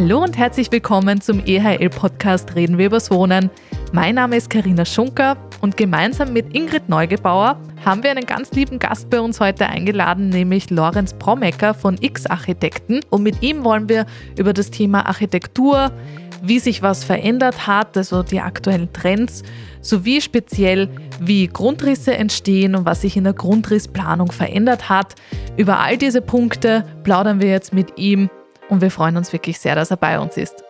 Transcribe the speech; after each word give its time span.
Hallo 0.00 0.22
und 0.22 0.38
herzlich 0.38 0.70
willkommen 0.70 1.20
zum 1.20 1.44
EHL-Podcast 1.44 2.54
Reden 2.54 2.78
wir 2.78 2.86
übers 2.86 3.10
Wohnen. 3.10 3.50
Mein 3.90 4.14
Name 4.14 4.36
ist 4.36 4.48
Karina 4.48 4.84
Schunker 4.84 5.36
und 5.60 5.76
gemeinsam 5.76 6.32
mit 6.32 6.54
Ingrid 6.54 6.88
Neugebauer 6.88 7.60
haben 7.84 8.04
wir 8.04 8.12
einen 8.12 8.24
ganz 8.24 8.52
lieben 8.52 8.78
Gast 8.78 9.10
bei 9.10 9.20
uns 9.20 9.40
heute 9.40 9.66
eingeladen, 9.66 10.28
nämlich 10.28 10.70
Lorenz 10.70 11.14
Promecker 11.14 11.74
von 11.74 11.98
X 12.00 12.26
Architekten. 12.26 13.00
Und 13.10 13.24
mit 13.24 13.42
ihm 13.42 13.64
wollen 13.64 13.88
wir 13.88 14.06
über 14.38 14.52
das 14.52 14.70
Thema 14.70 15.04
Architektur, 15.04 15.90
wie 16.42 16.60
sich 16.60 16.80
was 16.80 17.02
verändert 17.02 17.66
hat, 17.66 17.96
also 17.96 18.22
die 18.22 18.38
aktuellen 18.38 18.92
Trends, 18.92 19.42
sowie 19.80 20.20
speziell, 20.20 20.88
wie 21.18 21.48
Grundrisse 21.48 22.14
entstehen 22.14 22.76
und 22.76 22.84
was 22.84 23.00
sich 23.00 23.16
in 23.16 23.24
der 23.24 23.32
Grundrissplanung 23.32 24.30
verändert 24.30 24.88
hat. 24.88 25.16
Über 25.56 25.80
all 25.80 25.98
diese 25.98 26.22
Punkte 26.22 26.84
plaudern 27.02 27.40
wir 27.40 27.50
jetzt 27.50 27.74
mit 27.74 27.98
ihm 27.98 28.30
und 28.68 28.80
wir 28.80 28.90
freuen 28.90 29.16
uns 29.16 29.32
wirklich 29.32 29.58
sehr, 29.58 29.74
dass 29.74 29.90
er 29.90 29.96
bei 29.96 30.18
uns 30.18 30.36
ist. 30.36 30.64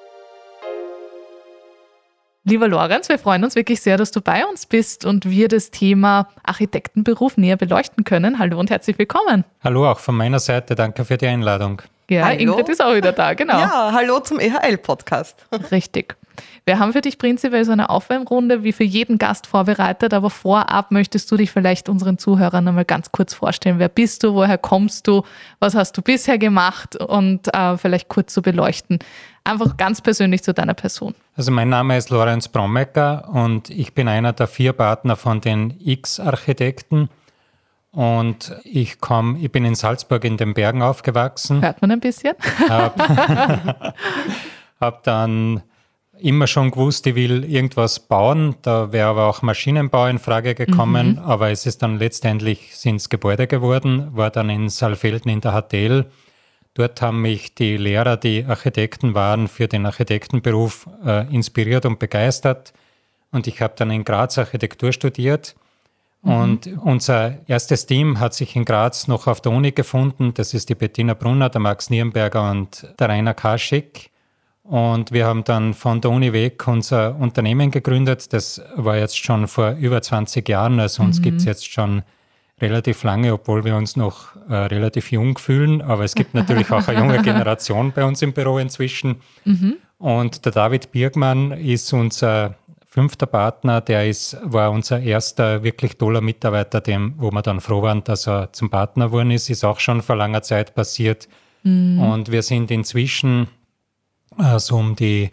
Lieber 2.45 2.66
Lorenz, 2.66 3.11
wir 3.11 3.19
freuen 3.19 3.45
uns 3.45 3.56
wirklich 3.56 3.83
sehr, 3.83 3.98
dass 3.98 4.11
du 4.11 4.23
bei 4.23 4.47
uns 4.47 4.65
bist 4.65 5.05
und 5.05 5.29
wir 5.29 5.48
das 5.48 5.70
Thema 5.70 6.29
Architektenberuf 6.42 7.37
näher 7.37 7.56
beleuchten 7.56 8.05
können. 8.05 8.39
Hallo 8.39 8.59
und 8.59 8.70
herzlich 8.70 8.98
willkommen. 8.98 9.45
Hallo 9.62 9.91
auch 9.91 9.98
von 9.98 10.16
meiner 10.16 10.39
Seite, 10.39 10.75
danke 10.75 11.05
für 11.05 11.19
die 11.19 11.27
Einladung. 11.27 11.83
Ja, 12.11 12.25
hallo. 12.25 12.41
Ingrid 12.41 12.69
ist 12.71 12.83
auch 12.83 12.95
wieder 12.95 13.12
da, 13.12 13.35
genau. 13.35 13.59
Ja, 13.59 13.91
hallo 13.93 14.21
zum 14.21 14.41
EHL-Podcast. 14.41 15.47
Richtig. 15.71 16.17
Wir 16.65 16.79
haben 16.79 16.93
für 16.93 17.03
dich 17.03 17.19
prinzipiell 17.19 17.65
so 17.65 17.73
eine 17.73 17.91
Aufwärmrunde 17.91 18.62
wie 18.62 18.73
für 18.73 18.84
jeden 18.84 19.19
Gast 19.19 19.47
vorbereitet, 19.47 20.15
aber 20.15 20.31
vorab 20.31 20.91
möchtest 20.91 21.31
du 21.31 21.37
dich 21.37 21.51
vielleicht 21.51 21.89
unseren 21.89 22.17
Zuhörern 22.17 22.67
einmal 22.67 22.84
ganz 22.87 23.12
kurz 23.12 23.34
vorstellen. 23.34 23.79
Wer 23.79 23.89
bist 23.89 24.23
du, 24.23 24.34
woher 24.34 24.57
kommst 24.57 25.07
du, 25.07 25.23
was 25.61 25.75
hast 25.75 25.97
du 25.98 26.03
bisher 26.03 26.39
gemacht 26.39 26.97
und 26.97 27.55
äh, 27.55 27.77
vielleicht 27.77 28.09
kurz 28.09 28.33
zu 28.33 28.41
so 28.41 28.43
beleuchten. 28.43 29.00
Einfach 29.45 29.77
ganz 29.77 30.00
persönlich 30.00 30.43
zu 30.43 30.55
deiner 30.55 30.75
Person. 30.75 31.15
Also 31.37 31.50
mein 31.50 31.69
Name 31.69 31.97
ist 31.97 32.11
Lorenz 32.11 32.48
Brommecker 32.48 33.28
und 33.33 33.70
ich 33.70 33.95
bin 33.95 34.09
einer 34.09 34.33
der 34.33 34.47
vier 34.47 34.72
Partner 34.72 35.17
von 35.17 35.41
den 35.41 35.75
X-Architekten. 35.81 37.09
Und 37.98 38.54
ich 38.62 39.00
komme, 39.00 39.41
ich 39.41 39.50
bin 39.50 39.64
in 39.64 39.74
Salzburg 39.74 40.22
in 40.22 40.36
den 40.36 40.54
Bergen 40.54 40.82
aufgewachsen. 40.82 41.62
Hört 41.62 41.82
man 41.82 41.91
ein 41.91 41.98
bisschen. 41.98 42.36
Habe 42.68 43.92
hab 44.80 45.02
dann 45.02 45.64
immer 46.20 46.46
schon 46.46 46.70
gewusst, 46.70 47.08
ich 47.08 47.16
will 47.16 47.44
irgendwas 47.44 47.98
bauen. 47.98 48.54
Da 48.62 48.92
wäre 48.92 49.08
aber 49.08 49.26
auch 49.26 49.42
Maschinenbau 49.42 50.06
in 50.06 50.20
Frage 50.20 50.54
gekommen. 50.54 51.14
Mhm. 51.14 51.19
Aber 51.19 51.50
es 51.50 51.66
ist 51.66 51.82
dann 51.82 51.98
letztendlich 51.98 52.76
sind's 52.76 53.08
Gebäude 53.08 53.48
geworden, 53.48 54.10
war 54.12 54.30
dann 54.30 54.48
in 54.48 54.69
Saalfelden 54.69 55.32
in 55.32 55.41
der 55.41 55.60
HTL. 55.60 56.06
Dort 56.74 57.02
haben 57.02 57.20
mich 57.20 57.56
die 57.56 57.76
Lehrer, 57.76 58.16
die 58.16 58.44
Architekten 58.44 59.14
waren, 59.14 59.48
für 59.48 59.66
den 59.66 59.86
Architektenberuf 59.86 60.88
äh, 61.04 61.26
inspiriert 61.34 61.84
und 61.84 61.98
begeistert. 61.98 62.72
Und 63.32 63.48
ich 63.48 63.60
habe 63.60 63.74
dann 63.76 63.91
in 63.91 64.04
Graz 64.04 64.38
Architektur 64.38 64.92
studiert. 64.92 65.56
Mhm. 66.22 66.33
Und 66.33 66.66
unser 66.83 67.48
erstes 67.48 67.86
Team 67.86 68.20
hat 68.20 68.34
sich 68.34 68.56
in 68.56 68.64
Graz 68.64 69.08
noch 69.08 69.27
auf 69.27 69.41
der 69.41 69.52
Uni 69.52 69.72
gefunden. 69.72 70.34
Das 70.34 70.55
ist 70.55 70.69
die 70.69 70.75
Bettina 70.75 71.14
Brunner, 71.14 71.48
der 71.48 71.60
Max 71.60 71.91
Nierenberger 71.91 72.50
und 72.50 72.86
der 72.98 73.08
Rainer 73.08 73.34
Kaschik. 73.34 74.10
Und 74.62 75.12
wir 75.12 75.27
haben 75.27 75.44
dann 75.44 75.72
von 75.72 76.00
der 76.02 76.10
Uni 76.10 76.33
weg 76.33 76.66
unser 76.69 77.16
Unternehmen 77.16 77.70
gegründet. 77.70 78.33
Das 78.33 78.60
war 78.77 78.98
jetzt 78.98 79.16
schon 79.16 79.48
vor 79.48 79.72
über 79.72 80.02
20 80.02 80.47
Jahren. 80.47 80.78
Also 80.78 81.02
uns 81.02 81.20
mhm. 81.20 81.22
gibt 81.22 81.38
es 81.38 81.47
jetzt 81.47 81.72
schon 81.72 82.02
relativ 82.60 83.03
lange, 83.03 83.32
obwohl 83.32 83.64
wir 83.64 83.77
uns 83.77 83.97
noch 83.97 84.36
äh, 84.48 84.55
relativ 84.55 85.10
jung 85.10 85.38
fühlen. 85.38 85.80
Aber 85.80 86.05
es 86.05 86.14
gibt 86.14 86.34
natürlich 86.34 86.70
auch 86.70 86.86
eine 86.86 86.98
junge 86.98 87.22
Generation 87.22 87.92
bei 87.92 88.05
uns 88.05 88.20
im 88.20 88.32
Büro 88.32 88.58
inzwischen. 88.58 89.16
Mhm. 89.44 89.77
Und 89.98 90.44
der 90.44 90.53
David 90.53 90.92
Birgmann 90.92 91.53
ist 91.53 91.93
unser 91.93 92.56
fünfter 92.88 93.26
Partner. 93.26 93.81
Der 93.81 94.09
ist, 94.09 94.37
war 94.43 94.71
unser 94.71 95.00
erster 95.00 95.62
wirklich 95.62 95.97
toller 95.99 96.21
Mitarbeiter, 96.21 96.81
dem, 96.81 97.15
wo 97.19 97.31
wir 97.31 97.43
dann 97.43 97.60
froh 97.60 97.82
waren, 97.82 98.03
dass 98.03 98.26
er 98.26 98.53
zum 98.53 98.71
Partner 98.71 99.06
geworden 99.06 99.31
ist. 99.31 99.50
Ist 99.50 99.65
auch 99.65 99.78
schon 99.78 100.03
vor 100.03 100.16
langer 100.16 100.43
Zeit 100.43 100.75
passiert. 100.75 101.28
Mhm. 101.62 102.00
Und 102.00 102.32
wir 102.32 102.43
sind 102.43 102.71
inzwischen 102.71 103.49
äh, 104.38 104.59
so 104.59 104.76
um 104.76 104.97
die 104.97 105.31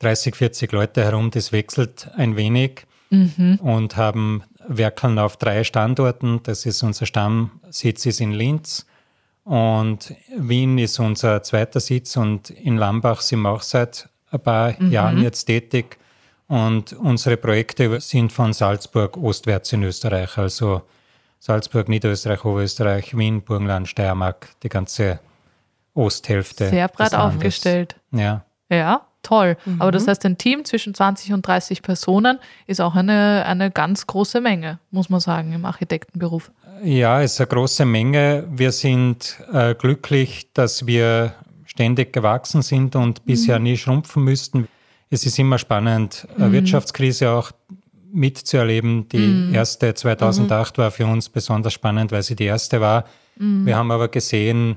30, 0.00 0.36
40 0.36 0.72
Leute 0.72 1.02
herum. 1.02 1.30
Das 1.30 1.52
wechselt 1.52 2.10
ein 2.16 2.36
wenig 2.36 2.82
mhm. 3.08 3.58
und 3.62 3.96
haben 3.96 4.44
werkeln 4.68 5.18
auf 5.18 5.38
drei 5.38 5.64
Standorten. 5.64 6.40
Das 6.42 6.66
ist 6.66 6.82
unser 6.82 7.06
Stammsitz 7.06 8.06
ist 8.06 8.20
in 8.20 8.32
Linz 8.32 8.86
und 9.44 10.14
Wien 10.36 10.78
ist 10.78 11.00
unser 11.00 11.42
zweiter 11.42 11.80
Sitz 11.80 12.16
und 12.16 12.50
in 12.50 12.76
Lambach 12.76 13.22
sind 13.22 13.40
wir 13.40 13.50
auch 13.50 13.62
seit 13.62 14.08
ein 14.30 14.40
paar 14.40 14.74
mhm. 14.78 14.92
Jahren 14.92 15.22
jetzt 15.22 15.46
tätig. 15.46 15.98
Und 16.50 16.94
unsere 16.94 17.36
Projekte 17.36 18.00
sind 18.00 18.32
von 18.32 18.52
Salzburg 18.52 19.16
ostwärts 19.16 19.72
in 19.72 19.84
Österreich, 19.84 20.36
also 20.36 20.82
Salzburg, 21.38 21.88
Niederösterreich, 21.88 22.44
Oberösterreich, 22.44 23.16
Wien, 23.16 23.40
Burgenland, 23.40 23.86
Steiermark, 23.86 24.48
die 24.64 24.68
ganze 24.68 25.20
Osthälfte. 25.94 26.68
Sehr 26.68 26.88
breit 26.88 27.14
aufgestellt. 27.14 27.94
Ja. 28.10 28.44
Ja, 28.68 29.02
toll. 29.22 29.56
Mhm. 29.64 29.80
Aber 29.80 29.92
das 29.92 30.08
heißt, 30.08 30.26
ein 30.26 30.38
Team 30.38 30.64
zwischen 30.64 30.92
20 30.92 31.32
und 31.34 31.46
30 31.46 31.82
Personen 31.82 32.40
ist 32.66 32.80
auch 32.80 32.96
eine, 32.96 33.44
eine 33.46 33.70
ganz 33.70 34.08
große 34.08 34.40
Menge, 34.40 34.80
muss 34.90 35.08
man 35.08 35.20
sagen, 35.20 35.52
im 35.52 35.64
Architektenberuf. 35.64 36.50
Ja, 36.82 37.22
es 37.22 37.34
ist 37.34 37.40
eine 37.40 37.46
große 37.46 37.84
Menge. 37.84 38.48
Wir 38.50 38.72
sind 38.72 39.38
äh, 39.52 39.76
glücklich, 39.76 40.52
dass 40.52 40.84
wir 40.84 41.32
ständig 41.64 42.12
gewachsen 42.12 42.62
sind 42.62 42.96
und 42.96 43.24
bisher 43.24 43.60
mhm. 43.60 43.64
nie 43.66 43.76
schrumpfen 43.76 44.24
müssten. 44.24 44.66
Es 45.10 45.26
ist 45.26 45.38
immer 45.38 45.58
spannend, 45.58 46.26
eine 46.36 46.48
mhm. 46.48 46.52
Wirtschaftskrise 46.52 47.30
auch 47.30 47.50
mitzuerleben. 48.12 49.08
Die 49.08 49.18
mhm. 49.18 49.54
erste 49.54 49.92
2008 49.92 50.78
war 50.78 50.90
für 50.90 51.06
uns 51.06 51.28
besonders 51.28 51.72
spannend, 51.72 52.12
weil 52.12 52.22
sie 52.22 52.36
die 52.36 52.44
erste 52.44 52.80
war. 52.80 53.04
Mhm. 53.36 53.66
Wir 53.66 53.76
haben 53.76 53.90
aber 53.90 54.08
gesehen, 54.08 54.76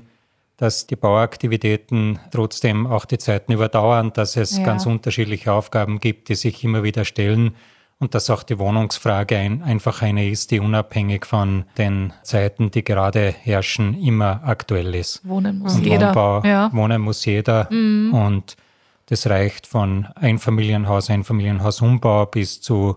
dass 0.56 0.86
die 0.86 0.96
Bauaktivitäten 0.96 2.18
trotzdem 2.30 2.86
auch 2.86 3.04
die 3.04 3.18
Zeiten 3.18 3.52
überdauern, 3.52 4.12
dass 4.12 4.36
es 4.36 4.58
ja. 4.58 4.64
ganz 4.64 4.86
unterschiedliche 4.86 5.52
Aufgaben 5.52 5.98
gibt, 6.00 6.28
die 6.28 6.34
sich 6.34 6.62
immer 6.62 6.82
wieder 6.82 7.04
stellen 7.04 7.54
und 7.98 8.14
dass 8.14 8.30
auch 8.30 8.42
die 8.42 8.58
Wohnungsfrage 8.58 9.36
ein, 9.36 9.62
einfach 9.62 10.02
eine 10.02 10.28
ist, 10.28 10.50
die 10.50 10.60
unabhängig 10.60 11.26
von 11.26 11.64
den 11.78 12.12
Zeiten, 12.22 12.70
die 12.70 12.84
gerade 12.84 13.34
herrschen, 13.42 14.00
immer 14.00 14.42
aktuell 14.44 14.94
ist. 14.94 15.26
Wohnen 15.26 15.60
muss 15.60 15.76
und 15.76 15.84
jeder. 15.84 16.08
Wohnbau, 16.08 16.42
ja. 16.44 16.70
Wohnen 16.72 17.02
muss 17.02 17.24
jeder 17.24 17.68
mhm. 17.72 18.14
und 18.14 18.56
das 19.06 19.26
reicht 19.26 19.66
von 19.66 20.06
Einfamilienhaus, 20.14 21.10
Einfamilienhausumbau 21.10 22.26
bis 22.26 22.60
zu 22.60 22.96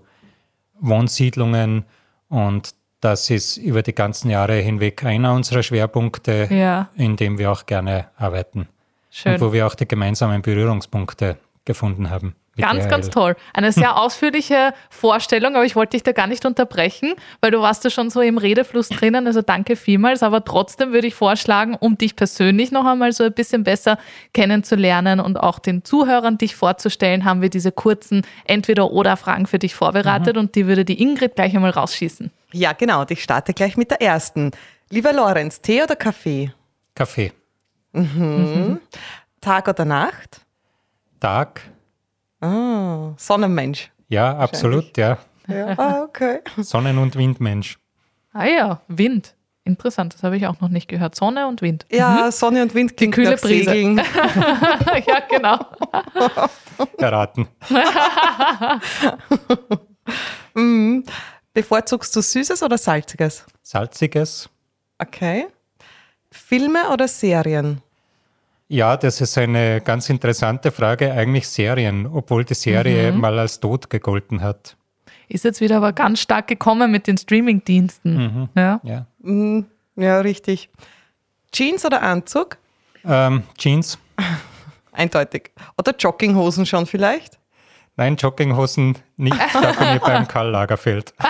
Wohnsiedlungen 0.80 1.86
und 2.30 2.76
das 3.00 3.30
ist 3.30 3.58
über 3.58 3.84
die 3.84 3.94
ganzen 3.94 4.30
Jahre 4.30 4.56
hinweg 4.56 5.04
einer 5.04 5.34
unserer 5.34 5.64
Schwerpunkte, 5.64 6.48
ja. 6.50 6.90
in 6.96 7.16
dem 7.16 7.38
wir 7.38 7.52
auch 7.52 7.66
gerne 7.66 8.08
arbeiten. 8.18 8.68
Schön. 9.12 9.36
Und 9.36 9.42
wo 9.42 9.54
wir 9.54 9.68
auch 9.68 9.76
die 9.76 9.88
gemeinsamen 9.88 10.42
Berührungspunkte 10.42 11.38
gefunden 11.66 12.10
haben. 12.10 12.36
Ganz, 12.58 12.84
DHL. 12.84 12.90
ganz 12.90 13.10
toll. 13.10 13.36
Eine 13.54 13.72
sehr 13.72 13.98
ausführliche 14.02 14.74
Vorstellung, 14.90 15.56
aber 15.56 15.66
ich 15.66 15.76
wollte 15.76 15.92
dich 15.92 16.04
da 16.04 16.12
gar 16.12 16.28
nicht 16.28 16.46
unterbrechen, 16.46 17.14
weil 17.42 17.52
du 17.52 17.62
warst 17.62 17.86
da 17.86 17.90
schon 17.90 18.10
so 18.10 18.22
im 18.22 18.38
Redefluss 18.38 18.90
drinnen. 18.90 19.28
Also 19.28 19.42
danke 19.42 19.76
vielmals. 19.76 20.24
Aber 20.24 20.44
trotzdem 20.44 20.92
würde 20.92 21.08
ich 21.08 21.16
vorschlagen, 21.16 21.76
um 21.76 21.98
dich 21.98 22.16
persönlich 22.16 22.72
noch 22.72 22.86
einmal 22.86 23.12
so 23.12 23.24
ein 23.26 23.34
bisschen 23.34 23.64
besser 23.64 23.98
kennenzulernen 24.34 25.20
und 25.20 25.38
auch 25.38 25.60
den 25.60 25.84
Zuhörern 25.84 26.38
dich 26.38 26.56
vorzustellen, 26.56 27.26
haben 27.26 27.42
wir 27.42 27.50
diese 27.50 27.72
kurzen 27.72 28.24
Entweder-Oder-Fragen 28.46 29.48
für 29.48 29.60
dich 29.60 29.76
vorbereitet 29.76 30.36
mhm. 30.36 30.42
und 30.42 30.56
die 30.56 30.68
würde 30.68 30.86
die 30.86 31.02
Ingrid 31.02 31.36
gleich 31.36 31.56
einmal 31.56 31.72
rausschießen. 31.72 32.32
Ja, 32.54 32.74
genau. 32.74 33.02
Und 33.02 33.12
ich 33.12 33.24
starte 33.24 33.54
gleich 33.54 33.78
mit 33.78 33.92
der 33.92 34.02
ersten. 34.02 34.52
Lieber 34.90 35.14
Lorenz, 35.14 35.62
Tee 35.62 35.84
oder 35.84 35.96
Kaffee? 35.96 36.52
Kaffee. 36.96 37.34
Mhm. 37.92 38.06
Mhm. 38.18 38.80
Tag 39.42 39.68
oder 39.68 39.86
Nacht? 39.86 40.42
Tag. 41.20 41.62
Ah, 42.42 43.14
Sonnenmensch. 43.18 43.92
Ja, 44.10 44.38
absolut, 44.38 44.98
ja. 44.98 45.18
ja. 45.48 45.78
Ah, 45.78 46.04
okay. 46.04 46.40
Sonnen- 46.58 46.98
und 46.98 47.16
Windmensch. 47.16 47.78
Ah 48.34 48.46
ja, 48.46 48.82
Wind. 48.88 49.36
Interessant, 49.68 50.14
das 50.14 50.24
habe 50.24 50.38
ich 50.38 50.48
auch 50.48 50.62
noch 50.62 50.70
nicht 50.70 50.88
gehört. 50.88 51.16
Sonne 51.16 51.46
und 51.48 51.62
Wind. 51.62 51.86
Ja, 51.92 52.28
mhm. 52.28 52.32
Sonne 52.32 52.62
und 52.62 52.74
Wind 52.74 52.96
klingt 52.96 53.16
Die 53.16 53.22
kühle 53.22 53.36
Brise. 53.36 53.76
ja, 53.76 55.20
genau. 55.30 55.60
Erraten. 56.98 57.50
mhm. 60.54 61.04
Bevorzugst 61.54 62.16
du 62.16 62.22
Süßes 62.22 62.64
oder 62.64 62.78
Salziges? 62.78 63.46
Salziges. 63.62 64.50
Okay. 65.00 65.48
Filme 66.32 66.90
oder 66.90 67.10
Serien? 67.10 67.82
Ja, 68.70 68.98
das 68.98 69.22
ist 69.22 69.38
eine 69.38 69.82
ganz 69.82 70.10
interessante 70.10 70.72
Frage. 70.72 71.12
Eigentlich 71.14 71.48
Serien, 71.48 72.06
obwohl 72.06 72.44
die 72.44 72.54
Serie 72.54 73.12
mhm. 73.12 73.22
mal 73.22 73.40
als 73.40 73.60
tot 73.60 73.90
gegolten 73.90 74.42
hat. 74.42 74.76
Ist 75.30 75.46
jetzt 75.46 75.62
wieder 75.62 75.78
aber 75.78 75.94
ganz 75.94 76.20
stark 76.20 76.48
gekommen 76.48 76.92
mit 76.92 77.08
den 77.08 77.18
Streamingdiensten. 77.18 78.18
Mhm. 78.18 78.50
Ja. 78.56 78.82
Ja. 78.84 79.06
Mhm. 79.20 79.66
ja, 79.96 80.20
richtig. 80.20 80.70
Jeans 81.52 81.86
oder 81.86 82.02
Anzug? 82.02 82.58
Ähm, 83.06 83.44
Jeans. 83.58 83.98
eindeutig. 84.92 85.52
Oder 85.78 85.96
Jogginghosen 85.98 86.66
schon 86.66 86.86
vielleicht? 86.86 87.40
Nein, 87.96 88.16
Jogginghosen 88.16 88.98
nicht, 89.16 89.36
da 89.54 89.72
bin 89.72 89.96
ich 89.96 90.02
beim 90.02 90.28
Karl 90.28 90.50
Lagerfeld. 90.50 91.14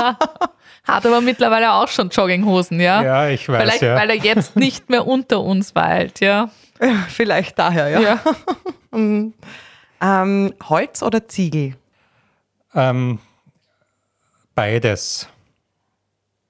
Hat 0.84 1.06
aber 1.06 1.20
mittlerweile 1.20 1.72
auch 1.72 1.88
schon 1.88 2.08
Jogginghosen, 2.08 2.80
ja? 2.80 3.02
Ja, 3.02 3.28
ich 3.28 3.48
weiß, 3.48 3.62
Vielleicht, 3.62 3.82
ja. 3.82 3.94
weil 3.96 4.10
er 4.10 4.16
jetzt 4.16 4.56
nicht 4.56 4.90
mehr 4.90 5.06
unter 5.06 5.40
uns 5.40 5.74
weilt, 5.74 6.20
ja? 6.20 6.50
Vielleicht 7.08 7.58
daher, 7.58 7.88
ja. 7.88 8.00
Ja. 8.00 8.20
Ähm, 10.02 10.54
Holz 10.68 11.02
oder 11.02 11.28
Ziegel? 11.28 11.76
Ähm, 12.74 13.18
beides. 14.54 15.28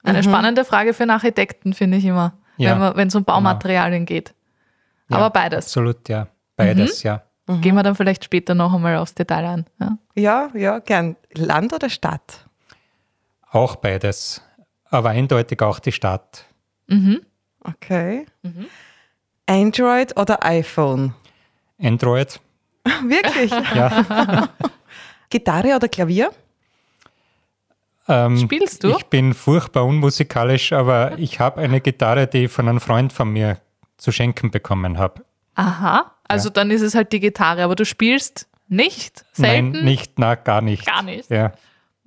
Eine 0.03 0.23
spannende 0.23 0.65
Frage 0.65 0.95
für 0.95 1.03
einen 1.03 1.11
Architekten, 1.11 1.75
finde 1.75 1.99
ich 1.99 2.05
immer, 2.05 2.35
Ja, 2.57 2.97
wenn 2.97 3.09
es 3.09 3.15
um 3.15 3.25
Baumaterialien 3.25 4.07
geht. 4.07 4.35
Ja, 5.09 5.17
Aber 5.17 5.31
beides. 5.31 5.67
Absolut, 5.67 6.09
ja. 6.09 6.29
Beides, 6.57 7.03
ja. 7.03 7.23
Gehen 7.47 7.75
wir 7.75 7.83
dann 7.83 7.97
vielleicht 7.97 8.25
später 8.25 8.55
noch 8.55 8.73
einmal 8.73 8.97
aufs 8.97 9.15
Detail 9.15 9.45
ein. 9.45 9.67
Ja? 9.81 9.99
Ja, 10.15 10.51
ja, 10.55 10.79
gern. 10.79 11.17
Land 11.35 11.73
oder 11.73 11.91
Stadt? 11.91 12.47
Auch 13.51 13.77
beides. 13.77 14.43
Aber 14.87 15.11
eindeutig 15.11 15.61
auch 15.63 15.79
die 15.79 15.93
Stadt. 15.93 16.47
Okay. 17.63 18.27
Android 19.47 20.17
oder 20.17 20.45
iPhone? 20.45 21.15
Android, 21.81 22.41
Wirklich? 23.05 23.51
ja. 23.75 24.49
Gitarre 25.31 25.77
oder 25.77 25.89
Klavier? 25.89 26.31
Ähm, 28.09 28.39
Spielst 28.39 28.83
du? 28.83 28.91
Ich 28.91 29.07
bin 29.07 29.35
furchtbar 29.35 29.85
unmusikalisch, 29.85 30.73
aber 30.73 31.19
ich 31.19 31.39
habe 31.39 31.61
eine 31.61 31.81
Gitarre, 31.81 32.27
die 32.27 32.45
ich 32.45 32.51
von 32.53 32.69
einem 32.69 32.81
Freund 32.81 33.13
von 33.13 33.31
mir 33.33 33.59
zu 33.97 34.11
schenken 34.11 34.51
bekommen 34.51 34.99
habe. 34.99 35.23
Aha, 35.55 36.13
also 36.27 36.49
dann 36.49 36.71
ist 36.71 36.81
es 36.83 36.95
halt 36.95 37.13
die 37.13 37.21
Gitarre, 37.21 37.63
aber 37.63 37.77
du 37.77 37.85
spielst 37.85 38.49
nicht, 38.69 39.25
selten, 39.33 39.73
Nein, 39.73 39.85
nicht, 39.85 40.19
na, 40.19 40.35
gar 40.37 40.63
nicht. 40.63 40.87
Gar 40.87 41.03
nicht. 41.03 41.31
Ja, 41.31 41.53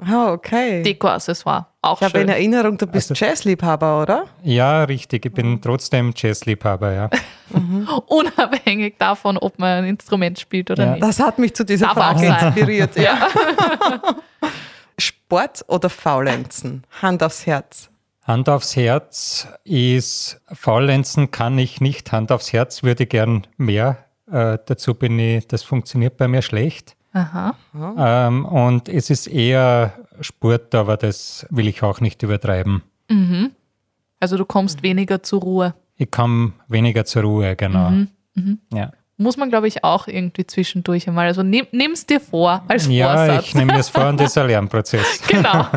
Ah, 0.06 0.32
okay. 0.34 0.84
Deko-Accessoire, 0.84 1.68
auch 1.82 2.02
ich 2.02 2.08
habe 2.08 2.20
in. 2.20 2.30
Erinnerung, 2.30 2.78
du 2.78 2.88
bist 2.88 3.12
Also- 3.12 3.26
Jazzliebhaber, 3.26 4.02
oder? 4.02 4.26
ja 4.44 4.84
richtig. 4.84 5.26
Ich 5.26 5.34
bin 5.34 5.62
trotzdem 5.62 6.14
Jazzliebhaber, 6.16 6.94
ja. 6.94 7.10
Unabhängig 8.08 8.96
davon, 8.98 9.38
ob 9.38 9.60
man 9.60 9.80
ein 9.80 9.86
Instrument 9.86 10.40
spielt 10.40 10.72
oder 10.72 10.86
Ja. 10.86 10.92
nicht. 10.94 11.04
Das 11.04 11.20
hat 11.20 11.40
mich 11.40 11.54
zu 11.56 11.64
dieser 11.66 11.88
Darf 11.88 11.94
Frage 11.98 12.26
inspiriert. 12.26 12.96
Ja. 12.98 13.28
Sport 14.98 15.64
oder 15.68 15.90
Faulenzen? 15.90 16.84
Hand 17.02 17.24
aufs 17.24 17.46
Herz. 17.46 17.90
Hand 18.26 18.48
aufs 18.48 18.76
Herz 18.76 19.48
ist, 19.66 20.40
Faulenzen 20.54 21.32
kann 21.32 21.58
ich 21.60 21.82
nicht. 21.82 22.12
Hand 22.12 22.32
aufs 22.32 22.54
Herz 22.54 22.84
würde 22.84 23.04
ich 23.04 23.10
gern 23.10 23.46
mehr. 23.58 23.98
Äh, 24.32 24.60
dazu 24.66 24.94
bin 24.94 25.20
ich, 25.20 25.48
das 25.48 25.64
funktioniert 25.64 26.16
bei 26.18 26.28
mir 26.30 26.42
schlecht. 26.42 26.96
Aha. 27.14 27.56
Ähm, 27.98 28.46
und 28.46 28.90
es 28.90 29.10
ist 29.10 29.28
eher 29.28 29.94
Sport, 30.20 30.74
aber 30.76 30.98
das 30.98 31.46
will 31.50 31.68
ich 31.68 31.84
auch 31.84 32.02
nicht 32.02 32.24
übertreiben. 32.24 32.82
Also 34.20 34.38
du 34.38 34.46
kommst 34.46 34.82
weniger 34.82 35.22
zur 35.22 35.42
Ruhe. 35.42 35.76
Ich 35.96 36.10
komme 36.10 36.54
weniger 36.68 37.06
zur 37.06 37.24
Ruhe, 37.24 37.56
genau. 37.56 37.92
Ja. 38.74 38.92
Muss 39.18 39.38
man, 39.38 39.50
glaube 39.50 39.68
ich, 39.68 39.84
auch 39.84 40.08
irgendwie 40.08 40.48
zwischendurch 40.48 41.08
einmal. 41.08 41.28
Also 41.28 41.44
nimm, 41.44 41.68
nimm's 41.72 42.08
dir 42.08 42.20
vor 42.20 42.64
als 42.68 42.88
ja, 42.88 43.16
Vorsatz. 43.16 43.46
ich 43.46 43.56
nehme 43.56 43.74
das 43.74 43.90
vor 43.90 44.08
und 44.10 44.20
das 44.20 44.32
ist 44.32 44.38
ein 44.38 44.48
Lernprozess. 44.48 45.22
Genau. 45.28 45.68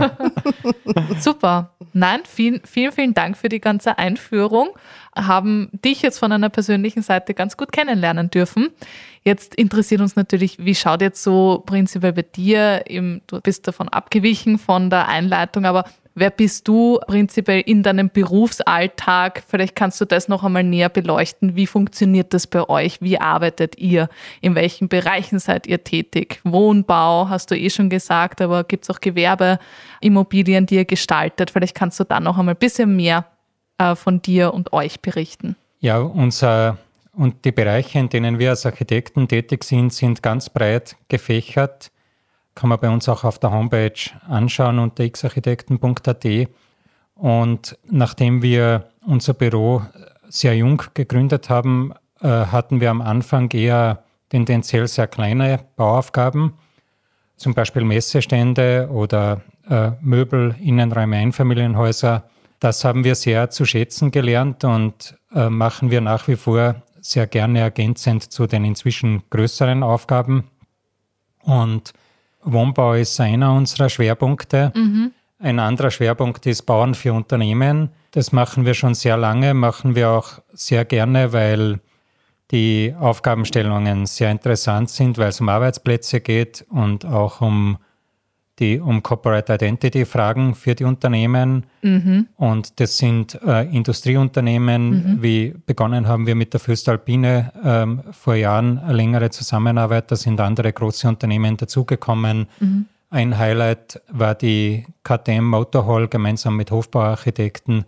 Super. 1.20 1.74
Nein, 1.92 2.20
vielen, 2.24 2.60
vielen, 2.64 2.92
vielen 2.92 3.14
Dank 3.14 3.36
für 3.36 3.48
die 3.48 3.60
ganze 3.60 3.98
Einführung. 3.98 4.70
Haben 5.14 5.68
dich 5.72 6.02
jetzt 6.02 6.18
von 6.18 6.32
einer 6.32 6.48
persönlichen 6.48 7.02
Seite 7.02 7.34
ganz 7.34 7.56
gut 7.56 7.72
kennenlernen 7.72 8.30
dürfen. 8.30 8.70
Jetzt 9.26 9.56
interessiert 9.56 10.00
uns 10.00 10.14
natürlich, 10.14 10.64
wie 10.64 10.76
schaut 10.76 11.02
jetzt 11.02 11.20
so 11.20 11.64
prinzipiell 11.66 12.12
bei 12.12 12.22
dir, 12.22 12.84
du 13.26 13.40
bist 13.40 13.66
davon 13.66 13.88
abgewichen 13.88 14.56
von 14.56 14.88
der 14.88 15.08
Einleitung, 15.08 15.64
aber 15.64 15.82
wer 16.14 16.30
bist 16.30 16.68
du 16.68 17.00
prinzipiell 17.08 17.60
in 17.66 17.82
deinem 17.82 18.08
Berufsalltag? 18.08 19.42
Vielleicht 19.44 19.74
kannst 19.74 20.00
du 20.00 20.04
das 20.04 20.28
noch 20.28 20.44
einmal 20.44 20.62
näher 20.62 20.90
beleuchten. 20.90 21.56
Wie 21.56 21.66
funktioniert 21.66 22.34
das 22.34 22.46
bei 22.46 22.68
euch? 22.68 23.02
Wie 23.02 23.18
arbeitet 23.18 23.76
ihr? 23.78 24.08
In 24.40 24.54
welchen 24.54 24.86
Bereichen 24.86 25.40
seid 25.40 25.66
ihr 25.66 25.82
tätig? 25.82 26.38
Wohnbau, 26.44 27.28
hast 27.28 27.50
du 27.50 27.58
eh 27.58 27.68
schon 27.68 27.90
gesagt, 27.90 28.40
aber 28.40 28.62
gibt 28.62 28.84
es 28.84 28.90
auch 28.90 29.00
Gewerbeimmobilien, 29.00 30.66
die 30.66 30.76
ihr 30.76 30.84
gestaltet? 30.84 31.50
Vielleicht 31.50 31.74
kannst 31.74 31.98
du 31.98 32.04
da 32.04 32.20
noch 32.20 32.38
einmal 32.38 32.54
ein 32.54 32.58
bisschen 32.58 32.94
mehr 32.94 33.26
äh, 33.78 33.96
von 33.96 34.22
dir 34.22 34.54
und 34.54 34.72
euch 34.72 35.00
berichten. 35.00 35.56
Ja, 35.80 35.98
unser 35.98 36.78
und 37.16 37.46
die 37.46 37.52
Bereiche, 37.52 37.98
in 37.98 38.10
denen 38.10 38.38
wir 38.38 38.50
als 38.50 38.66
Architekten 38.66 39.26
tätig 39.26 39.64
sind, 39.64 39.92
sind 39.92 40.22
ganz 40.22 40.50
breit 40.50 40.96
gefächert. 41.08 41.90
Kann 42.54 42.68
man 42.68 42.78
bei 42.78 42.90
uns 42.90 43.08
auch 43.08 43.24
auf 43.24 43.38
der 43.38 43.52
Homepage 43.52 44.10
anschauen 44.28 44.78
unter 44.78 45.08
xarchitekten.at. 45.08 46.26
Und 47.14 47.78
nachdem 47.90 48.42
wir 48.42 48.90
unser 49.06 49.32
Büro 49.32 49.82
sehr 50.28 50.54
jung 50.56 50.82
gegründet 50.92 51.48
haben, 51.48 51.94
äh, 52.20 52.28
hatten 52.28 52.82
wir 52.82 52.90
am 52.90 53.00
Anfang 53.00 53.50
eher 53.50 54.04
tendenziell 54.28 54.86
sehr 54.86 55.06
kleine 55.06 55.60
Bauaufgaben, 55.76 56.52
zum 57.36 57.54
Beispiel 57.54 57.84
Messestände 57.84 58.90
oder 58.92 59.40
äh, 59.70 59.92
Möbel, 60.02 60.54
Innenräume, 60.60 61.16
Einfamilienhäuser. 61.16 62.24
Das 62.60 62.84
haben 62.84 63.04
wir 63.04 63.14
sehr 63.14 63.48
zu 63.48 63.64
schätzen 63.64 64.10
gelernt 64.10 64.64
und 64.64 65.16
äh, 65.34 65.48
machen 65.48 65.90
wir 65.90 66.02
nach 66.02 66.28
wie 66.28 66.36
vor 66.36 66.82
sehr 67.10 67.26
gerne 67.26 67.60
ergänzend 67.60 68.32
zu 68.32 68.46
den 68.46 68.64
inzwischen 68.64 69.22
größeren 69.30 69.82
Aufgaben. 69.82 70.44
Und 71.42 71.92
Wohnbau 72.42 72.94
ist 72.94 73.18
einer 73.20 73.52
unserer 73.54 73.88
Schwerpunkte. 73.88 74.72
Ein 75.38 75.58
anderer 75.58 75.90
Schwerpunkt 75.90 76.46
ist 76.46 76.62
Bauen 76.62 76.94
für 76.94 77.12
Unternehmen. 77.12 77.90
Das 78.12 78.32
machen 78.32 78.64
wir 78.64 78.74
schon 78.74 78.94
sehr 78.94 79.16
lange, 79.16 79.52
machen 79.52 79.94
wir 79.94 80.10
auch 80.10 80.40
sehr 80.52 80.84
gerne, 80.84 81.32
weil 81.32 81.80
die 82.50 82.94
Aufgabenstellungen 82.98 84.06
sehr 84.06 84.30
interessant 84.30 84.88
sind, 84.90 85.18
weil 85.18 85.28
es 85.28 85.40
um 85.40 85.48
Arbeitsplätze 85.48 86.20
geht 86.20 86.64
und 86.70 87.04
auch 87.04 87.40
um 87.40 87.78
die 88.58 88.80
um 88.80 89.02
Corporate 89.02 89.52
Identity 89.52 90.04
Fragen 90.04 90.54
für 90.54 90.74
die 90.74 90.84
Unternehmen. 90.84 91.64
Und 92.36 92.80
das 92.80 92.96
sind 92.96 93.38
äh, 93.42 93.64
Industrieunternehmen, 93.64 95.18
wie 95.22 95.54
begonnen 95.66 96.08
haben 96.08 96.26
wir 96.26 96.34
mit 96.34 96.52
der 96.52 96.60
Föstalpine 96.60 97.52
ähm, 97.64 98.02
vor 98.12 98.34
Jahren 98.34 98.78
eine 98.78 98.94
längere 98.94 99.30
Zusammenarbeit. 99.30 100.10
Da 100.10 100.16
sind 100.16 100.40
andere 100.40 100.72
große 100.72 101.06
Unternehmen 101.06 101.56
dazugekommen. 101.56 102.46
Ein 103.10 103.38
Highlight 103.38 104.00
war 104.10 104.34
die 104.34 104.84
KTM 105.04 105.44
Motorhall 105.44 106.08
gemeinsam 106.08 106.56
mit 106.56 106.70
Hofbauarchitekten. 106.70 107.84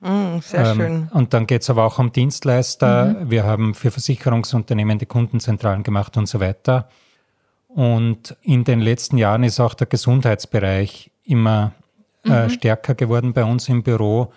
Mm, 0.00 0.38
sehr 0.40 0.66
Ähm, 0.66 0.76
schön. 0.76 1.08
Und 1.12 1.32
dann 1.32 1.46
geht 1.46 1.62
es 1.62 1.70
aber 1.70 1.84
auch 1.84 1.98
um 1.98 2.12
Dienstleister. 2.12 3.16
Wir 3.28 3.44
haben 3.44 3.74
für 3.74 3.90
Versicherungsunternehmen 3.90 4.98
die 4.98 5.06
Kundenzentralen 5.06 5.82
gemacht 5.82 6.16
und 6.16 6.26
so 6.26 6.40
weiter. 6.40 6.88
Und 7.74 8.36
in 8.42 8.62
den 8.62 8.80
letzten 8.80 9.18
Jahren 9.18 9.42
ist 9.42 9.58
auch 9.58 9.74
der 9.74 9.88
Gesundheitsbereich 9.88 11.10
immer 11.24 11.72
äh, 12.22 12.48
stärker 12.48 12.94
geworden 12.94 13.32
bei 13.32 13.44
uns 13.44 13.68
im 13.68 13.82
Büro. 13.82 14.32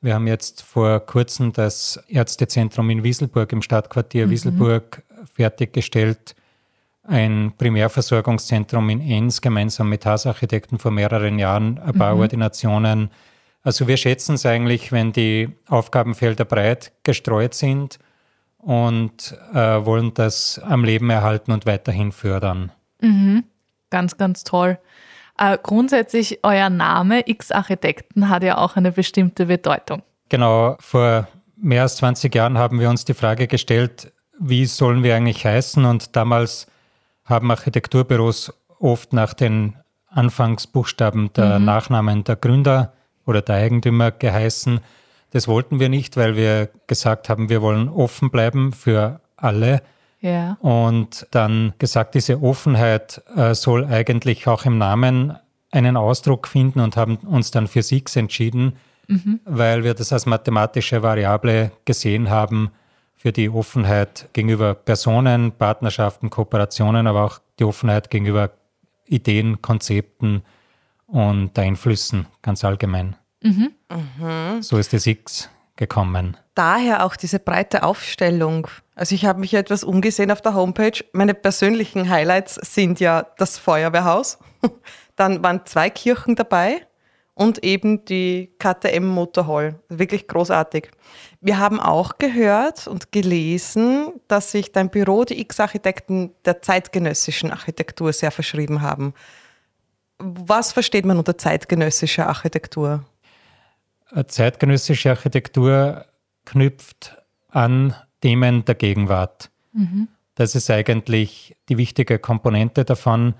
Wir 0.00 0.14
haben 0.14 0.26
jetzt 0.26 0.62
vor 0.62 1.00
kurzem 1.00 1.52
das 1.52 2.02
Ärztezentrum 2.08 2.88
in 2.88 3.04
Wieselburg 3.04 3.52
im 3.52 3.60
Stadtquartier 3.60 4.30
Wieselburg 4.30 5.02
fertiggestellt. 5.34 6.34
Ein 7.02 7.52
Primärversorgungszentrum 7.58 8.88
in 8.88 9.02
Enns 9.02 9.42
gemeinsam 9.42 9.90
mit 9.90 10.06
Hausarchitekten 10.06 10.78
vor 10.78 10.90
mehreren 10.90 11.38
Jahren, 11.38 11.78
ein 11.78 11.92
paar 11.92 12.16
Ordinationen. 12.16 13.10
Also 13.62 13.86
wir 13.86 13.98
schätzen 13.98 14.36
es 14.36 14.46
eigentlich, 14.46 14.92
wenn 14.92 15.12
die 15.12 15.50
Aufgabenfelder 15.68 16.46
breit 16.46 16.92
gestreut 17.02 17.52
sind 17.52 17.98
und 18.56 19.36
äh, 19.52 19.84
wollen 19.84 20.14
das 20.14 20.58
am 20.58 20.84
Leben 20.84 21.10
erhalten 21.10 21.52
und 21.52 21.66
weiterhin 21.66 22.12
fördern. 22.12 22.72
Ganz, 23.90 24.16
ganz 24.16 24.44
toll. 24.44 24.78
Äh, 25.38 25.56
grundsätzlich, 25.62 26.40
euer 26.42 26.68
Name 26.68 27.22
X 27.26 27.52
Architekten 27.52 28.28
hat 28.28 28.42
ja 28.42 28.58
auch 28.58 28.76
eine 28.76 28.92
bestimmte 28.92 29.46
Bedeutung. 29.46 30.02
Genau, 30.28 30.76
vor 30.80 31.28
mehr 31.56 31.82
als 31.82 31.96
20 31.96 32.34
Jahren 32.34 32.58
haben 32.58 32.80
wir 32.80 32.90
uns 32.90 33.04
die 33.04 33.14
Frage 33.14 33.46
gestellt, 33.46 34.12
wie 34.38 34.66
sollen 34.66 35.02
wir 35.02 35.16
eigentlich 35.16 35.44
heißen? 35.44 35.84
Und 35.84 36.16
damals 36.16 36.66
haben 37.24 37.50
Architekturbüros 37.50 38.52
oft 38.78 39.12
nach 39.12 39.34
den 39.34 39.76
Anfangsbuchstaben 40.08 41.32
der 41.34 41.58
Nachnamen 41.58 42.24
der 42.24 42.36
Gründer 42.36 42.92
oder 43.26 43.42
der 43.42 43.56
Eigentümer 43.56 44.10
geheißen. 44.10 44.80
Das 45.30 45.48
wollten 45.48 45.80
wir 45.80 45.88
nicht, 45.88 46.16
weil 46.16 46.36
wir 46.36 46.70
gesagt 46.86 47.28
haben, 47.28 47.48
wir 47.48 47.60
wollen 47.60 47.88
offen 47.88 48.30
bleiben 48.30 48.72
für 48.72 49.20
alle. 49.36 49.82
Ja. 50.20 50.56
Und 50.60 51.26
dann 51.30 51.74
gesagt, 51.78 52.14
diese 52.14 52.42
Offenheit 52.42 53.22
äh, 53.36 53.54
soll 53.54 53.84
eigentlich 53.84 54.46
auch 54.46 54.64
im 54.64 54.78
Namen 54.78 55.36
einen 55.70 55.96
Ausdruck 55.96 56.48
finden 56.48 56.80
und 56.80 56.96
haben 56.96 57.16
uns 57.16 57.50
dann 57.50 57.68
für 57.68 57.82
Six 57.82 58.16
entschieden, 58.16 58.74
weil 59.44 59.84
wir 59.84 59.94
das 59.94 60.12
als 60.12 60.26
mathematische 60.26 61.02
Variable 61.02 61.72
gesehen 61.84 62.30
haben. 62.30 62.70
für 63.18 63.32
die 63.32 63.50
Offenheit 63.50 64.28
gegenüber 64.32 64.74
Personen, 64.74 65.50
Partnerschaften, 65.52 66.30
Kooperationen, 66.30 67.08
aber 67.08 67.24
auch 67.24 67.40
die 67.58 67.64
Offenheit 67.64 68.10
gegenüber 68.10 68.52
Ideen, 69.06 69.60
Konzepten 69.60 70.42
und 71.06 71.58
Einflüssen 71.58 72.26
ganz 72.42 72.64
allgemein. 72.64 73.16
Mhm. 73.42 73.72
So 74.60 74.78
ist 74.78 74.92
das 74.92 75.06
X 75.06 75.50
gekommen. 75.74 76.36
Daher 76.58 77.06
auch 77.06 77.14
diese 77.14 77.38
breite 77.38 77.84
Aufstellung. 77.84 78.66
Also 78.96 79.14
ich 79.14 79.26
habe 79.26 79.38
mich 79.38 79.54
etwas 79.54 79.84
umgesehen 79.84 80.32
auf 80.32 80.42
der 80.42 80.54
Homepage. 80.54 81.04
Meine 81.12 81.32
persönlichen 81.32 82.10
Highlights 82.10 82.56
sind 82.56 82.98
ja 82.98 83.28
das 83.36 83.58
Feuerwehrhaus. 83.58 84.38
Dann 85.14 85.40
waren 85.44 85.64
zwei 85.66 85.88
Kirchen 85.88 86.34
dabei 86.34 86.84
und 87.34 87.62
eben 87.62 88.04
die 88.06 88.52
KTM 88.58 89.06
Motorhall. 89.06 89.78
Wirklich 89.88 90.26
großartig. 90.26 90.90
Wir 91.40 91.60
haben 91.60 91.78
auch 91.78 92.18
gehört 92.18 92.88
und 92.88 93.12
gelesen, 93.12 94.14
dass 94.26 94.50
sich 94.50 94.72
dein 94.72 94.90
Büro, 94.90 95.22
die 95.22 95.40
X-Architekten 95.40 96.34
der 96.44 96.60
zeitgenössischen 96.60 97.52
Architektur 97.52 98.12
sehr 98.12 98.32
verschrieben 98.32 98.82
haben. 98.82 99.14
Was 100.18 100.72
versteht 100.72 101.04
man 101.04 101.18
unter 101.18 101.38
zeitgenössischer 101.38 102.26
Architektur? 102.26 103.04
Zeitgenössische 104.26 105.10
Architektur 105.10 106.04
knüpft 106.48 107.16
an 107.50 107.94
Themen 108.22 108.64
der 108.64 108.74
Gegenwart. 108.74 109.50
Mhm. 109.72 110.08
Das 110.34 110.54
ist 110.54 110.70
eigentlich 110.70 111.56
die 111.68 111.76
wichtige 111.76 112.18
Komponente 112.18 112.84
davon. 112.84 113.34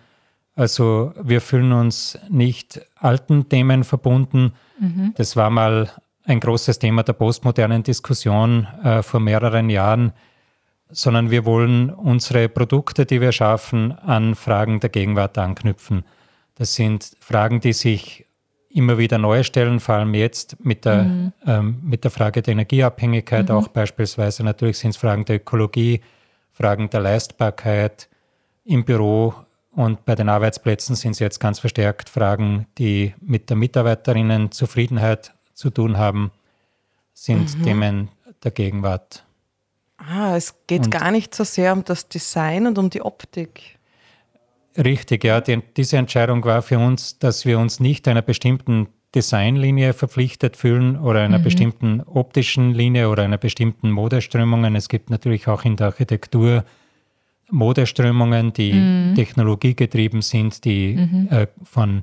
Also 0.54 1.12
wir 1.22 1.40
fühlen 1.40 1.72
uns 1.72 2.18
nicht 2.28 2.80
alten 2.96 3.48
Themen 3.48 3.84
verbunden. 3.84 4.52
Mhm. 4.78 5.14
Das 5.16 5.36
war 5.36 5.48
mal 5.48 5.90
ein 6.24 6.40
großes 6.40 6.78
Thema 6.78 7.02
der 7.02 7.14
postmodernen 7.14 7.82
Diskussion 7.82 8.66
äh, 8.84 9.02
vor 9.02 9.20
mehreren 9.20 9.70
Jahren, 9.70 10.12
sondern 10.90 11.30
wir 11.30 11.46
wollen 11.46 11.90
unsere 11.90 12.48
Produkte, 12.48 13.06
die 13.06 13.20
wir 13.20 13.32
schaffen, 13.32 13.92
an 13.92 14.34
Fragen 14.34 14.80
der 14.80 14.90
Gegenwart 14.90 15.38
anknüpfen. 15.38 16.04
Das 16.56 16.74
sind 16.74 17.16
Fragen, 17.20 17.60
die 17.60 17.72
sich 17.72 18.26
immer 18.70 18.98
wieder 18.98 19.18
neu 19.18 19.42
stellen, 19.42 19.80
vor 19.80 19.96
allem 19.96 20.14
jetzt 20.14 20.62
mit 20.64 20.84
der, 20.84 21.04
mhm. 21.04 21.32
ähm, 21.46 21.80
mit 21.82 22.04
der 22.04 22.10
Frage 22.10 22.42
der 22.42 22.52
Energieabhängigkeit, 22.52 23.48
mhm. 23.48 23.54
auch 23.54 23.68
beispielsweise 23.68 24.44
natürlich 24.44 24.78
sind 24.78 24.90
es 24.90 24.96
Fragen 24.96 25.25
der 25.25 25.37
Ökologie, 25.37 26.00
Fragen 26.52 26.90
der 26.90 27.00
Leistbarkeit 27.00 28.08
im 28.64 28.84
Büro 28.84 29.34
und 29.70 30.04
bei 30.04 30.14
den 30.14 30.28
Arbeitsplätzen 30.28 30.96
sind 30.96 31.12
es 31.12 31.18
jetzt 31.18 31.38
ganz 31.38 31.60
verstärkt 31.60 32.08
Fragen, 32.08 32.66
die 32.78 33.14
mit 33.20 33.48
der 33.48 33.56
Mitarbeiterinnenzufriedenheit 33.56 35.32
zu 35.54 35.70
tun 35.70 35.98
haben, 35.98 36.30
sind 37.14 37.58
mhm. 37.58 37.62
Themen 37.62 38.08
der 38.42 38.50
Gegenwart. 38.50 39.25
Ah, 39.96 40.37
es 40.37 40.54
geht 40.66 40.84
und 40.84 40.90
gar 40.90 41.10
nicht 41.10 41.34
so 41.34 41.44
sehr 41.44 41.72
um 41.72 41.84
das 41.84 42.08
Design 42.08 42.66
und 42.66 42.78
um 42.78 42.90
die 42.90 43.02
Optik. 43.02 43.77
Richtig, 44.76 45.25
ja. 45.25 45.40
Die, 45.40 45.60
diese 45.76 45.96
Entscheidung 45.96 46.44
war 46.44 46.62
für 46.62 46.78
uns, 46.78 47.18
dass 47.18 47.46
wir 47.46 47.58
uns 47.58 47.80
nicht 47.80 48.06
einer 48.06 48.22
bestimmten 48.22 48.88
Designlinie 49.14 49.94
verpflichtet 49.94 50.56
fühlen 50.56 50.98
oder 50.98 51.22
einer 51.22 51.38
mhm. 51.38 51.44
bestimmten 51.44 52.02
optischen 52.02 52.75
Linie 52.75 53.08
oder 53.08 53.25
einer 53.25 53.38
bestimmten 53.38 53.90
Modeströmungen. 53.90 54.76
Es 54.76 54.88
gibt 54.88 55.10
natürlich 55.10 55.48
auch 55.48 55.64
in 55.64 55.76
der 55.76 55.87
Architektur 55.87 56.64
Modeströmungen, 57.50 58.52
die 58.52 58.75
mhm. 58.75 59.14
technologiegetrieben 59.14 60.20
sind, 60.20 60.64
die 60.64 60.96
mhm. 60.96 61.28
äh, 61.30 61.46
von 61.62 62.02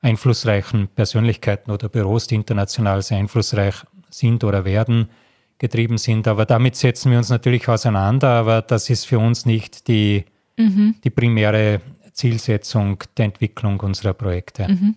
einflussreichen 0.00 0.88
Persönlichkeiten 0.88 1.70
oder 1.70 1.88
Büros, 1.88 2.26
die 2.26 2.36
international 2.36 3.02
sehr 3.02 3.18
einflussreich 3.18 3.74
sind 4.08 4.42
oder 4.44 4.64
werden, 4.64 5.08
getrieben 5.58 5.98
sind. 5.98 6.28
Aber 6.28 6.46
damit 6.46 6.76
setzen 6.76 7.10
wir 7.10 7.18
uns 7.18 7.28
natürlich 7.28 7.68
auseinander, 7.68 8.28
aber 8.28 8.62
das 8.62 8.88
ist 8.88 9.04
für 9.06 9.18
uns 9.18 9.46
nicht 9.46 9.88
die, 9.88 10.24
mhm. 10.56 10.94
die 11.02 11.10
primäre 11.10 11.80
Zielsetzung 12.16 13.04
der 13.16 13.26
Entwicklung 13.26 13.78
unserer 13.80 14.14
Projekte. 14.14 14.68
Mhm. 14.68 14.96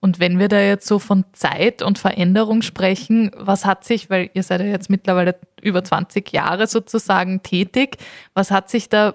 Und 0.00 0.20
wenn 0.20 0.38
wir 0.38 0.48
da 0.48 0.60
jetzt 0.60 0.86
so 0.86 0.98
von 0.98 1.24
Zeit 1.32 1.82
und 1.82 1.98
Veränderung 1.98 2.62
sprechen, 2.62 3.32
was 3.36 3.64
hat 3.64 3.84
sich, 3.84 4.10
weil 4.10 4.30
ihr 4.32 4.44
seid 4.44 4.60
ja 4.60 4.66
jetzt 4.66 4.90
mittlerweile 4.90 5.36
über 5.60 5.82
20 5.82 6.32
Jahre 6.32 6.68
sozusagen 6.68 7.42
tätig, 7.42 7.98
was 8.32 8.50
hat 8.50 8.70
sich 8.70 8.88
da 8.88 9.14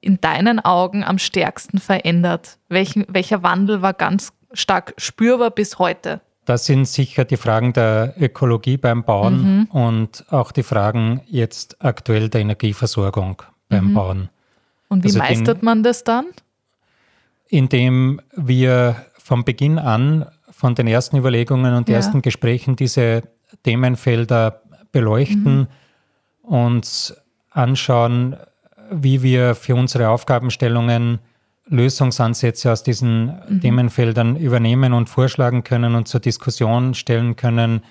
in 0.00 0.20
deinen 0.20 0.58
Augen 0.58 1.04
am 1.04 1.18
stärksten 1.18 1.78
verändert? 1.78 2.58
Welchen, 2.68 3.04
welcher 3.08 3.42
Wandel 3.42 3.82
war 3.82 3.92
ganz 3.92 4.32
stark 4.54 4.94
spürbar 4.96 5.50
bis 5.50 5.78
heute? 5.78 6.22
Das 6.44 6.64
sind 6.66 6.86
sicher 6.86 7.24
die 7.24 7.36
Fragen 7.36 7.72
der 7.72 8.14
Ökologie 8.18 8.76
beim 8.76 9.04
Bauen 9.04 9.42
mhm. 9.58 9.64
und 9.66 10.24
auch 10.30 10.50
die 10.50 10.64
Fragen 10.64 11.20
jetzt 11.26 11.76
aktuell 11.84 12.30
der 12.30 12.40
Energieversorgung 12.40 13.42
beim 13.68 13.90
mhm. 13.90 13.94
Bauen. 13.94 14.28
Und 14.88 15.04
wie 15.04 15.08
also 15.08 15.18
meistert 15.18 15.60
den, 15.60 15.64
man 15.64 15.82
das 15.82 16.04
dann? 16.04 16.26
Indem 17.52 18.20
wir 18.34 18.96
von 19.18 19.44
Beginn 19.44 19.78
an 19.78 20.26
von 20.50 20.74
den 20.74 20.86
ersten 20.86 21.18
Überlegungen 21.18 21.74
und 21.74 21.88
ja. 21.88 21.96
ersten 21.96 22.22
Gesprächen 22.22 22.76
diese 22.76 23.24
Themenfelder 23.62 24.62
beleuchten, 24.90 25.58
mhm. 25.58 26.48
uns 26.48 27.14
anschauen, 27.50 28.36
wie 28.90 29.22
wir 29.22 29.54
für 29.54 29.74
unsere 29.74 30.08
Aufgabenstellungen 30.08 31.18
Lösungsansätze 31.68 32.72
aus 32.72 32.84
diesen 32.84 33.26
mhm. 33.26 33.60
Themenfeldern 33.60 34.36
übernehmen 34.36 34.94
und 34.94 35.10
vorschlagen 35.10 35.62
können 35.62 35.94
und 35.94 36.08
zur 36.08 36.20
Diskussion 36.20 36.94
stellen 36.94 37.36
können. 37.36 37.82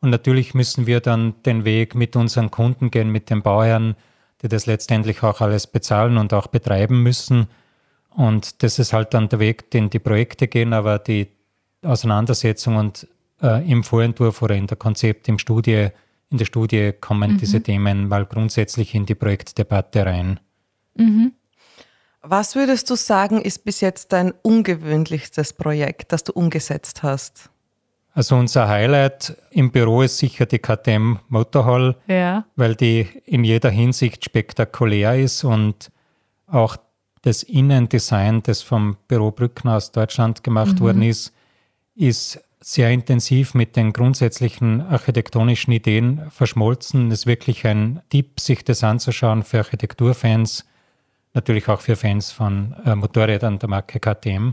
Und 0.00 0.08
natürlich 0.08 0.54
müssen 0.54 0.86
wir 0.86 1.00
dann 1.00 1.34
den 1.44 1.66
Weg 1.66 1.94
mit 1.94 2.16
unseren 2.16 2.50
Kunden 2.50 2.90
gehen, 2.90 3.10
mit 3.10 3.28
den 3.28 3.42
Bauherren, 3.42 3.96
die 4.40 4.48
das 4.48 4.64
letztendlich 4.64 5.22
auch 5.22 5.42
alles 5.42 5.66
bezahlen 5.66 6.16
und 6.16 6.32
auch 6.32 6.46
betreiben 6.46 7.02
müssen. 7.02 7.48
Und 8.14 8.62
das 8.62 8.78
ist 8.78 8.92
halt 8.92 9.14
dann 9.14 9.28
der 9.28 9.38
Weg, 9.38 9.70
den 9.70 9.90
die 9.90 9.98
Projekte 9.98 10.48
gehen, 10.48 10.72
aber 10.72 10.98
die 10.98 11.28
Auseinandersetzung 11.82 12.76
und 12.76 13.06
äh, 13.42 13.70
im 13.70 13.84
Vorentwurf 13.84 14.42
oder 14.42 14.54
in 14.54 14.66
der 14.66 14.76
Konzept, 14.76 15.28
im 15.28 15.38
Studie, 15.38 15.88
in 16.30 16.38
der 16.38 16.44
Studie 16.44 16.92
kommen 17.00 17.32
mhm. 17.32 17.38
diese 17.38 17.62
Themen 17.62 18.08
mal 18.08 18.26
grundsätzlich 18.26 18.94
in 18.94 19.06
die 19.06 19.14
Projektdebatte 19.14 20.04
rein. 20.06 20.40
Mhm. 20.94 21.32
Was 22.22 22.54
würdest 22.54 22.90
du 22.90 22.96
sagen, 22.96 23.40
ist 23.40 23.64
bis 23.64 23.80
jetzt 23.80 24.12
dein 24.12 24.32
ungewöhnlichstes 24.42 25.54
Projekt, 25.54 26.12
das 26.12 26.22
du 26.22 26.32
umgesetzt 26.32 27.02
hast? 27.02 27.50
Also 28.12 28.36
unser 28.36 28.68
Highlight 28.68 29.36
im 29.50 29.70
Büro 29.70 30.02
ist 30.02 30.18
sicher 30.18 30.44
die 30.44 30.58
KTM 30.58 31.18
Motorhall, 31.28 31.96
ja. 32.08 32.44
weil 32.56 32.74
die 32.74 33.08
in 33.24 33.44
jeder 33.44 33.70
Hinsicht 33.70 34.24
spektakulär 34.24 35.18
ist 35.18 35.44
und 35.44 35.90
auch 36.46 36.76
das 37.22 37.42
Innendesign, 37.42 38.42
das 38.42 38.62
vom 38.62 38.96
Büro 39.08 39.30
Brückner 39.30 39.76
aus 39.76 39.92
Deutschland 39.92 40.42
gemacht 40.42 40.76
mhm. 40.76 40.80
worden 40.80 41.02
ist, 41.02 41.32
ist 41.94 42.40
sehr 42.60 42.90
intensiv 42.90 43.54
mit 43.54 43.76
den 43.76 43.92
grundsätzlichen 43.92 44.82
architektonischen 44.82 45.72
Ideen 45.72 46.20
verschmolzen. 46.30 47.10
Es 47.10 47.20
ist 47.20 47.26
wirklich 47.26 47.66
ein 47.66 48.00
Tipp, 48.10 48.38
sich 48.38 48.64
das 48.64 48.84
anzuschauen 48.84 49.42
für 49.42 49.58
Architekturfans, 49.58 50.66
natürlich 51.32 51.68
auch 51.68 51.80
für 51.80 51.96
Fans 51.96 52.32
von 52.32 52.74
äh, 52.84 52.94
Motorrädern 52.94 53.58
der 53.58 53.68
Marke 53.68 53.98
KTM. 53.98 54.52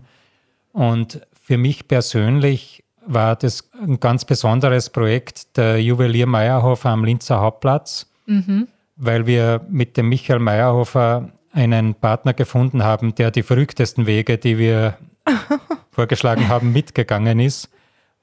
Und 0.72 1.22
für 1.42 1.58
mich 1.58 1.88
persönlich 1.88 2.84
war 3.06 3.36
das 3.36 3.70
ein 3.82 4.00
ganz 4.00 4.26
besonderes 4.26 4.90
Projekt, 4.90 5.58
der 5.58 5.82
Juwelier 5.82 6.28
Meyerhofer 6.28 6.90
am 6.90 7.04
Linzer 7.04 7.40
Hauptplatz, 7.40 8.10
mhm. 8.26 8.68
weil 8.96 9.26
wir 9.26 9.66
mit 9.70 9.98
dem 9.98 10.10
Michael 10.10 10.40
Meyerhofer 10.40 11.32
einen 11.58 11.96
Partner 11.96 12.34
gefunden 12.34 12.84
haben, 12.84 13.16
der 13.16 13.32
die 13.32 13.42
verrücktesten 13.42 14.06
Wege, 14.06 14.38
die 14.38 14.58
wir 14.58 14.98
vorgeschlagen 15.92 16.48
haben, 16.48 16.72
mitgegangen 16.72 17.40
ist. 17.40 17.70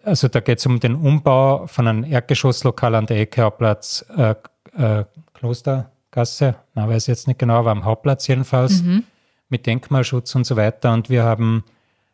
Also 0.05 0.29
da 0.29 0.41
geht 0.41 0.59
es 0.59 0.67
um 0.67 0.79
den 0.79 0.95
Umbau 0.95 1.67
von 1.67 1.89
einem 1.89 2.05
Erdgeschosslokal 2.05 2.95
an 2.95 3.07
der 3.07 3.19
Ecke 3.21 3.43
Hauptplatz 3.43 4.05
äh, 4.17 4.35
äh, 4.77 5.05
Klostergasse, 5.33 6.57
na 6.75 6.89
weiß 6.89 7.05
ich 7.05 7.09
jetzt 7.09 7.27
nicht 7.27 7.39
genau, 7.39 7.55
aber 7.55 7.73
am 7.73 7.85
Hauptplatz 7.85 8.29
jedenfalls, 8.29 8.83
mhm. 8.83 9.05
mit 9.49 9.67
Denkmalschutz 9.67 10.35
und 10.35 10.47
so 10.47 10.57
weiter. 10.57 10.93
Und 10.93 11.11
wir 11.11 11.25
haben 11.25 11.65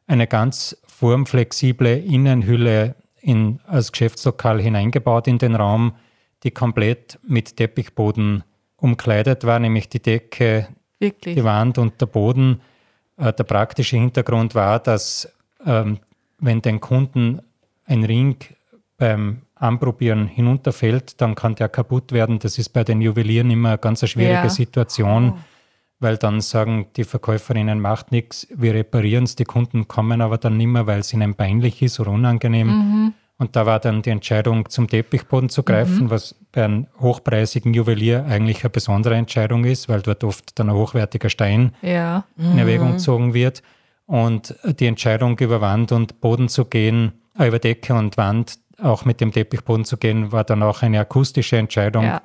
eine 0.06 0.26
ganz 0.26 0.76
formflexible 0.86 1.98
Innenhülle 1.98 2.94
in, 3.20 3.60
als 3.66 3.92
Geschäftslokal 3.92 4.60
hineingebaut 4.60 5.26
in 5.26 5.38
den 5.38 5.54
Raum, 5.54 5.96
die 6.44 6.50
komplett 6.50 7.18
mit 7.26 7.56
Teppichboden 7.56 8.44
umkleidet 8.76 9.44
war, 9.44 9.58
nämlich 9.58 9.90
die 9.90 10.00
Decke, 10.00 10.68
Wirklich? 11.00 11.34
die 11.34 11.44
Wand 11.44 11.78
und 11.78 12.00
der 12.00 12.06
Boden. 12.06 12.60
Äh, 13.16 13.32
der 13.32 13.44
praktische 13.44 13.96
Hintergrund 13.96 14.54
war, 14.54 14.78
dass 14.78 15.28
ähm, 15.66 15.98
wenn 16.38 16.62
den 16.62 16.80
Kunden 16.80 17.40
ein 17.86 18.04
Ring 18.04 18.36
beim 18.96 19.42
Anprobieren 19.54 20.26
hinunterfällt, 20.26 21.20
dann 21.20 21.34
kann 21.34 21.54
der 21.54 21.68
kaputt 21.68 22.12
werden. 22.12 22.38
Das 22.38 22.56
ist 22.56 22.70
bei 22.70 22.82
den 22.82 23.02
Juwelieren 23.02 23.50
immer 23.50 23.70
eine 23.70 23.78
ganz 23.78 24.08
schwierige 24.08 24.44
ja. 24.44 24.48
Situation, 24.48 25.32
oh. 25.32 25.38
weil 25.98 26.16
dann 26.16 26.40
sagen 26.40 26.86
die 26.96 27.04
Verkäuferinnen, 27.04 27.78
macht 27.78 28.10
nichts, 28.10 28.46
wir 28.54 28.72
reparieren 28.72 29.24
es, 29.24 29.36
die 29.36 29.44
Kunden 29.44 29.86
kommen 29.86 30.22
aber 30.22 30.38
dann 30.38 30.56
nicht 30.56 30.68
mehr, 30.68 30.86
weil 30.86 31.00
es 31.00 31.12
ihnen 31.12 31.34
peinlich 31.34 31.82
ist 31.82 32.00
oder 32.00 32.10
unangenehm. 32.10 32.68
Mhm. 32.68 33.14
Und 33.40 33.56
da 33.56 33.64
war 33.64 33.80
dann 33.80 34.02
die 34.02 34.10
Entscheidung, 34.10 34.68
zum 34.68 34.86
Teppichboden 34.86 35.48
zu 35.48 35.62
greifen, 35.62 36.04
mhm. 36.04 36.10
was 36.10 36.34
bei 36.52 36.62
einem 36.62 36.88
hochpreisigen 37.00 37.72
Juwelier 37.72 38.26
eigentlich 38.26 38.62
eine 38.62 38.68
besondere 38.68 39.14
Entscheidung 39.14 39.64
ist, 39.64 39.88
weil 39.88 40.02
dort 40.02 40.22
oft 40.24 40.58
dann 40.58 40.68
ein 40.68 40.76
hochwertiger 40.76 41.30
Stein 41.30 41.74
ja. 41.80 42.24
in 42.36 42.58
Erwägung 42.58 42.88
mhm. 42.88 42.92
gezogen 42.92 43.32
wird. 43.32 43.62
Und 44.04 44.54
die 44.64 44.86
Entscheidung, 44.86 45.38
über 45.38 45.62
Wand 45.62 45.90
und 45.90 46.20
Boden 46.20 46.50
zu 46.50 46.66
gehen, 46.66 47.12
äh, 47.38 47.48
über 47.48 47.58
Decke 47.58 47.94
und 47.94 48.18
Wand, 48.18 48.58
auch 48.82 49.06
mit 49.06 49.22
dem 49.22 49.32
Teppichboden 49.32 49.86
zu 49.86 49.96
gehen, 49.96 50.32
war 50.32 50.44
dann 50.44 50.62
auch 50.62 50.82
eine 50.82 51.00
akustische 51.00 51.56
Entscheidung. 51.56 52.04
Ja 52.04 52.20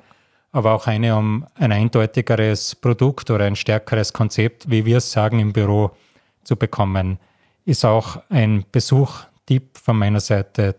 aber 0.56 0.72
auch 0.72 0.86
eine, 0.86 1.14
um 1.14 1.46
ein 1.56 1.70
eindeutigeres 1.70 2.76
Produkt 2.76 3.30
oder 3.30 3.44
ein 3.44 3.56
stärkeres 3.56 4.14
Konzept, 4.14 4.70
wie 4.70 4.86
wir 4.86 4.98
es 4.98 5.12
sagen, 5.12 5.38
im 5.38 5.52
Büro 5.52 5.90
zu 6.44 6.56
bekommen. 6.56 7.18
Ist 7.66 7.84
auch 7.84 8.22
ein 8.30 8.64
Besuchtipp 8.72 9.76
von 9.76 9.98
meiner 9.98 10.20
Seite 10.20 10.74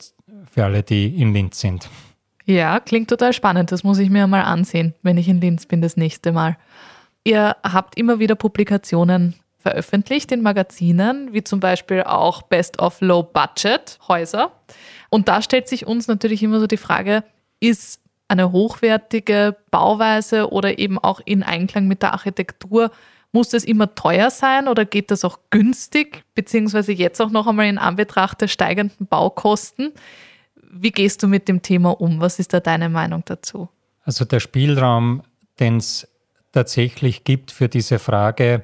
für 0.58 0.66
alle, 0.66 0.82
die 0.82 1.22
in 1.22 1.34
Linz 1.34 1.60
sind. 1.60 1.88
Ja, 2.46 2.80
klingt 2.80 3.12
total 3.12 3.32
spannend. 3.32 3.72
Das 3.72 3.84
muss 3.84 4.00
ich 4.00 4.10
mir 4.10 4.26
mal 4.26 4.42
ansehen, 4.42 4.96
wenn 5.04 5.16
ich 5.20 5.28
in 5.28 5.40
Linz 5.40 5.68
bin 5.68 5.84
das 5.84 5.98
nächste 5.98 6.32
Mal. 6.32 6.58
Ihr 7.24 7.56
habt 7.62 7.96
immer 7.96 8.18
wieder 8.18 8.34
Publikationen 8.34 9.36
veröffentlicht 9.60 10.32
in 10.32 10.42
Magazinen, 10.42 11.32
wie 11.32 11.44
zum 11.44 11.60
Beispiel 11.60 12.02
auch 12.02 12.42
Best 12.42 12.80
of 12.80 13.02
Low 13.02 13.22
Budget 13.22 14.00
Häuser. 14.08 14.52
Und 15.12 15.28
da 15.28 15.44
stellt 15.44 15.68
sich 15.68 15.86
uns 15.86 16.08
natürlich 16.08 16.42
immer 16.42 16.60
so 16.60 16.66
die 16.66 16.78
Frage, 16.78 17.24
ist 17.60 18.02
eine 18.28 18.52
hochwertige 18.52 19.58
Bauweise 19.70 20.52
oder 20.52 20.80
eben 20.80 20.98
auch 20.98 21.22
in 21.24 21.44
Einklang 21.44 21.88
mit 21.88 22.02
der 22.02 22.14
Architektur, 22.14 22.90
muss 23.32 23.50
das 23.50 23.64
immer 23.64 23.94
teuer 23.94 24.32
sein 24.32 24.68
oder 24.68 24.86
geht 24.86 25.12
das 25.12 25.24
auch 25.24 25.38
günstig, 25.52 26.24
beziehungsweise 26.34 26.94
jetzt 26.94 27.22
auch 27.22 27.30
noch 27.30 27.46
einmal 27.46 27.68
in 27.68 27.78
Anbetracht 27.78 28.42
der 28.42 28.48
steigenden 28.48 29.06
Baukosten? 29.06 29.94
Wie 30.70 30.92
gehst 30.92 31.24
du 31.24 31.28
mit 31.28 31.48
dem 31.48 31.62
Thema 31.62 32.00
um? 32.00 32.20
Was 32.20 32.40
ist 32.40 32.54
da 32.54 32.60
deine 32.60 32.90
Meinung 32.90 33.24
dazu? 33.26 33.70
Also 34.04 34.26
der 34.26 34.40
Spielraum, 34.40 35.24
den 35.60 35.78
es 35.78 36.08
tatsächlich 36.52 37.24
gibt 37.24 37.52
für 37.52 37.70
diese 37.70 38.00
Frage, 38.00 38.64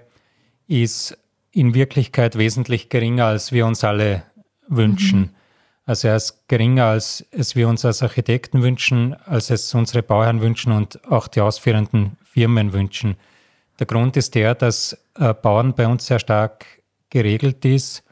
ist 0.67 1.17
in 1.51 1.74
Wirklichkeit 1.74 2.38
wesentlich 2.38 2.89
geringer, 2.89 3.25
als 3.25 3.51
wir 3.51 3.65
uns 3.65 3.83
alle 3.83 4.24
wünschen. 4.67 5.19
Mhm. 5.19 5.29
Also 5.86 6.07
er 6.07 6.15
ist 6.15 6.48
geringer, 6.48 6.86
als 6.86 7.25
es 7.31 7.55
wir 7.55 7.67
uns 7.67 7.83
als 7.83 8.01
Architekten 8.01 8.62
wünschen, 8.62 9.15
als 9.25 9.50
es 9.50 9.74
unsere 9.75 10.01
Bauherren 10.01 10.41
wünschen 10.41 10.72
und 10.72 11.03
auch 11.12 11.27
die 11.27 11.41
ausführenden 11.41 12.17
Firmen 12.24 12.74
wünschen. 12.74 13.15
Der 13.79 13.86
Grund 13.86 14.15
ist 14.15 14.36
der, 14.36 14.55
dass 14.55 14.98
äh, 15.15 15.33
Bauen 15.33 15.74
bei 15.74 15.88
uns 15.88 16.05
sehr 16.05 16.19
stark 16.19 16.65
geregelt 17.10 17.65
ist 17.65 18.03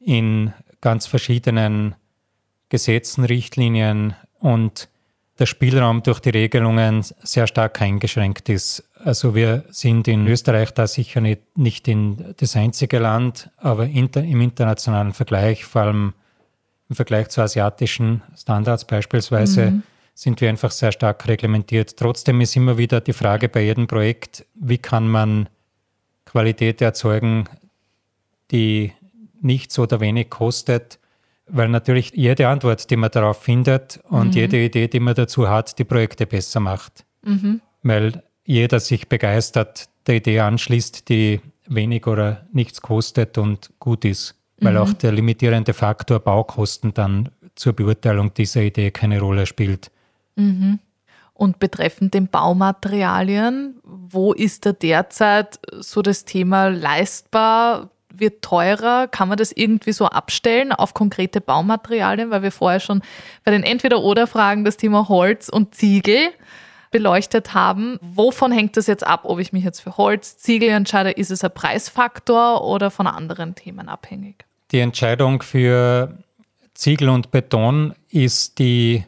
in 0.00 0.52
ganz 0.80 1.06
verschiedenen 1.06 1.94
Gesetzen, 2.72 3.24
Richtlinien 3.24 4.14
und 4.40 4.88
der 5.38 5.44
Spielraum 5.44 6.02
durch 6.02 6.20
die 6.20 6.30
Regelungen 6.30 7.04
sehr 7.22 7.46
stark 7.46 7.82
eingeschränkt 7.82 8.48
ist. 8.48 8.82
Also 9.04 9.34
wir 9.34 9.64
sind 9.68 10.08
in 10.08 10.26
Österreich 10.26 10.70
da 10.72 10.86
sicher 10.86 11.20
nicht, 11.20 11.42
nicht 11.54 11.86
in 11.86 12.34
das 12.38 12.56
einzige 12.56 12.98
Land, 12.98 13.50
aber 13.58 13.84
inter, 13.84 14.24
im 14.24 14.40
internationalen 14.40 15.12
Vergleich, 15.12 15.66
vor 15.66 15.82
allem 15.82 16.14
im 16.88 16.96
Vergleich 16.96 17.28
zu 17.28 17.42
asiatischen 17.42 18.22
Standards 18.34 18.86
beispielsweise, 18.86 19.72
mhm. 19.72 19.82
sind 20.14 20.40
wir 20.40 20.48
einfach 20.48 20.70
sehr 20.70 20.92
stark 20.92 21.28
reglementiert. 21.28 21.98
Trotzdem 21.98 22.40
ist 22.40 22.56
immer 22.56 22.78
wieder 22.78 23.02
die 23.02 23.12
Frage 23.12 23.50
bei 23.50 23.64
jedem 23.64 23.86
Projekt, 23.86 24.46
wie 24.54 24.78
kann 24.78 25.06
man 25.06 25.50
Qualität 26.24 26.80
erzeugen, 26.80 27.50
die 28.50 28.92
nichts 29.42 29.78
oder 29.78 30.00
wenig 30.00 30.30
kostet, 30.30 30.98
weil 31.52 31.68
natürlich 31.68 32.12
jede 32.14 32.48
Antwort, 32.48 32.90
die 32.90 32.96
man 32.96 33.10
darauf 33.10 33.42
findet 33.42 34.00
und 34.08 34.28
mhm. 34.28 34.32
jede 34.32 34.64
Idee, 34.64 34.88
die 34.88 35.00
man 35.00 35.14
dazu 35.14 35.48
hat, 35.48 35.78
die 35.78 35.84
Projekte 35.84 36.26
besser 36.26 36.60
macht. 36.60 37.04
Mhm. 37.24 37.60
Weil 37.82 38.22
jeder 38.44 38.80
sich 38.80 39.08
begeistert 39.08 39.88
der 40.06 40.16
Idee 40.16 40.40
anschließt, 40.40 41.08
die 41.08 41.40
wenig 41.66 42.06
oder 42.06 42.46
nichts 42.52 42.82
kostet 42.82 43.38
und 43.38 43.70
gut 43.78 44.04
ist 44.04 44.36
weil 44.62 44.74
mhm. 44.74 44.78
auch 44.78 44.92
der 44.92 45.12
limitierende 45.12 45.74
Faktor 45.74 46.20
Baukosten 46.20 46.94
dann 46.94 47.30
zur 47.54 47.72
Beurteilung 47.74 48.32
dieser 48.34 48.62
Idee 48.62 48.90
keine 48.90 49.20
Rolle 49.20 49.46
spielt. 49.46 49.90
Mhm. 50.36 50.78
Und 51.34 51.58
betreffend 51.58 52.14
den 52.14 52.28
Baumaterialien, 52.28 53.80
wo 53.84 54.32
ist 54.32 54.64
da 54.64 54.72
derzeit 54.72 55.58
so 55.80 56.02
das 56.02 56.24
Thema 56.24 56.68
leistbar? 56.68 57.90
Wird 58.14 58.42
teurer? 58.42 59.08
Kann 59.08 59.28
man 59.28 59.38
das 59.38 59.52
irgendwie 59.52 59.92
so 59.92 60.06
abstellen 60.06 60.72
auf 60.72 60.94
konkrete 60.94 61.40
Baumaterialien? 61.40 62.30
Weil 62.30 62.42
wir 62.42 62.52
vorher 62.52 62.80
schon 62.80 63.02
bei 63.44 63.50
den 63.50 63.62
Entweder-Oder-Fragen 63.62 64.64
das 64.64 64.76
Thema 64.76 65.08
Holz 65.08 65.48
und 65.48 65.74
Ziegel 65.74 66.30
beleuchtet 66.90 67.54
haben. 67.54 67.98
Wovon 68.00 68.52
hängt 68.52 68.76
das 68.76 68.86
jetzt 68.86 69.04
ab, 69.04 69.22
ob 69.24 69.40
ich 69.40 69.52
mich 69.52 69.64
jetzt 69.64 69.80
für 69.80 69.96
Holz, 69.96 70.36
Ziegel 70.36 70.68
entscheide? 70.68 71.10
Ist 71.10 71.30
es 71.30 71.42
ein 71.42 71.52
Preisfaktor 71.52 72.64
oder 72.64 72.90
von 72.90 73.06
anderen 73.08 73.54
Themen 73.54 73.88
abhängig? 73.88 74.44
Die 74.70 74.78
Entscheidung 74.78 75.42
für 75.42 76.18
Ziegel 76.74 77.08
und 77.08 77.30
Beton 77.30 77.94
ist 78.08 78.58
die 78.58 79.04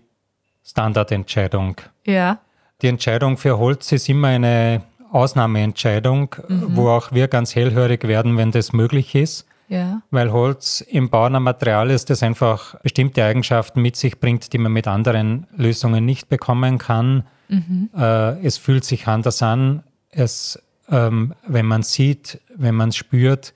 Standardentscheidung. 0.65 1.77
Ja. 2.05 2.39
Die 2.83 2.89
Entscheidung 2.89 3.37
für 3.37 3.59
Holz 3.59 3.93
ist 3.93 4.09
immer 4.09 4.29
eine 4.29 4.83
Ausnahmeentscheidung, 5.15 6.35
mhm. 6.49 6.77
wo 6.77 6.89
auch 6.89 7.13
wir 7.13 7.29
ganz 7.29 7.55
hellhörig 7.55 8.05
werden, 8.05 8.37
wenn 8.37 8.51
das 8.51 8.73
möglich 8.73 9.15
ist. 9.15 9.47
Ja. 9.69 10.03
Weil 10.11 10.33
Holz 10.33 10.83
im 10.83 11.09
Bauen 11.09 11.35
ein 11.35 11.43
Material 11.43 11.91
ist, 11.91 12.11
das 12.11 12.23
einfach 12.23 12.79
bestimmte 12.81 13.25
Eigenschaften 13.25 13.81
mit 13.81 13.97
sich 13.97 14.21
bringt, 14.21 14.53
die 14.53 14.59
man 14.59 14.73
mit 14.73 14.87
anderen 14.87 15.47
Lösungen 15.57 16.05
nicht 16.05 16.29
bekommen 16.29 16.79
kann. 16.79 17.25
Mhm. 17.49 17.91
Äh, 17.97 18.45
es 18.45 18.59
fühlt 18.59 18.85
sich 18.85 19.07
anders 19.07 19.43
an. 19.43 19.83
Es, 20.11 20.63
ähm, 20.91 21.35
wenn 21.47 21.67
man 21.67 21.83
sieht, 21.83 22.41
wenn 22.55 22.75
man 22.75 22.93
spürt, 22.93 23.55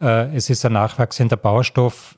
äh, 0.00 0.34
es 0.34 0.50
ist 0.50 0.64
ein 0.64 0.72
nachwachsender 0.72 1.36
Baustoff. 1.36 2.17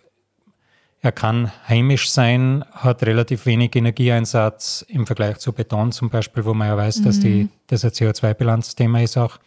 Er 1.02 1.12
kann 1.12 1.50
heimisch 1.66 2.10
sein, 2.10 2.64
hat 2.72 3.02
relativ 3.04 3.46
wenig 3.46 3.74
Energieeinsatz 3.74 4.84
im 4.86 5.06
Vergleich 5.06 5.38
zu 5.38 5.52
Beton 5.52 5.92
zum 5.92 6.10
Beispiel, 6.10 6.44
wo 6.44 6.52
man 6.52 6.68
ja 6.68 6.76
weiß, 6.76 6.98
mhm. 6.98 7.04
dass 7.04 7.20
die, 7.20 7.48
das 7.68 7.84
ein 7.84 7.90
CO2-Bilanzthema 7.90 9.02
ist 9.02 9.16
auch. 9.16 9.38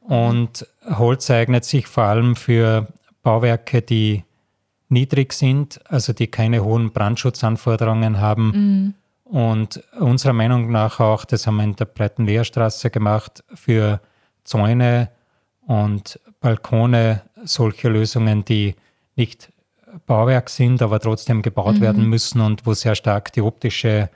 Und 0.00 0.66
Holz 0.86 1.30
eignet 1.30 1.64
sich 1.64 1.86
vor 1.86 2.04
allem 2.04 2.36
für 2.36 2.88
Bauwerke, 3.22 3.82
die 3.82 4.24
niedrig 4.88 5.32
sind, 5.34 5.80
also 5.90 6.12
die 6.12 6.26
keine 6.26 6.64
hohen 6.64 6.92
Brandschutzanforderungen 6.92 8.20
haben. 8.20 8.46
Mhm. 8.50 8.94
Und 9.24 9.82
unserer 9.98 10.32
Meinung 10.32 10.70
nach 10.70 11.00
auch, 11.00 11.24
das 11.24 11.46
haben 11.46 11.56
wir 11.56 11.64
in 11.64 11.76
der 11.76 11.84
Breiten 11.84 12.26
Lehrstraße 12.26 12.90
gemacht, 12.90 13.44
für 13.54 14.00
Zäune 14.44 15.10
und 15.66 16.18
Balkone 16.40 17.22
solche 17.44 17.88
Lösungen, 17.88 18.44
die 18.44 18.74
nicht 19.16 19.50
Bauwerk 20.06 20.48
sind, 20.50 20.82
aber 20.82 21.00
trotzdem 21.00 21.42
gebaut 21.42 21.76
mhm. 21.76 21.80
werden 21.80 22.04
müssen 22.06 22.40
und 22.40 22.66
wo 22.66 22.74
sehr 22.74 22.94
stark 22.94 23.32
die 23.32 23.42
optische 23.42 24.10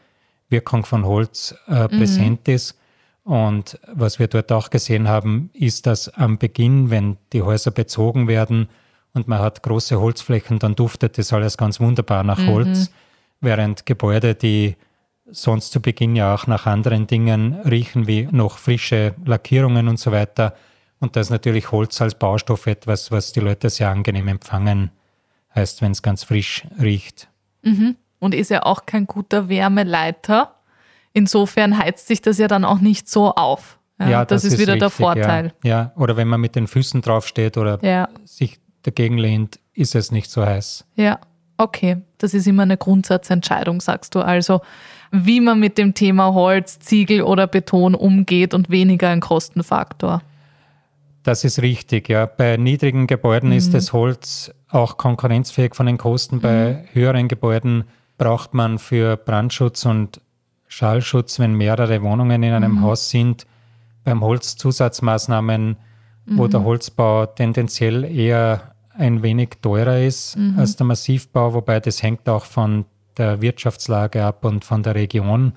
Wirkung 0.49 0.85
von 0.85 1.05
Holz 1.05 1.55
äh, 1.69 1.85
mhm. 1.85 1.89
präsent 1.89 2.49
ist. 2.49 2.79
Und 3.25 3.79
was 3.93 4.19
wir 4.19 4.29
dort 4.29 4.53
auch 4.53 4.71
gesehen 4.71 5.09
haben, 5.09 5.51
ist, 5.53 5.87
dass 5.87 6.09
am 6.11 6.39
Beginn, 6.39 6.91
wenn 6.91 7.17
die 7.33 7.43
Häuser 7.43 7.73
bezogen 7.73 8.29
werden 8.29 8.69
und 9.15 9.27
man 9.27 9.41
hat 9.41 9.62
große 9.62 10.01
Holzflächen, 10.01 10.59
dann 10.59 10.77
duftet 10.77 11.19
das 11.19 11.33
alles 11.33 11.57
ganz 11.57 11.81
wunderbar 11.81 12.23
nach 12.23 12.39
mhm. 12.39 12.49
Holz, 12.49 12.91
während 13.41 13.85
Gebäude, 13.85 14.35
die 14.35 14.77
sonst 15.29 15.73
zu 15.73 15.81
Beginn 15.81 16.15
ja 16.15 16.35
auch 16.35 16.47
nach 16.47 16.67
anderen 16.67 17.09
Dingen 17.09 17.55
riechen, 17.65 18.07
wie 18.07 18.29
noch 18.31 18.59
frische 18.59 19.15
Lackierungen 19.25 19.89
und 19.89 19.99
so 19.99 20.12
weiter, 20.12 20.55
und 20.99 21.17
da 21.17 21.21
ist 21.21 21.31
natürlich 21.31 21.71
Holz 21.73 22.01
als 22.01 22.15
Baustoff 22.15 22.67
etwas, 22.67 23.11
was 23.11 23.33
die 23.33 23.41
Leute 23.41 23.71
sehr 23.71 23.91
angenehm 23.91 24.29
empfangen, 24.29 24.91
heißt, 25.57 25.83
wenn 25.83 25.92
es 25.92 26.03
ganz 26.03 26.25
frisch 26.25 26.66
riecht. 26.81 27.29
Mhm. 27.62 27.97
Und 28.19 28.35
ist 28.35 28.51
ja 28.51 28.62
auch 28.62 28.87
kein 28.87 29.07
guter 29.07 29.49
Wärmeleiter. 29.49 30.55
Insofern 31.12 31.79
heizt 31.79 32.07
sich 32.07 32.23
das 32.23 32.38
ja 32.38 32.49
dann 32.49 32.64
auch 32.64 32.79
nicht 32.79 33.09
so 33.09 33.35
auf. 33.35 33.79
Ja, 33.99 34.09
ja 34.09 34.25
das, 34.25 34.42
das, 34.42 34.53
ist 34.53 34.59
wieder 34.59 34.75
richtig, 34.75 34.81
der 34.81 34.90
Vorteil. 34.90 35.53
Ja. 35.64 35.71
ja. 35.71 35.92
oder 35.97 36.16
wenn 36.16 36.29
man 36.29 36.40
mit 36.40 36.55
den 36.55 36.66
Füßen 36.66 37.01
draufsteht 37.01 37.57
oder 37.57 37.83
ja. 37.83 38.09
sich 38.25 38.59
dagegen 38.83 39.19
lehnt, 39.19 39.59
ist 39.73 39.95
es 39.95 40.12
nicht 40.12 40.31
so 40.31 40.45
heiß. 40.45 40.85
Ja, 40.97 41.19
okay. 41.57 41.99
Das 42.19 42.35
ist 42.35 42.47
immer 42.47 42.62
eine 42.62 42.77
Grundsatzentscheidung, 42.77 43.81
sagst 43.81 44.14
du. 44.14 44.21
Also, 44.21 44.61
wie 45.11 45.40
man 45.40 45.61
mit 45.61 45.79
dem 45.79 45.95
Thema 45.95 46.35
Holz, 46.35 46.79
Ziegel 46.79 47.23
oder 47.23 47.47
Beton 47.47 47.95
umgeht 47.95 48.55
und 48.55 48.71
weniger 48.71 49.09
ein 49.09 49.21
Kostenfaktor. 49.21 50.23
Das 51.23 51.42
ist 51.45 51.61
richtig, 51.61 52.09
ja. 52.09 52.27
Bei 52.27 52.57
niedrigen 52.57 53.07
Gebäuden 53.07 53.51
mhm. 53.51 53.57
ist 53.57 53.75
das 53.75 53.92
Holz 53.92 54.53
auch 54.77 54.97
konkurrenzfähig 54.97 55.75
von 55.75 55.87
den 55.87 55.99
Kosten. 55.99 56.41
Bei 56.41 56.73
mhm. 56.73 56.95
höheren 56.95 57.29
Gebäuden 57.29 57.85
braucht 58.19 58.55
man 58.55 58.79
für 58.79 59.17
Brandschutz 59.17 59.85
und 59.87 60.21
Schallschutz, 60.69 61.39
wenn 61.39 61.55
mehrere 61.55 62.03
Wohnungen 62.03 62.43
in 62.43 62.53
einem 62.53 62.73
mhm. 62.73 62.83
Haus 62.83 63.11
sind, 63.11 63.47
beim 64.05 64.23
Holz 64.23 64.57
Zusatzmaßnahmen, 64.57 65.77
wo 66.27 66.47
der 66.47 66.61
mhm. 66.61 66.65
Holzbau 66.65 67.27
tendenziell 67.27 68.05
eher 68.05 68.75
ein 68.95 69.23
wenig 69.23 69.51
teurer 69.62 70.01
ist 70.01 70.37
mhm. 70.37 70.59
als 70.59 70.77
der 70.77 70.87
Massivbau, 70.87 71.55
wobei 71.55 71.81
das 71.81 72.03
hängt 72.03 72.29
auch 72.29 72.45
von 72.45 72.85
der 73.17 73.41
Wirtschaftslage 73.41 74.25
ab 74.25 74.45
und 74.45 74.65
von 74.65 74.83
der 74.83 74.95
Region. 74.95 75.53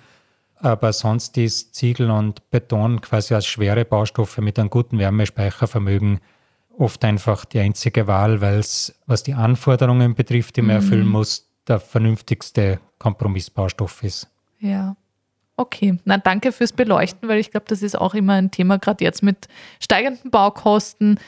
Aber 0.62 0.92
sonst 0.94 1.38
ist 1.38 1.74
Ziegel 1.76 2.12
und 2.12 2.50
Beton 2.50 3.02
quasi 3.02 3.34
als 3.34 3.46
schwere 3.46 3.86
Baustoffe 3.86 4.40
mit 4.40 4.60
einem 4.60 4.70
guten 4.70 5.00
Wärmespeichervermögen 5.00 6.20
oft 6.80 7.04
einfach 7.04 7.46
die 7.46 7.60
einzige 7.60 8.08
Wahl, 8.08 8.42
weil 8.42 8.60
es, 8.60 8.96
was 9.06 9.24
die 9.24 9.34
Anforderungen 9.34 10.16
betrifft, 10.16 10.56
die 10.56 10.62
man 10.62 10.78
mhm. 10.78 10.82
erfüllen 10.82 11.08
muss, 11.08 11.50
der 11.68 11.80
vernünftigste 11.80 12.80
Kompromissbaustoff 12.98 14.04
ist. 14.04 14.28
Ja. 14.60 14.96
Okay, 15.56 16.00
na 16.06 16.18
danke 16.18 16.54
fürs 16.54 16.72
Beleuchten, 16.72 17.28
weil 17.28 17.40
ich 17.40 17.52
glaube, 17.52 17.66
das 17.68 17.82
ist 17.82 18.00
auch 18.00 18.14
immer 18.14 18.34
ein 18.34 18.50
Thema, 18.50 18.78
gerade 18.78 19.04
jetzt 19.04 19.22
mit 19.22 19.50
steigenden 19.82 20.32
Baukosten. 20.32 21.20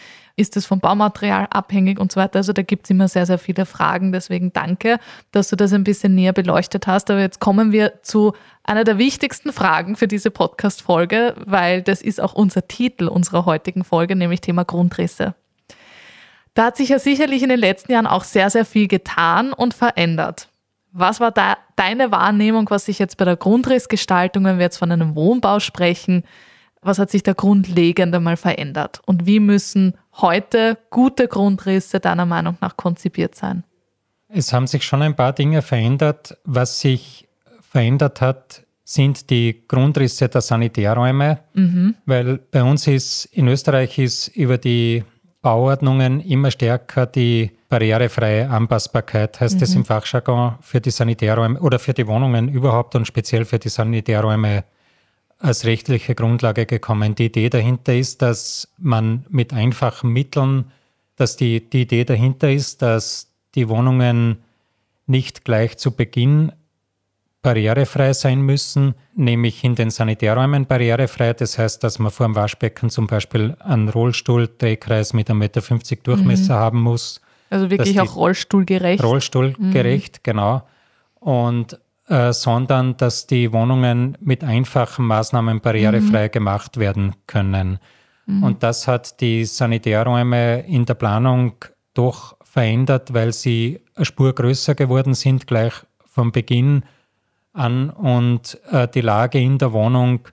Ist 0.42 0.58
es 0.58 0.66
vom 0.66 0.80
Baumaterial 0.80 1.46
abhängig 1.52 2.00
und 2.00 2.12
so 2.12 2.20
weiter? 2.20 2.38
Also 2.38 2.52
da 2.52 2.64
gibt 2.64 2.86
es 2.86 2.90
immer 2.90 3.08
sehr, 3.08 3.28
sehr 3.28 3.38
viele 3.38 3.68
Fragen. 3.68 4.12
Deswegen 4.12 4.52
danke, 4.52 4.98
dass 5.32 5.50
du 5.50 5.56
das 5.56 5.72
ein 5.72 5.84
bisschen 5.84 6.16
näher 6.16 6.34
beleuchtet 6.34 6.88
hast. 6.88 7.12
Aber 7.12 7.20
jetzt 7.20 7.40
kommen 7.40 7.72
wir 7.72 8.02
zu 8.02 8.34
einer 8.64 8.84
der 8.84 8.98
wichtigsten 8.98 9.54
Fragen 9.54 9.96
für 9.96 10.08
diese 10.08 10.32
Podcast-Folge, 10.32 11.36
weil 11.46 11.84
das 11.84 12.02
ist 12.02 12.20
auch 12.20 12.34
unser 12.34 12.68
Titel 12.68 13.08
unserer 13.08 13.46
heutigen 13.46 13.84
Folge, 13.84 14.16
nämlich 14.16 14.42
Thema 14.42 14.66
Grundrisse. 14.66 15.36
Da 16.56 16.66
hat 16.66 16.78
sich 16.78 16.90
ja 16.90 16.98
sicherlich 16.98 17.44
in 17.44 17.50
den 17.50 17.60
letzten 17.60 17.92
Jahren 17.92 18.08
auch 18.08 18.24
sehr, 18.24 18.50
sehr 18.50 18.66
viel 18.66 18.88
getan 18.88 19.54
und 19.54 19.76
verändert. 19.76 20.50
Was 20.92 21.20
war 21.20 21.30
da 21.30 21.56
deine 21.76 22.12
Wahrnehmung, 22.12 22.68
was 22.72 22.86
sich 22.86 22.98
jetzt 22.98 23.18
bei 23.18 23.26
der 23.26 23.38
Grundrissgestaltung, 23.38 24.44
wenn 24.46 24.58
wir 24.58 24.66
jetzt 24.66 24.78
von 24.78 24.92
einem 24.92 25.16
Wohnbau 25.16 25.60
sprechen, 25.60 26.24
was 26.82 26.98
hat 26.98 27.12
sich 27.12 27.22
da 27.22 27.34
grundlegend 27.34 28.16
einmal 28.16 28.38
verändert? 28.38 29.02
Und 29.06 29.28
wie 29.28 29.40
müssen 29.40 29.94
heute 30.14 30.78
gute 30.90 31.28
Grundrisse 31.28 32.00
deiner 32.00 32.26
Meinung 32.26 32.58
nach 32.62 32.78
konzipiert 32.78 33.36
sein? 33.36 33.64
Es 34.28 34.54
haben 34.54 34.68
sich 34.68 34.84
schon 34.84 35.02
ein 35.02 35.16
paar 35.16 35.34
Dinge 35.34 35.62
verändert. 35.62 36.38
Was 36.46 36.80
sich 36.80 37.28
verändert 37.62 38.22
hat, 38.22 38.64
sind 38.84 39.30
die 39.30 39.64
Grundrisse 39.68 40.30
der 40.30 40.42
Sanitärräume, 40.42 41.40
mhm. 41.54 41.96
weil 42.06 42.38
bei 42.38 42.64
uns 42.64 42.88
ist 42.88 43.26
in 43.26 43.48
Österreich 43.48 43.98
ist 43.98 44.28
über 44.30 44.58
die 44.58 45.04
Bauordnungen 45.42 46.20
immer 46.22 46.52
stärker 46.52 47.06
die 47.06 47.52
barrierefreie 47.68 48.50
Anpassbarkeit, 48.50 49.40
heißt 49.40 49.58
mhm. 49.58 49.64
es 49.64 49.76
im 49.76 49.86
Fachjargon, 49.86 50.56
für 50.62 50.82
die 50.82 50.92
Sanitärräume 50.92 51.60
oder 51.60 51.80
für 51.80 51.94
die 51.94 52.06
Wohnungen 52.06 52.50
überhaupt 52.50 52.96
und 52.96 53.08
speziell 53.08 53.46
für 53.46 53.60
die 53.60 53.70
Sanitärräume 53.70 54.66
als 55.42 55.66
rechtliche 55.66 56.16
Grundlage 56.16 56.66
gekommen. 56.66 57.16
Die 57.16 57.26
Idee 57.26 57.50
dahinter 57.50 57.96
ist, 57.96 58.22
dass 58.22 58.68
man 58.78 59.26
mit 59.30 59.54
einfachen 59.54 60.12
Mitteln, 60.12 60.72
dass 61.16 61.36
die, 61.36 61.68
die 61.70 61.82
Idee 61.82 62.06
dahinter 62.06 62.52
ist, 62.52 62.82
dass 62.82 63.32
die 63.56 63.68
Wohnungen 63.68 64.38
nicht 65.08 65.44
gleich 65.44 65.78
zu 65.78 65.92
Beginn 65.92 66.52
barrierefrei 67.42 68.14
sein 68.14 68.42
müssen, 68.42 68.94
nämlich 69.16 69.64
in 69.64 69.76
den 69.76 69.90
Sanitärräumen 69.90 70.68
barrierefrei. 70.68 71.34
Das 71.34 71.58
heißt, 71.58 71.84
dass 71.84 71.98
man 71.98 72.12
vor 72.12 72.28
dem 72.28 72.36
Waschbecken 72.36 72.90
zum 72.90 73.08
Beispiel 73.08 73.56
einen 73.60 73.90
Rollstuhl-Drehkreis 73.90 75.14
mit 75.14 75.30
1,50 75.30 75.34
Meter 75.34 75.96
Durchmesser 76.04 76.56
mhm. 76.56 76.60
haben 76.60 76.82
muss. 76.82 77.22
Also 77.50 77.70
wirklich 77.70 78.00
auch 78.00 78.16
rollstuhlgerecht. 78.16 79.04
Rollstuhlgerecht, 79.04 80.18
mhm. 80.18 80.24
genau. 80.24 80.64
Und 81.20 81.80
äh, 82.12 82.34
sondern 82.34 82.98
dass 82.98 83.26
die 83.26 83.54
Wohnungen 83.54 84.18
mit 84.20 84.44
einfachen 84.44 85.08
Maßnahmen 85.08 85.62
barrierefrei 85.62 86.28
mhm. 86.28 86.32
gemacht 86.32 86.76
werden 86.76 87.16
können. 87.26 87.80
Mhm. 88.26 88.44
Und 88.44 88.64
das 88.64 88.86
hat 88.86 89.22
die 89.22 89.46
Sanitärräume 89.46 90.60
in 90.68 90.86
der 90.86 90.96
Planung 90.96 91.54
doch 91.94 92.36
verändert, 92.44 93.14
weil 93.14 93.32
sie 93.32 93.80
eine 93.96 94.04
Spur 94.04 94.36
größer 94.36 94.76
geworden 94.76 95.14
sind, 95.14 95.48
gleich 95.48 95.72
vom 96.06 96.34
Beginn 96.34 96.84
an 97.54 97.90
und 97.90 98.60
äh, 98.70 98.90
die 98.90 99.00
Lage 99.00 99.40
in 99.40 99.58
der 99.58 99.72
Wohnung 99.72 100.28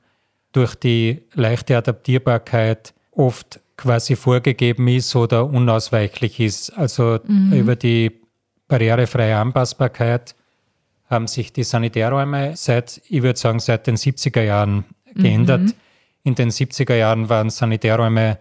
durch 0.51 0.75
die 0.75 1.23
leichte 1.35 1.77
Adaptierbarkeit 1.77 2.93
oft 3.13 3.61
quasi 3.77 4.17
vorgegeben 4.17 4.89
ist 4.89 5.15
oder 5.15 5.47
unausweichlich 5.47 6.41
ist. 6.41 6.77
Also 6.77 7.21
mhm. 7.25 7.53
über 7.53 7.77
die 7.77 8.21
barrierefreie 8.67 9.37
Anpassbarkeit 9.37 10.35
haben 11.09 11.27
sich 11.27 11.53
die 11.53 11.65
Sanitärräume 11.65 12.57
seit, 12.57 13.01
ich 13.09 13.23
würde 13.23 13.39
sagen, 13.39 13.61
seit 13.61 13.87
den 13.87 13.97
70er 13.97 14.43
Jahren 14.43 14.85
geändert. 15.15 15.63
Mhm. 15.63 15.73
In 16.25 16.35
den 16.35 16.51
70er 16.51 16.95
Jahren 16.95 17.29
waren 17.29 17.51
Sanitärräume 17.51 18.39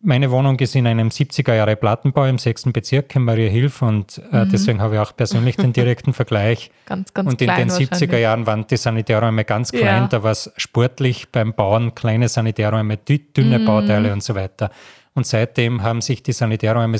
meine 0.00 0.30
Wohnung 0.30 0.58
ist 0.60 0.76
in 0.76 0.86
einem 0.86 1.08
70er 1.08 1.54
Jahre 1.54 1.74
Plattenbau 1.74 2.24
im 2.26 2.38
6. 2.38 2.64
Bezirk 2.72 3.14
in 3.16 3.24
Maria 3.24 3.48
Hilf 3.50 3.82
und 3.82 4.22
äh, 4.32 4.44
mhm. 4.44 4.50
deswegen 4.50 4.80
habe 4.80 4.94
ich 4.94 5.00
auch 5.00 5.16
persönlich 5.16 5.56
den 5.56 5.72
direkten 5.72 6.12
Vergleich. 6.12 6.70
Ganz, 6.86 7.12
ganz 7.12 7.28
Und 7.28 7.42
in 7.42 7.48
den 7.48 7.68
70er 7.68 8.16
Jahren 8.16 8.46
waren 8.46 8.66
die 8.66 8.76
Sanitärräume 8.76 9.44
ganz 9.44 9.72
klein, 9.72 10.02
ja. 10.02 10.06
da 10.06 10.22
war 10.22 10.30
es 10.30 10.50
sportlich 10.56 11.28
beim 11.30 11.52
Bauen, 11.52 11.94
kleine 11.94 12.28
Sanitärräume, 12.28 12.96
dünne 12.96 13.58
mhm. 13.58 13.64
Bauteile 13.64 14.12
und 14.12 14.22
so 14.22 14.34
weiter. 14.34 14.70
Und 15.14 15.26
seitdem 15.26 15.82
haben 15.82 16.00
sich 16.00 16.22
die 16.22 16.32
Sanitärräume 16.32 16.96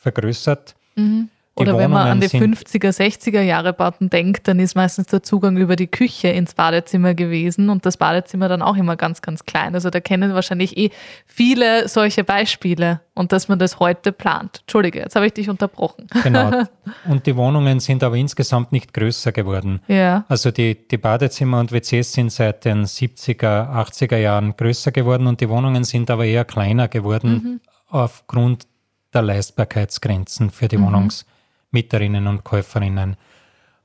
vergrößert. 0.00 0.76
Mhm. 0.94 1.28
Oder 1.54 1.76
wenn 1.76 1.90
man 1.90 2.08
an 2.08 2.20
die 2.20 2.28
50er, 2.28 2.96
60er 2.96 3.42
Jahre 3.42 3.74
Bauten 3.74 4.08
denkt, 4.08 4.48
dann 4.48 4.58
ist 4.58 4.74
meistens 4.74 5.08
der 5.08 5.22
Zugang 5.22 5.58
über 5.58 5.76
die 5.76 5.86
Küche 5.86 6.28
ins 6.28 6.54
Badezimmer 6.54 7.12
gewesen 7.14 7.68
und 7.68 7.84
das 7.84 7.98
Badezimmer 7.98 8.48
dann 8.48 8.62
auch 8.62 8.76
immer 8.76 8.96
ganz, 8.96 9.20
ganz 9.20 9.44
klein. 9.44 9.74
Also 9.74 9.90
da 9.90 10.00
kennen 10.00 10.32
wahrscheinlich 10.32 10.78
eh 10.78 10.90
viele 11.26 11.88
solche 11.88 12.24
Beispiele 12.24 13.02
und 13.14 13.32
dass 13.32 13.48
man 13.48 13.58
das 13.58 13.80
heute 13.80 14.12
plant. 14.12 14.60
Entschuldige, 14.62 15.00
jetzt 15.00 15.14
habe 15.14 15.26
ich 15.26 15.34
dich 15.34 15.50
unterbrochen. 15.50 16.06
Genau. 16.22 16.62
Und 17.08 17.26
die 17.26 17.36
Wohnungen 17.36 17.80
sind 17.80 18.02
aber 18.02 18.16
insgesamt 18.16 18.72
nicht 18.72 18.94
größer 18.94 19.32
geworden. 19.32 19.80
Ja. 19.88 20.24
Also 20.28 20.50
die, 20.50 20.88
die 20.88 20.96
Badezimmer 20.96 21.60
und 21.60 21.72
WCs 21.72 22.12
sind 22.12 22.32
seit 22.32 22.64
den 22.64 22.84
70er, 22.84 23.70
80er 23.70 24.16
Jahren 24.16 24.56
größer 24.56 24.90
geworden 24.90 25.26
und 25.26 25.40
die 25.40 25.48
Wohnungen 25.48 25.84
sind 25.84 26.10
aber 26.10 26.24
eher 26.24 26.44
kleiner 26.44 26.88
geworden 26.88 27.30
mhm. 27.30 27.60
aufgrund 27.88 28.66
der 29.14 29.22
Leistbarkeitsgrenzen 29.22 30.50
für 30.50 30.68
die 30.68 30.78
mhm. 30.78 30.86
Wohnungs- 30.86 31.24
Mieterinnen 31.72 32.26
und 32.26 32.44
Käuferinnen. 32.44 33.16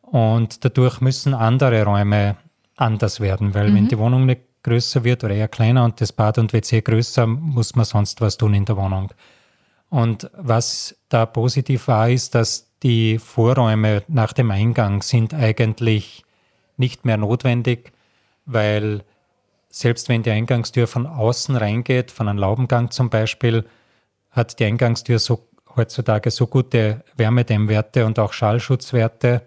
Und 0.02 0.64
dadurch 0.64 1.02
müssen 1.02 1.34
andere 1.34 1.84
Räume 1.84 2.38
anders 2.76 3.20
werden, 3.20 3.54
weil 3.54 3.70
mhm. 3.70 3.76
wenn 3.76 3.88
die 3.88 3.98
Wohnung 3.98 4.26
nicht 4.26 4.42
größer 4.64 5.04
wird 5.04 5.24
oder 5.24 5.34
eher 5.34 5.48
kleiner 5.48 5.84
und 5.84 6.00
das 6.02 6.12
Bad 6.12 6.38
und 6.38 6.54
WC 6.54 6.82
größer, 6.82 7.26
muss 7.26 7.76
man 7.76 7.86
sonst 7.86 8.22
was 8.22 8.38
tun 8.38 8.54
in 8.54 8.66
der 8.66 8.78
Wohnung. 8.78 9.12
Und 9.90 10.30
was 10.34 10.96
da 11.10 11.26
positiv 11.26 11.88
war, 11.88 12.10
ist, 12.10 12.36
dass 12.36 12.68
die 12.84 13.18
Vorräume 13.20 14.04
nach 14.08 14.34
dem 14.34 14.52
Eingang 14.52 15.02
sind 15.02 15.34
eigentlich 15.34 16.26
nicht 16.76 17.06
mehr 17.06 17.18
notwendig, 17.18 17.92
weil 18.46 19.04
selbst 19.70 20.10
wenn 20.10 20.24
die 20.24 20.32
Eingangstür 20.32 20.88
von 20.88 21.06
außen 21.06 21.56
reingeht, 21.56 22.12
von 22.12 22.28
einem 22.28 22.38
Laubengang 22.38 22.92
zum 22.92 23.10
Beispiel, 23.10 23.66
hat 24.32 24.60
die 24.60 24.66
Eingangstür 24.66 25.20
so 25.20 25.48
heutzutage 25.78 26.32
so 26.32 26.48
gute 26.48 27.04
Wärmedämmwerte 27.16 28.06
und 28.06 28.20
auch 28.20 28.34
Schallschutzwerte, 28.34 29.44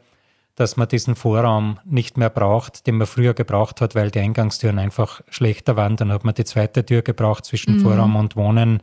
dass 0.55 0.77
man 0.77 0.89
diesen 0.89 1.17
Vorraum 1.17 1.79
nicht 1.85 2.17
mehr 2.17 2.31
braucht, 2.31 2.87
den 2.87 2.97
man 2.97 3.07
früher 3.07 3.35
gebraucht 3.35 3.81
hat, 3.81 3.95
weil 3.95 4.11
die 4.11 4.21
Eingangstüren 4.21 4.79
einfach 4.79 5.23
schlechter 5.31 5.77
waren. 5.77 5.97
Dann 5.97 6.13
hat 6.13 6.25
man 6.25 6.35
die 6.35 6.45
zweite 6.45 6.85
Tür 6.85 7.03
gebraucht 7.03 7.45
zwischen 7.45 7.77
mhm. 7.77 7.81
Vorraum 7.81 8.17
und 8.17 8.37
Wohnen, 8.37 8.83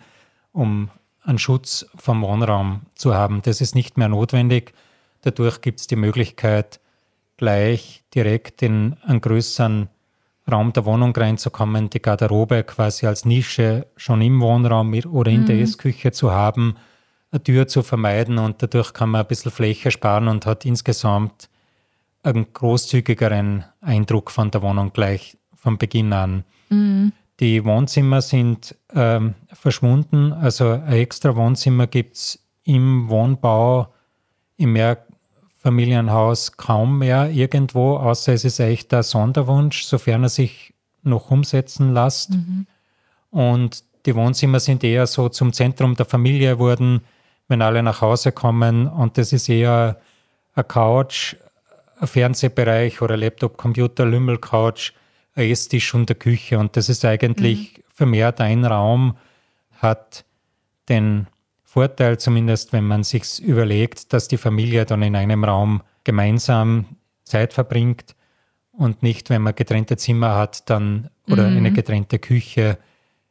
um 0.53 0.89
einen 1.23 1.37
Schutz 1.37 1.85
vom 1.95 2.21
Wohnraum 2.21 2.81
zu 2.95 3.13
haben. 3.13 3.41
Das 3.43 3.61
ist 3.61 3.75
nicht 3.75 3.97
mehr 3.97 4.09
notwendig. 4.09 4.73
Dadurch 5.21 5.61
gibt 5.61 5.79
es 5.79 5.87
die 5.87 5.97
Möglichkeit, 5.97 6.79
gleich 7.37 8.03
direkt 8.15 8.61
in 8.63 8.95
einen 9.03 9.21
größeren 9.21 9.89
Raum 10.49 10.73
der 10.73 10.85
Wohnung 10.85 11.15
reinzukommen, 11.15 11.89
die 11.89 12.01
Garderobe 12.01 12.63
quasi 12.63 13.05
als 13.05 13.25
Nische 13.25 13.87
schon 13.97 14.21
im 14.21 14.39
Wohnraum 14.41 14.93
oder 15.11 15.29
in 15.29 15.41
mhm. 15.41 15.45
der 15.45 15.59
Essküche 15.59 16.11
zu 16.11 16.31
haben 16.31 16.77
Tür 17.43 17.67
zu 17.67 17.83
vermeiden 17.83 18.37
und 18.37 18.61
dadurch 18.61 18.93
kann 18.93 19.09
man 19.09 19.21
ein 19.21 19.27
bisschen 19.27 19.51
Fläche 19.51 19.91
sparen 19.91 20.27
und 20.27 20.45
hat 20.45 20.65
insgesamt 20.65 21.49
einen 22.23 22.51
großzügigeren 22.53 23.65
Eindruck 23.81 24.31
von 24.31 24.51
der 24.51 24.61
Wohnung 24.61 24.91
gleich 24.93 25.37
von 25.55 25.77
Beginn 25.77 26.13
an. 26.13 26.43
Mhm. 26.69 27.11
Die 27.39 27.63
Wohnzimmer 27.63 28.21
sind 28.21 28.75
ähm, 28.93 29.35
verschwunden, 29.53 30.33
also 30.33 30.69
ein 30.69 30.93
extra 30.93 31.35
Wohnzimmer 31.35 31.85
gibt 31.85 32.15
es 32.15 32.39
im 32.63 33.09
Wohnbau, 33.09 33.93
im 34.57 34.73
Mehrfamilienhaus 34.73 36.57
kaum 36.57 36.99
mehr 36.99 37.29
irgendwo, 37.29 37.97
außer 37.97 38.33
es 38.33 38.43
ist 38.43 38.59
echt 38.59 38.93
ein 38.93 39.03
Sonderwunsch, 39.03 39.83
sofern 39.83 40.23
er 40.23 40.29
sich 40.29 40.73
noch 41.03 41.29
umsetzen 41.29 41.93
lässt. 41.93 42.31
Mhm. 42.31 42.65
Und 43.29 43.83
die 44.05 44.15
Wohnzimmer 44.15 44.59
sind 44.59 44.83
eher 44.83 45.05
so 45.05 45.29
zum 45.29 45.53
Zentrum 45.53 45.95
der 45.95 46.05
Familie 46.05 46.57
wurden 46.57 47.01
wenn 47.47 47.61
alle 47.61 47.83
nach 47.83 48.01
Hause 48.01 48.31
kommen 48.31 48.87
und 48.87 49.17
das 49.17 49.33
ist 49.33 49.49
eher 49.49 49.99
eine 50.53 50.63
Couch, 50.63 51.35
ein 51.99 52.07
Fernsehbereich 52.07 53.01
oder 53.01 53.17
Laptop, 53.17 53.57
Computer, 53.57 54.05
Lümmelcouch, 54.05 54.93
ein 55.35 55.49
Esstisch 55.49 55.93
und 55.93 56.09
eine 56.09 56.19
Küche 56.19 56.59
und 56.59 56.75
das 56.75 56.89
ist 56.89 57.05
eigentlich 57.05 57.77
mhm. 57.77 57.81
vermehrt 57.93 58.41
ein 58.41 58.65
Raum, 58.65 59.17
hat 59.77 60.25
den 60.89 61.27
Vorteil, 61.63 62.17
zumindest 62.17 62.73
wenn 62.73 62.85
man 62.85 63.03
sich 63.03 63.41
überlegt, 63.41 64.13
dass 64.13 64.27
die 64.27 64.37
Familie 64.37 64.85
dann 64.85 65.03
in 65.03 65.15
einem 65.15 65.43
Raum 65.43 65.83
gemeinsam 66.03 66.85
Zeit 67.23 67.53
verbringt 67.53 68.15
und 68.71 69.03
nicht, 69.03 69.29
wenn 69.29 69.41
man 69.41 69.55
getrennte 69.55 69.97
Zimmer 69.97 70.35
hat, 70.35 70.69
dann 70.69 71.09
oder 71.29 71.49
mhm. 71.49 71.57
eine 71.57 71.71
getrennte 71.71 72.19
Küche, 72.19 72.77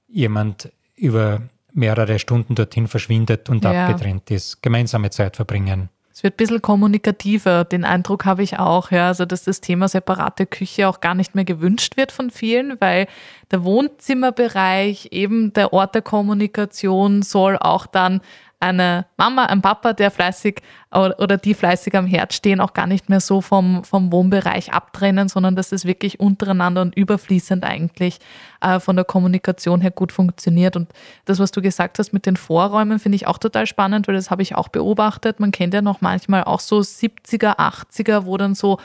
jemand 0.07 0.71
über 0.95 1.43
mehrere 1.77 2.19
Stunden 2.19 2.55
dorthin 2.55 2.89
verschwindet 2.89 3.49
und 3.49 3.65
ja. 3.65 3.87
abgetrennt 3.87 4.31
ist. 4.31 4.63
Gemeinsame 4.63 5.11
Zeit 5.11 5.37
verbringen. 5.37 5.91
Es 6.17 6.23
wird 6.23 6.33
ein 6.33 6.37
bisschen 6.39 6.63
kommunikativer, 6.63 7.65
den 7.65 7.85
Eindruck 7.85 8.25
habe 8.25 8.43
ich 8.43 8.59
auch, 8.59 8.91
ja, 8.91 9.09
also 9.09 9.27
dass 9.27 9.45
das 9.45 9.61
Thema 9.61 9.87
separate 9.87 10.47
Küche 10.47 10.89
auch 10.89 11.01
gar 11.01 11.15
nicht 11.15 11.35
mehr 11.35 11.45
gewünscht 11.45 11.99
wird 11.99 12.11
von 12.11 12.31
vielen, 12.31 12.81
weil 12.81 13.07
der 13.51 13.65
Wohnzimmerbereich, 13.65 15.09
eben 15.11 15.53
der 15.53 15.75
Ort 15.75 15.95
der 15.95 16.01
Kommunikation 16.01 17.21
soll 17.21 17.59
auch 17.59 17.85
dann 17.85 18.23
eine 18.59 19.07
Mama, 19.17 19.45
ein 19.47 19.61
Papa, 19.61 19.93
der 19.93 20.11
fleißig 20.11 20.63
oder 20.91 21.37
die 21.37 21.53
fleißig 21.53 21.95
am 21.95 22.07
Herd 22.07 22.33
stehen, 22.33 22.61
auch 22.61 22.73
gar 22.73 22.87
nicht 22.87 23.09
mehr 23.11 23.21
so 23.21 23.41
vom, 23.43 23.85
vom 23.85 24.11
Wohnbereich 24.13 24.73
abtrennen, 24.73 25.29
sondern 25.29 25.57
dass 25.57 25.73
es 25.73 25.85
wirklich 25.85 26.21
untereinander 26.21 26.81
und 26.81 26.97
überfließend 26.97 27.65
eigentlich 27.65 28.19
äh, 28.63 28.81
von 28.81 28.97
der 28.97 29.05
Kommunikation 29.05 29.83
her 29.83 29.91
gut 29.91 30.11
funktioniert. 30.11 30.75
Und 30.75 30.91
das, 31.27 31.39
was 31.39 31.51
du 31.51 31.61
gesagt 31.61 31.99
hast 31.99 32.13
mit 32.13 32.25
den 32.25 32.37
Vorräumen, 32.37 32.99
finde 32.99 33.17
ich 33.17 33.27
auch 33.27 33.39
total 33.39 33.67
spannend, 33.67 34.09
weil 34.09 34.15
das 34.15 34.31
habe 34.31 34.43
ich 34.43 34.55
auch 34.55 34.69
beobachtet. 34.69 35.39
Man 35.39 35.53
kennt 35.53 35.75
ja 35.75 35.83
noch 35.83 36.01
manchmal 36.01 36.45
auch 36.45 36.61
so 36.61 36.79
70er, 36.79 37.59
80er, 37.59 38.25
wo 38.25 38.39
dann 38.39 38.55
so 38.55 38.79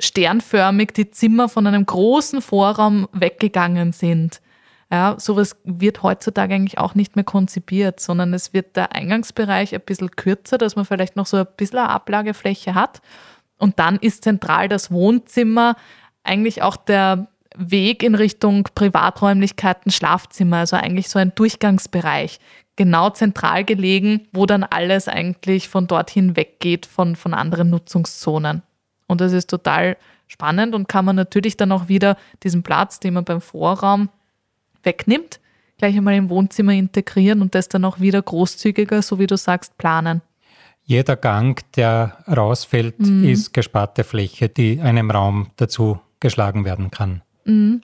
sternförmig 0.00 0.92
die 0.92 1.10
Zimmer 1.10 1.48
von 1.48 1.66
einem 1.66 1.84
großen 1.84 2.40
Vorraum 2.40 3.08
weggegangen 3.12 3.92
sind. 3.92 4.40
Ja, 4.90 5.16
sowas 5.18 5.56
wird 5.64 6.02
heutzutage 6.02 6.54
eigentlich 6.54 6.78
auch 6.78 6.94
nicht 6.94 7.14
mehr 7.14 7.24
konzipiert, 7.24 8.00
sondern 8.00 8.32
es 8.32 8.54
wird 8.54 8.74
der 8.74 8.94
Eingangsbereich 8.94 9.74
ein 9.74 9.82
bisschen 9.82 10.10
kürzer, 10.12 10.56
dass 10.56 10.76
man 10.76 10.86
vielleicht 10.86 11.14
noch 11.14 11.26
so 11.26 11.36
ein 11.36 11.46
bisschen 11.58 11.78
eine 11.78 11.90
Ablagefläche 11.90 12.74
hat. 12.74 13.02
Und 13.58 13.78
dann 13.78 13.96
ist 13.96 14.24
zentral 14.24 14.68
das 14.68 14.90
Wohnzimmer 14.90 15.76
eigentlich 16.22 16.62
auch 16.62 16.76
der 16.76 17.28
Weg 17.54 18.02
in 18.02 18.14
Richtung 18.14 18.68
Privaträumlichkeiten, 18.74 19.90
Schlafzimmer, 19.90 20.58
also 20.58 20.76
eigentlich 20.76 21.08
so 21.08 21.18
ein 21.18 21.34
Durchgangsbereich, 21.34 22.38
genau 22.76 23.10
zentral 23.10 23.64
gelegen, 23.64 24.28
wo 24.32 24.46
dann 24.46 24.62
alles 24.62 25.08
eigentlich 25.08 25.68
von 25.68 25.86
dorthin 25.86 26.36
weggeht 26.36 26.86
von, 26.86 27.16
von 27.16 27.34
anderen 27.34 27.68
Nutzungszonen. 27.70 28.62
Und 29.06 29.20
das 29.20 29.32
ist 29.32 29.50
total 29.50 29.96
spannend 30.28 30.74
und 30.74 30.88
kann 30.88 31.04
man 31.04 31.16
natürlich 31.16 31.56
dann 31.56 31.72
auch 31.72 31.88
wieder 31.88 32.16
diesen 32.42 32.62
Platz, 32.62 33.00
den 33.00 33.14
man 33.14 33.24
beim 33.24 33.40
Vorraum 33.40 34.08
wegnimmt, 34.88 35.38
gleich 35.76 35.96
einmal 35.96 36.14
im 36.14 36.30
Wohnzimmer 36.30 36.72
integrieren 36.72 37.42
und 37.42 37.54
das 37.54 37.68
dann 37.68 37.84
auch 37.84 38.00
wieder 38.00 38.22
großzügiger, 38.22 39.02
so 39.02 39.18
wie 39.18 39.26
du 39.26 39.36
sagst, 39.36 39.76
planen. 39.76 40.22
Jeder 40.82 41.16
Gang, 41.16 41.60
der 41.76 42.24
rausfällt, 42.26 42.98
mhm. 42.98 43.24
ist 43.28 43.52
gesparte 43.52 44.04
Fläche, 44.04 44.48
die 44.48 44.80
einem 44.80 45.10
Raum 45.10 45.50
dazu 45.56 46.00
geschlagen 46.18 46.64
werden 46.64 46.90
kann. 46.90 47.22
Mhm. 47.44 47.82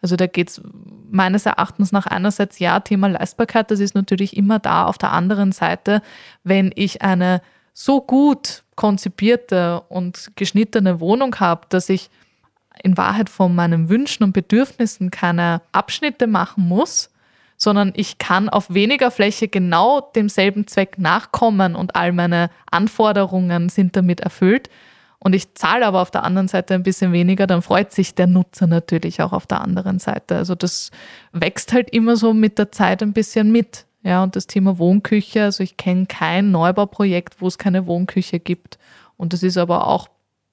Also 0.00 0.16
da 0.16 0.26
geht 0.26 0.50
es 0.50 0.62
meines 1.10 1.46
Erachtens 1.46 1.90
nach 1.90 2.06
einerseits 2.06 2.58
ja, 2.58 2.78
Thema 2.80 3.08
Leistbarkeit, 3.08 3.70
das 3.70 3.80
ist 3.80 3.94
natürlich 3.94 4.36
immer 4.36 4.58
da. 4.58 4.86
Auf 4.86 4.98
der 4.98 5.12
anderen 5.12 5.50
Seite, 5.50 6.02
wenn 6.44 6.70
ich 6.76 7.02
eine 7.02 7.40
so 7.72 8.00
gut 8.00 8.62
konzipierte 8.76 9.80
und 9.88 10.32
geschnittene 10.36 11.00
Wohnung 11.00 11.34
habe, 11.40 11.66
dass 11.70 11.88
ich 11.88 12.10
in 12.82 12.96
Wahrheit 12.96 13.30
von 13.30 13.54
meinen 13.54 13.88
Wünschen 13.88 14.24
und 14.24 14.32
Bedürfnissen 14.32 15.10
keine 15.10 15.62
Abschnitte 15.72 16.26
machen 16.26 16.68
muss, 16.68 17.10
sondern 17.56 17.92
ich 17.94 18.18
kann 18.18 18.48
auf 18.48 18.72
weniger 18.72 19.10
Fläche 19.10 19.48
genau 19.48 20.00
demselben 20.00 20.66
Zweck 20.66 20.98
nachkommen 20.98 21.76
und 21.76 21.96
all 21.96 22.12
meine 22.12 22.50
Anforderungen 22.70 23.68
sind 23.68 23.96
damit 23.96 24.20
erfüllt. 24.20 24.68
Und 25.18 25.34
ich 25.34 25.54
zahle 25.54 25.86
aber 25.86 26.02
auf 26.02 26.10
der 26.10 26.24
anderen 26.24 26.48
Seite 26.48 26.74
ein 26.74 26.82
bisschen 26.82 27.12
weniger, 27.12 27.46
dann 27.46 27.62
freut 27.62 27.92
sich 27.92 28.14
der 28.14 28.26
Nutzer 28.26 28.66
natürlich 28.66 29.22
auch 29.22 29.32
auf 29.32 29.46
der 29.46 29.62
anderen 29.62 29.98
Seite. 29.98 30.36
Also 30.36 30.54
das 30.54 30.90
wächst 31.32 31.72
halt 31.72 31.88
immer 31.90 32.16
so 32.16 32.34
mit 32.34 32.58
der 32.58 32.72
Zeit 32.72 33.02
ein 33.02 33.14
bisschen 33.14 33.50
mit. 33.50 33.86
Ja, 34.02 34.22
und 34.22 34.36
das 34.36 34.46
Thema 34.46 34.78
Wohnküche, 34.78 35.44
also 35.44 35.62
ich 35.62 35.78
kenne 35.78 36.04
kein 36.04 36.50
Neubauprojekt, 36.50 37.40
wo 37.40 37.46
es 37.46 37.56
keine 37.56 37.86
Wohnküche 37.86 38.38
gibt. 38.38 38.78
Und 39.16 39.32
das 39.32 39.42
ist 39.42 39.56
aber 39.56 39.86
auch 39.86 40.08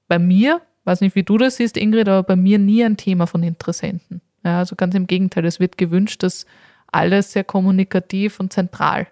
bei 0.07 0.19
mir 0.19 0.61
weiß 0.83 1.01
nicht, 1.01 1.15
wie 1.15 1.23
du 1.23 1.37
das 1.37 1.57
siehst, 1.57 1.77
Ingrid, 1.77 2.07
aber 2.07 2.23
bei 2.23 2.35
mir 2.35 2.59
nie 2.59 2.83
ein 2.83 2.97
Thema 2.97 3.27
von 3.27 3.43
Interessenten. 3.43 4.21
Ja, 4.43 4.59
also 4.59 4.75
ganz 4.75 4.95
im 4.95 5.07
Gegenteil, 5.07 5.45
es 5.45 5.59
wird 5.59 5.77
gewünscht, 5.77 6.23
dass 6.23 6.45
alles 6.91 7.31
sehr 7.31 7.43
kommunikativ 7.43 8.39
und 8.39 8.51
zentral 8.51 9.07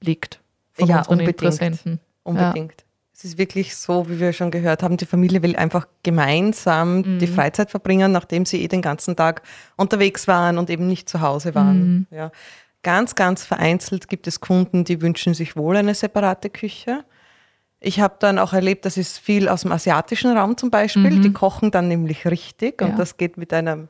liegt 0.00 0.40
von 0.72 0.88
ja, 0.88 0.98
unseren 0.98 1.12
unbedingt, 1.12 1.42
Interessenten. 1.42 2.00
Unbedingt. 2.22 2.72
Ja. 2.72 2.84
Es 3.14 3.24
ist 3.24 3.38
wirklich 3.38 3.74
so, 3.74 4.08
wie 4.08 4.20
wir 4.20 4.32
schon 4.32 4.52
gehört 4.52 4.84
haben, 4.84 4.96
die 4.96 5.04
Familie 5.04 5.42
will 5.42 5.56
einfach 5.56 5.88
gemeinsam 6.04 6.98
mhm. 6.98 7.18
die 7.18 7.26
Freizeit 7.26 7.70
verbringen, 7.70 8.12
nachdem 8.12 8.46
sie 8.46 8.62
eh 8.62 8.68
den 8.68 8.80
ganzen 8.80 9.16
Tag 9.16 9.42
unterwegs 9.76 10.28
waren 10.28 10.56
und 10.56 10.70
eben 10.70 10.86
nicht 10.86 11.08
zu 11.08 11.20
Hause 11.20 11.54
waren. 11.56 11.80
Mhm. 11.80 12.06
Ja. 12.12 12.30
Ganz, 12.84 13.16
ganz 13.16 13.44
vereinzelt 13.44 14.08
gibt 14.08 14.28
es 14.28 14.40
Kunden, 14.40 14.84
die 14.84 15.02
wünschen 15.02 15.34
sich 15.34 15.56
wohl 15.56 15.76
eine 15.76 15.94
separate 15.94 16.48
Küche. 16.48 17.04
Ich 17.80 18.00
habe 18.00 18.16
dann 18.18 18.38
auch 18.38 18.52
erlebt, 18.52 18.84
das 18.84 18.96
ist 18.96 19.18
viel 19.18 19.48
aus 19.48 19.62
dem 19.62 19.72
asiatischen 19.72 20.36
Raum 20.36 20.56
zum 20.56 20.70
Beispiel. 20.70 21.10
Mhm. 21.10 21.22
Die 21.22 21.32
kochen 21.32 21.70
dann 21.70 21.88
nämlich 21.88 22.26
richtig 22.26 22.82
und 22.82 22.90
ja. 22.90 22.96
das 22.96 23.16
geht 23.16 23.36
mit 23.36 23.52
einem 23.52 23.88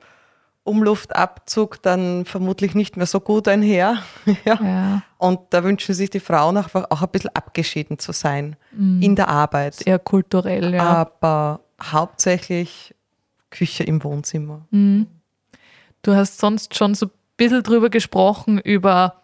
Umluftabzug 0.64 1.80
dann 1.80 2.26
vermutlich 2.26 2.74
nicht 2.74 2.98
mehr 2.98 3.06
so 3.06 3.20
gut 3.20 3.48
einher. 3.48 4.02
ja. 4.44 4.62
ja. 4.62 5.02
Und 5.16 5.40
da 5.50 5.64
wünschen 5.64 5.94
sich 5.94 6.10
die 6.10 6.20
Frauen 6.20 6.58
einfach 6.58 6.84
auch 6.90 7.00
ein 7.00 7.08
bisschen 7.08 7.34
abgeschieden 7.34 7.98
zu 7.98 8.12
sein 8.12 8.56
mhm. 8.72 9.00
in 9.00 9.16
der 9.16 9.28
Arbeit. 9.28 9.86
Eher 9.86 9.98
kulturell, 9.98 10.74
ja. 10.74 10.82
Aber 10.82 11.60
hauptsächlich 11.82 12.94
Küche 13.50 13.84
im 13.84 14.04
Wohnzimmer. 14.04 14.66
Mhm. 14.70 15.06
Du 16.02 16.14
hast 16.14 16.38
sonst 16.38 16.74
schon 16.74 16.94
so 16.94 17.06
ein 17.06 17.12
bisschen 17.38 17.62
drüber 17.62 17.88
gesprochen, 17.88 18.58
über 18.58 19.22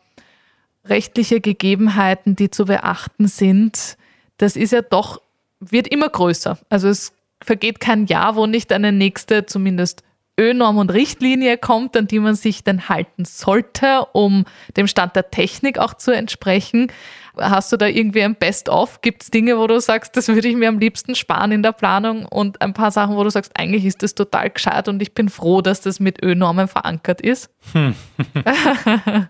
rechtliche 0.86 1.42
Gegebenheiten, 1.42 2.36
die 2.36 2.50
zu 2.50 2.64
beachten 2.64 3.28
sind 3.28 3.98
das 4.38 4.56
ist 4.56 4.72
ja 4.72 4.82
doch, 4.82 5.20
wird 5.60 5.88
immer 5.88 6.08
größer. 6.08 6.58
Also 6.68 6.88
es 6.88 7.12
vergeht 7.42 7.80
kein 7.80 8.06
Jahr, 8.06 8.36
wo 8.36 8.46
nicht 8.46 8.72
eine 8.72 8.92
nächste, 8.92 9.46
zumindest 9.46 10.02
Ö-Norm 10.38 10.78
und 10.78 10.92
Richtlinie 10.92 11.56
kommt, 11.58 11.96
an 11.96 12.08
die 12.08 12.18
man 12.18 12.34
sich 12.34 12.64
dann 12.64 12.88
halten 12.88 13.24
sollte, 13.24 14.06
um 14.12 14.44
dem 14.76 14.88
Stand 14.88 15.14
der 15.14 15.30
Technik 15.30 15.78
auch 15.78 15.94
zu 15.94 16.10
entsprechen. 16.10 16.88
Hast 17.36 17.72
du 17.72 17.76
da 17.76 17.86
irgendwie 17.86 18.22
ein 18.22 18.34
Best-of? 18.34 19.00
Gibt 19.00 19.22
es 19.22 19.30
Dinge, 19.30 19.58
wo 19.58 19.66
du 19.66 19.80
sagst, 19.80 20.16
das 20.16 20.28
würde 20.28 20.48
ich 20.48 20.56
mir 20.56 20.68
am 20.68 20.78
liebsten 20.78 21.14
sparen 21.14 21.52
in 21.52 21.62
der 21.62 21.72
Planung 21.72 22.26
und 22.26 22.60
ein 22.62 22.74
paar 22.74 22.90
Sachen, 22.90 23.16
wo 23.16 23.22
du 23.22 23.30
sagst, 23.30 23.52
eigentlich 23.56 23.84
ist 23.84 24.02
das 24.02 24.14
total 24.14 24.50
gescheit 24.50 24.88
und 24.88 25.00
ich 25.02 25.14
bin 25.14 25.28
froh, 25.28 25.60
dass 25.60 25.80
das 25.80 26.00
mit 26.00 26.22
Ö-Normen 26.22 26.66
verankert 26.68 27.20
ist? 27.20 27.50
Hm. 27.72 27.94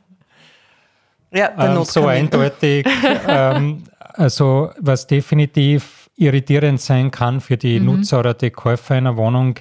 ja, 1.33 1.51
ähm, 1.59 1.85
so 1.85 2.07
eindeutig. 2.07 2.87
ähm, 3.29 3.85
also 4.15 4.71
was 4.79 5.07
definitiv 5.07 6.11
irritierend 6.17 6.81
sein 6.81 7.11
kann 7.11 7.41
für 7.41 7.57
die 7.57 7.81
mhm. 7.81 7.87
Nutzer 7.87 8.21
oder 8.21 8.35
die 8.35 8.51
Käufer 8.51 8.95
einer 8.95 9.17
Wohnung, 9.17 9.59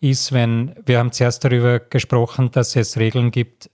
ist, 0.00 0.32
wenn 0.32 0.74
wir 0.84 0.98
haben 0.98 1.12
zuerst 1.12 1.44
darüber 1.44 1.78
gesprochen, 1.78 2.50
dass 2.50 2.74
es 2.74 2.98
Regeln 2.98 3.30
gibt 3.30 3.70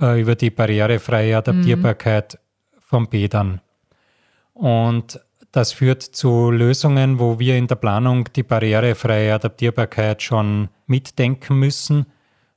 äh, 0.00 0.20
über 0.20 0.36
die 0.36 0.50
barrierefreie 0.50 1.36
Adaptierbarkeit 1.36 2.34
mhm. 2.34 2.80
von 2.80 3.08
Bädern. 3.08 3.60
Und 4.52 5.20
das 5.50 5.72
führt 5.72 6.02
zu 6.02 6.50
Lösungen, 6.50 7.18
wo 7.18 7.38
wir 7.38 7.56
in 7.56 7.66
der 7.66 7.74
Planung 7.74 8.28
die 8.34 8.44
barrierefreie 8.44 9.34
Adaptierbarkeit 9.34 10.22
schon 10.22 10.68
mitdenken 10.86 11.58
müssen 11.58 12.06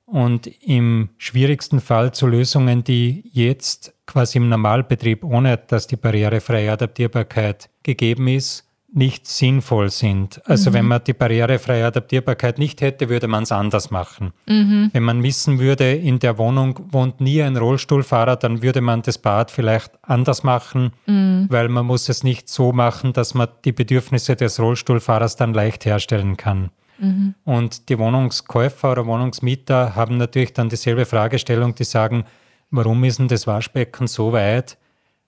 und 0.05 0.47
im 0.47 1.09
schwierigsten 1.17 1.79
Fall 1.79 2.13
zu 2.13 2.27
Lösungen, 2.27 2.83
die 2.83 3.29
jetzt 3.33 3.93
quasi 4.07 4.39
im 4.39 4.49
Normalbetrieb, 4.49 5.23
ohne 5.23 5.57
dass 5.57 5.85
die 5.85 5.97
barrierefreie 5.97 6.71
Adaptierbarkeit 6.71 7.69
gegeben 7.83 8.27
ist, 8.27 8.67
nicht 8.93 9.27
sinnvoll 9.27 9.89
sind. 9.89 10.41
Also 10.45 10.69
mhm. 10.69 10.73
wenn 10.73 10.85
man 10.85 11.03
die 11.03 11.13
barrierefreie 11.13 11.85
Adaptierbarkeit 11.85 12.57
nicht 12.57 12.81
hätte, 12.81 13.09
würde 13.09 13.27
man 13.27 13.43
es 13.43 13.51
anders 13.51 13.91
machen. 13.91 14.31
Mhm. 14.47 14.89
Wenn 14.93 15.03
man 15.03 15.23
wissen 15.23 15.59
würde, 15.59 15.93
in 15.93 16.19
der 16.19 16.37
Wohnung 16.37 16.79
wohnt 16.91 17.19
nie 17.19 17.41
ein 17.41 17.57
Rollstuhlfahrer, 17.57 18.37
dann 18.37 18.63
würde 18.63 18.81
man 18.81 19.01
das 19.01 19.17
Bad 19.17 19.51
vielleicht 19.51 19.91
anders 20.01 20.43
machen, 20.43 20.91
mhm. 21.05 21.47
weil 21.49 21.67
man 21.67 21.85
muss 21.85 22.07
es 22.07 22.23
nicht 22.23 22.47
so 22.47 22.71
machen, 22.71 23.11
dass 23.13 23.33
man 23.33 23.49
die 23.65 23.73
Bedürfnisse 23.73 24.35
des 24.35 24.59
Rollstuhlfahrers 24.59 25.35
dann 25.35 25.53
leicht 25.53 25.85
herstellen 25.85 26.37
kann. 26.37 26.71
Mhm. 26.99 27.35
Und 27.43 27.89
die 27.89 27.99
Wohnungskäufer 27.99 28.93
oder 28.93 29.05
Wohnungsmieter 29.05 29.95
haben 29.95 30.17
natürlich 30.17 30.53
dann 30.53 30.69
dieselbe 30.69 31.05
Fragestellung, 31.05 31.75
die 31.75 31.83
sagen, 31.83 32.23
warum 32.71 33.03
ist 33.03 33.19
denn 33.19 33.27
das 33.27 33.47
Waschbecken 33.47 34.07
so 34.07 34.33
weit, 34.33 34.77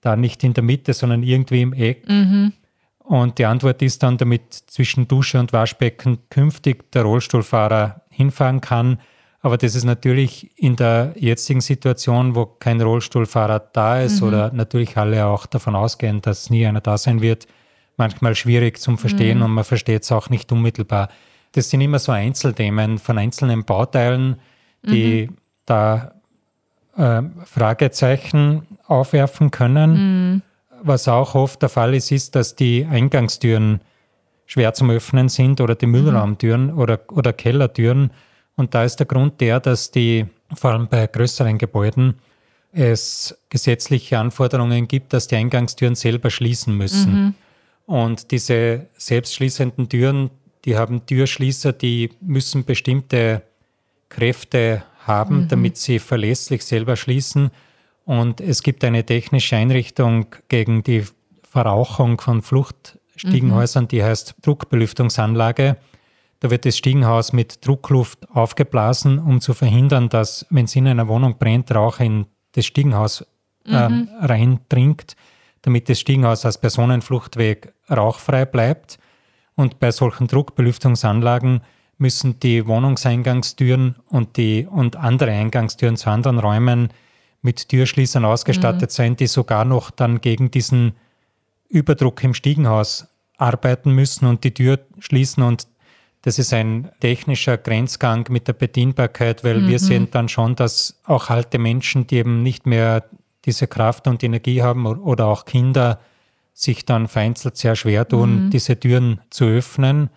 da 0.01 0.15
nicht 0.15 0.43
in 0.43 0.53
der 0.53 0.63
Mitte, 0.63 0.93
sondern 0.93 1.23
irgendwie 1.23 1.61
im 1.61 1.73
Eck? 1.73 2.07
Mhm. 2.07 2.53
Und 2.99 3.39
die 3.39 3.45
Antwort 3.45 3.81
ist 3.81 4.03
dann, 4.03 4.17
damit 4.17 4.53
zwischen 4.53 5.07
Dusche 5.07 5.39
und 5.39 5.51
Waschbecken 5.51 6.19
künftig 6.29 6.91
der 6.91 7.03
Rollstuhlfahrer 7.03 8.01
hinfahren 8.09 8.61
kann. 8.61 8.99
Aber 9.41 9.57
das 9.57 9.73
ist 9.73 9.85
natürlich 9.85 10.51
in 10.57 10.75
der 10.75 11.13
jetzigen 11.15 11.61
Situation, 11.61 12.35
wo 12.35 12.45
kein 12.45 12.79
Rollstuhlfahrer 12.79 13.59
da 13.73 14.01
ist 14.01 14.21
mhm. 14.21 14.27
oder 14.27 14.51
natürlich 14.53 14.97
alle 14.97 15.25
auch 15.25 15.45
davon 15.45 15.75
ausgehen, 15.75 16.21
dass 16.21 16.49
nie 16.49 16.65
einer 16.67 16.81
da 16.81 16.97
sein 16.97 17.21
wird, 17.21 17.47
manchmal 17.97 18.35
schwierig 18.35 18.79
zum 18.79 18.97
Verstehen 18.97 19.39
mhm. 19.39 19.45
und 19.45 19.51
man 19.51 19.63
versteht 19.63 20.03
es 20.03 20.11
auch 20.11 20.29
nicht 20.29 20.51
unmittelbar. 20.51 21.09
Das 21.53 21.69
sind 21.69 21.81
immer 21.81 21.99
so 21.99 22.11
Einzelthemen 22.11 22.99
von 22.99 23.17
einzelnen 23.17 23.63
Bauteilen, 23.65 24.39
die 24.83 25.27
mhm. 25.29 25.37
da 25.65 26.18
äh, 26.99 27.21
Fragezeichen 27.45 28.67
aufwerfen 28.85 29.51
können. 29.51 29.91
Mhm. 30.33 30.41
Was 30.81 31.07
auch 31.07 31.33
oft 31.33 31.61
der 31.61 31.69
Fall 31.69 31.95
ist, 31.95 32.11
ist, 32.11 32.35
dass 32.35 32.55
die 32.55 32.85
Eingangstüren 32.85 33.81
schwer 34.45 34.73
zum 34.73 34.89
Öffnen 34.89 35.29
sind 35.29 35.61
oder 35.61 35.75
die 35.75 35.85
mhm. 35.85 35.91
Müllraumtüren 35.93 36.73
oder, 36.73 36.99
oder 37.09 37.33
Kellertüren. 37.33 38.11
Und 38.55 38.75
da 38.75 38.83
ist 38.83 38.97
der 38.97 39.05
Grund 39.05 39.39
der, 39.39 39.59
dass 39.59 39.91
die, 39.91 40.25
vor 40.53 40.71
allem 40.71 40.87
bei 40.87 41.07
größeren 41.07 41.57
Gebäuden, 41.57 42.15
es 42.71 43.35
gesetzliche 43.49 44.19
Anforderungen 44.19 44.87
gibt, 44.87 45.13
dass 45.13 45.27
die 45.27 45.37
Eingangstüren 45.37 45.95
selber 45.95 46.29
schließen 46.29 46.75
müssen. 46.75 47.23
Mhm. 47.23 47.33
Und 47.85 48.31
diese 48.31 48.87
selbstschließenden 48.97 49.89
Türen, 49.89 50.29
die 50.65 50.77
haben 50.77 51.05
Türschließer, 51.05 51.73
die 51.73 52.11
müssen 52.21 52.65
bestimmte 52.65 53.41
Kräfte 54.09 54.83
haben, 55.09 55.41
mhm. 55.41 55.47
damit 55.49 55.75
sie 55.75 55.99
verlässlich 55.99 56.63
selber 56.63 56.95
schließen. 56.95 57.51
Und 58.05 58.39
es 58.39 58.63
gibt 58.63 58.83
eine 58.85 59.05
technische 59.05 59.57
Einrichtung 59.57 60.27
gegen 60.47 60.83
die 60.83 61.03
Verrauchung 61.43 62.21
von 62.21 62.41
Fluchtstiegenhäusern, 62.41 63.83
mhm. 63.83 63.87
die 63.89 64.03
heißt 64.03 64.35
Druckbelüftungsanlage. 64.41 65.75
Da 66.39 66.49
wird 66.49 66.65
das 66.65 66.77
Stiegenhaus 66.77 67.33
mit 67.33 67.65
Druckluft 67.65 68.29
aufgeblasen, 68.29 69.19
um 69.19 69.41
zu 69.41 69.53
verhindern, 69.53 70.07
dass, 70.07 70.45
wenn 70.49 70.65
es 70.65 70.75
in 70.75 70.87
einer 70.87 71.07
Wohnung 71.07 71.37
brennt, 71.37 71.73
Rauch 71.73 71.99
in 71.99 72.27
das 72.53 72.65
Stiegenhaus 72.65 73.25
äh, 73.65 73.89
mhm. 73.89 74.09
reindringt, 74.21 75.15
damit 75.61 75.89
das 75.89 75.99
Stiegenhaus 75.99 76.45
als 76.45 76.59
Personenfluchtweg 76.59 77.73
rauchfrei 77.89 78.45
bleibt. 78.45 78.99
Und 79.55 79.79
bei 79.79 79.91
solchen 79.91 80.27
Druckbelüftungsanlagen 80.27 81.61
müssen 81.99 82.39
die 82.39 82.65
Wohnungseingangstüren 82.65 83.95
und, 84.07 84.37
die, 84.37 84.65
und 84.65 84.95
andere 84.95 85.31
Eingangstüren 85.31 85.97
zu 85.97 86.09
anderen 86.09 86.39
Räumen 86.39 86.89
mit 87.41 87.69
Türschließern 87.69 88.25
ausgestattet 88.25 88.89
mhm. 88.89 88.93
sein, 88.93 89.15
die 89.15 89.27
sogar 89.27 89.65
noch 89.65 89.91
dann 89.91 90.21
gegen 90.21 90.49
diesen 90.49 90.93
Überdruck 91.67 92.23
im 92.23 92.33
Stiegenhaus 92.33 93.07
arbeiten 93.37 93.91
müssen 93.91 94.25
und 94.25 94.43
die 94.43 94.53
Tür 94.53 94.79
schließen. 94.99 95.43
Und 95.43 95.67
das 96.21 96.39
ist 96.39 96.53
ein 96.53 96.89
technischer 96.99 97.57
Grenzgang 97.57 98.25
mit 98.29 98.47
der 98.47 98.53
Bedienbarkeit, 98.53 99.43
weil 99.43 99.61
mhm. 99.61 99.67
wir 99.67 99.79
sehen 99.79 100.07
dann 100.11 100.29
schon, 100.29 100.55
dass 100.55 100.99
auch 101.05 101.29
alte 101.29 101.59
Menschen, 101.59 102.07
die 102.07 102.17
eben 102.17 102.43
nicht 102.43 102.65
mehr 102.65 103.05
diese 103.45 103.67
Kraft 103.67 104.07
und 104.07 104.23
Energie 104.23 104.61
haben 104.61 104.85
oder 104.85 105.27
auch 105.27 105.45
Kinder, 105.45 105.99
sich 106.53 106.85
dann 106.85 107.07
vereinzelt 107.07 107.55
sehr 107.55 107.75
schwer 107.75 108.05
tun, 108.07 108.45
mhm. 108.45 108.49
diese 108.49 108.77
Türen 108.77 109.21
zu 109.29 109.45
öffnen. 109.45 110.09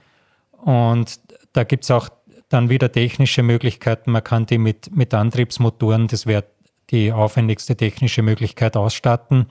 Und 0.51 1.21
da 1.53 1.65
gibt 1.65 1.85
es 1.85 1.91
auch 1.91 2.09
dann 2.49 2.69
wieder 2.69 2.93
technische 2.93 3.43
Möglichkeiten. 3.43 4.13
Man 4.13 4.25
kann 4.25 4.47
die 4.47 4.59
mit, 4.59 4.95
mit 4.95 5.15
Antriebsmotoren, 5.15 6.09
das 6.09 6.27
wäre 6.27 6.45
die 6.91 7.13
aufwendigste 7.13 7.77
technische 7.77 8.23
Möglichkeit, 8.23 8.77
ausstatten. 8.77 9.47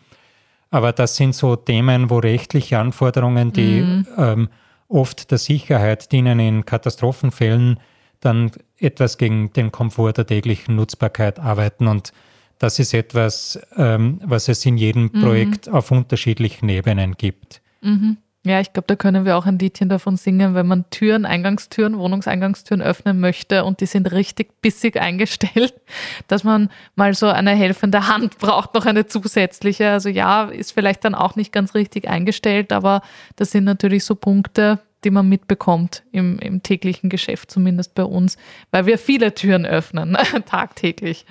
Aber 0.70 0.94
das 0.94 1.16
sind 1.16 1.36
so 1.36 1.56
Themen, 1.56 2.10
wo 2.10 2.20
rechtliche 2.20 2.80
Anforderungen, 2.80 3.52
die 3.52 3.82
mhm. 3.82 4.08
ähm, 4.18 4.50
oft 4.88 5.32
der 5.32 5.38
Sicherheit 5.38 6.12
dienen 6.12 6.40
in 6.40 6.66
Katastrophenfällen, 6.66 7.80
dann 8.20 8.52
etwas 8.78 9.18
gegen 9.18 9.52
den 9.54 9.72
Komfort 9.72 10.14
der 10.14 10.28
täglichen 10.28 10.76
Nutzbarkeit 10.76 11.40
arbeiten. 11.40 11.88
Und 11.88 12.14
das 12.60 12.78
ist 12.78 12.94
etwas, 12.94 13.60
ähm, 13.76 14.22
was 14.24 14.48
es 14.48 14.66
in 14.66 14.78
jedem 14.78 15.10
mhm. 15.14 15.22
Projekt 15.22 15.70
auf 15.70 15.92
unterschiedlichen 15.92 16.70
Ebenen 16.70 17.16
gibt. 17.16 17.62
Mhm. 17.82 18.18
Ja, 18.44 18.60
ich 18.60 18.74
glaube, 18.74 18.88
da 18.88 18.96
können 18.96 19.24
wir 19.24 19.38
auch 19.38 19.46
ein 19.46 19.60
Liedchen 19.60 19.88
davon 19.88 20.18
singen, 20.18 20.56
wenn 20.56 20.66
man 20.66 20.90
Türen, 20.90 21.26
Eingangstüren, 21.26 22.00
Wohnungseingangstüren 22.00 22.82
öffnen 22.82 23.20
möchte 23.20 23.64
und 23.66 23.82
die 23.82 23.86
sind 23.86 24.12
richtig 24.12 24.60
bissig 24.62 25.00
eingestellt, 25.00 25.76
dass 26.28 26.44
man 26.44 26.70
mal 26.96 27.14
so 27.14 27.28
eine 27.28 27.52
helfende 27.52 28.08
Hand 28.08 28.40
braucht, 28.40 28.74
noch 28.74 28.88
eine 28.88 29.06
zusätzliche. 29.06 29.92
Also 29.92 30.10
ja, 30.10 30.46
ist 30.46 30.72
vielleicht 30.72 31.06
dann 31.06 31.14
auch 31.14 31.36
nicht 31.36 31.52
ganz 31.52 31.76
richtig 31.76 32.08
eingestellt, 32.08 32.72
aber 32.72 33.04
das 33.36 33.52
sind 33.52 33.64
natürlich 33.64 34.06
so 34.06 34.16
Punkte, 34.16 34.80
die 35.04 35.12
man 35.12 35.30
mitbekommt 35.30 36.02
im, 36.12 36.40
im 36.40 36.64
täglichen 36.64 37.12
Geschäft, 37.12 37.52
zumindest 37.52 37.94
bei 37.94 38.04
uns, 38.04 38.38
weil 38.72 38.88
wir 38.88 38.98
viele 38.98 39.36
Türen 39.36 39.68
öffnen, 39.68 40.18
tagtäglich 40.48 41.26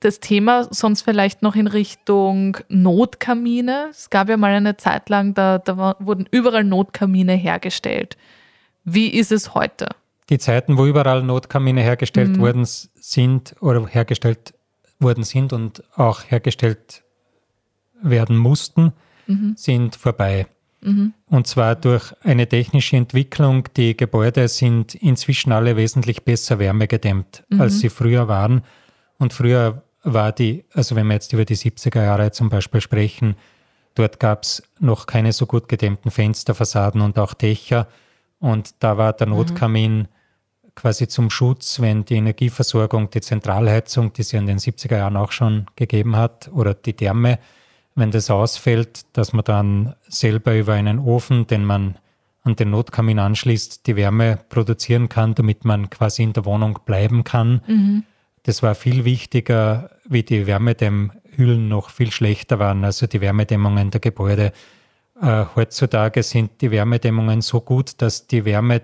das 0.00 0.20
Thema 0.20 0.68
sonst 0.70 1.02
vielleicht 1.02 1.42
noch 1.42 1.56
in 1.56 1.66
Richtung 1.66 2.58
Notkamine. 2.68 3.88
Es 3.90 4.10
gab 4.10 4.28
ja 4.28 4.36
mal 4.36 4.52
eine 4.52 4.76
Zeit 4.76 5.08
lang, 5.08 5.34
da, 5.34 5.58
da 5.58 5.96
wurden 5.98 6.26
überall 6.30 6.64
Notkamine 6.64 7.34
hergestellt. 7.34 8.16
Wie 8.84 9.08
ist 9.08 9.32
es 9.32 9.54
heute? 9.54 9.88
Die 10.30 10.38
Zeiten, 10.38 10.78
wo 10.78 10.86
überall 10.86 11.22
Notkamine 11.22 11.82
hergestellt 11.82 12.36
mhm. 12.36 12.40
worden 12.40 12.64
sind 12.64 13.56
oder 13.60 13.86
hergestellt 13.86 14.54
worden 15.00 15.24
sind 15.24 15.52
und 15.52 15.82
auch 15.96 16.22
hergestellt 16.28 17.02
werden 18.02 18.36
mussten, 18.36 18.92
mhm. 19.26 19.54
sind 19.56 19.96
vorbei. 19.96 20.46
Mhm. 20.80 21.14
Und 21.26 21.46
zwar 21.46 21.74
durch 21.74 22.12
eine 22.22 22.48
technische 22.48 22.96
Entwicklung. 22.96 23.68
Die 23.76 23.96
Gebäude 23.96 24.48
sind 24.48 24.94
inzwischen 24.94 25.50
alle 25.50 25.76
wesentlich 25.76 26.24
besser 26.24 26.58
wärmegedämmt, 26.58 27.44
als 27.58 27.74
mhm. 27.74 27.78
sie 27.78 27.88
früher 27.88 28.28
waren. 28.28 28.62
Und 29.18 29.32
früher 29.32 29.82
war 30.14 30.32
die, 30.32 30.64
also 30.72 30.96
wenn 30.96 31.06
wir 31.06 31.14
jetzt 31.14 31.32
über 31.32 31.44
die 31.44 31.56
70er 31.56 32.02
Jahre 32.02 32.30
zum 32.30 32.48
Beispiel 32.48 32.80
sprechen, 32.80 33.36
dort 33.94 34.20
gab 34.20 34.42
es 34.42 34.62
noch 34.78 35.06
keine 35.06 35.32
so 35.32 35.46
gut 35.46 35.68
gedämmten 35.68 36.10
Fensterfassaden 36.10 37.00
und 37.00 37.18
auch 37.18 37.34
Dächer. 37.34 37.88
Und 38.38 38.74
da 38.80 38.96
war 38.96 39.12
der 39.12 39.26
mhm. 39.26 39.34
Notkamin 39.34 39.98
mhm. 39.98 40.06
quasi 40.74 41.08
zum 41.08 41.30
Schutz, 41.30 41.80
wenn 41.80 42.04
die 42.04 42.16
Energieversorgung, 42.16 43.10
die 43.10 43.20
Zentralheizung, 43.20 44.12
die 44.12 44.22
es 44.22 44.32
ja 44.32 44.38
in 44.38 44.46
den 44.46 44.58
70er 44.58 44.96
Jahren 44.96 45.16
auch 45.16 45.32
schon 45.32 45.66
gegeben 45.76 46.16
hat, 46.16 46.48
oder 46.52 46.74
die 46.74 46.94
Therme, 46.94 47.38
wenn 47.94 48.10
das 48.12 48.30
ausfällt, 48.30 49.06
dass 49.16 49.32
man 49.32 49.44
dann 49.44 49.94
selber 50.08 50.56
über 50.56 50.74
einen 50.74 51.00
Ofen, 51.00 51.46
den 51.48 51.64
man 51.64 51.98
an 52.44 52.56
den 52.56 52.70
Notkamin 52.70 53.18
anschließt, 53.18 53.86
die 53.86 53.96
Wärme 53.96 54.38
produzieren 54.48 55.08
kann, 55.08 55.34
damit 55.34 55.64
man 55.64 55.90
quasi 55.90 56.22
in 56.22 56.32
der 56.32 56.44
Wohnung 56.44 56.78
bleiben 56.86 57.24
kann. 57.24 57.60
Mhm. 57.66 58.04
Das 58.44 58.62
war 58.62 58.74
viel 58.74 59.04
wichtiger, 59.04 59.90
wie 60.08 60.22
die 60.22 60.46
Wärmedämmhüllen 60.46 61.68
noch 61.68 61.90
viel 61.90 62.10
schlechter 62.10 62.58
waren, 62.58 62.84
also 62.84 63.06
die 63.06 63.20
Wärmedämmungen 63.20 63.90
der 63.90 64.00
Gebäude. 64.00 64.52
Äh, 65.20 65.44
heutzutage 65.54 66.22
sind 66.22 66.60
die 66.60 66.70
Wärmedämmungen 66.70 67.42
so 67.42 67.60
gut, 67.60 68.00
dass 68.02 68.26
die 68.26 68.44
Wärme, 68.44 68.82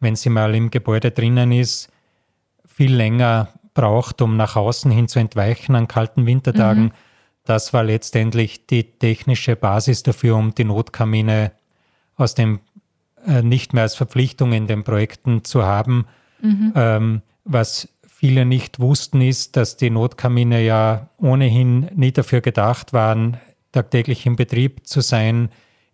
wenn 0.00 0.16
sie 0.16 0.30
mal 0.30 0.54
im 0.54 0.70
Gebäude 0.70 1.10
drinnen 1.10 1.52
ist, 1.52 1.90
viel 2.66 2.94
länger 2.94 3.48
braucht, 3.74 4.20
um 4.22 4.36
nach 4.36 4.56
außen 4.56 4.90
hin 4.90 5.08
zu 5.08 5.18
entweichen 5.18 5.74
an 5.76 5.88
kalten 5.88 6.26
Wintertagen. 6.26 6.84
Mhm. 6.84 6.92
Das 7.44 7.72
war 7.72 7.84
letztendlich 7.84 8.66
die 8.66 8.84
technische 8.84 9.56
Basis 9.56 10.02
dafür, 10.02 10.36
um 10.36 10.54
die 10.54 10.64
Notkamine 10.64 11.52
aus 12.16 12.34
dem 12.34 12.60
äh, 13.26 13.42
nicht 13.42 13.72
mehr 13.72 13.84
als 13.84 13.94
Verpflichtung 13.94 14.52
in 14.52 14.66
den 14.66 14.84
Projekten 14.84 15.44
zu 15.44 15.64
haben. 15.64 16.06
Mhm. 16.40 16.72
Ähm, 16.74 17.22
was 17.44 17.88
viele 18.22 18.44
nicht 18.46 18.78
wussten, 18.78 19.20
ist, 19.20 19.56
dass 19.56 19.76
die 19.76 19.90
Notkamine 19.90 20.62
ja 20.62 21.08
ohnehin 21.18 21.90
nie 21.96 22.12
dafür 22.12 22.40
gedacht 22.40 22.92
waren, 22.92 23.36
tagtäglich 23.72 24.26
in 24.26 24.36
Betrieb 24.36 24.86
zu 24.86 25.00
sein. 25.00 25.48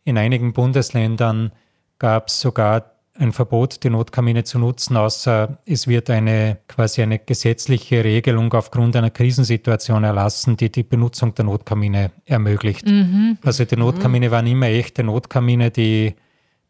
In 0.05 0.19
einigen 0.19 0.53
Bundesländern 0.53 1.53
gab 1.99 2.29
es 2.29 2.39
sogar 2.39 2.93
ein 3.15 3.33
Verbot, 3.33 3.83
die 3.83 3.89
Notkamine 3.89 4.45
zu 4.45 4.59
nutzen, 4.59 4.99
außer 4.99 5.57
es 5.65 5.89
wird 5.89 6.11
eine 6.11 6.59
quasi 6.69 7.01
eine 7.01 7.19
gesetzliche 7.19 8.05
Regelung 8.05 8.53
aufgrund 8.53 8.95
einer 8.95 9.09
Krisensituation 9.09 10.05
erlassen, 10.05 10.59
die 10.59 10.71
die 10.71 10.83
Benutzung 10.83 11.35
der 11.35 11.47
Notkamine 11.47 12.11
ermöglicht. 12.27 12.87
Mhm. 12.87 13.39
Also 13.43 13.65
die 13.65 13.77
Notkamine 13.77 14.31
waren 14.31 14.47
immer 14.47 14.67
echte 14.67 15.03
Notkamine, 15.03 15.71
die, 15.71 16.15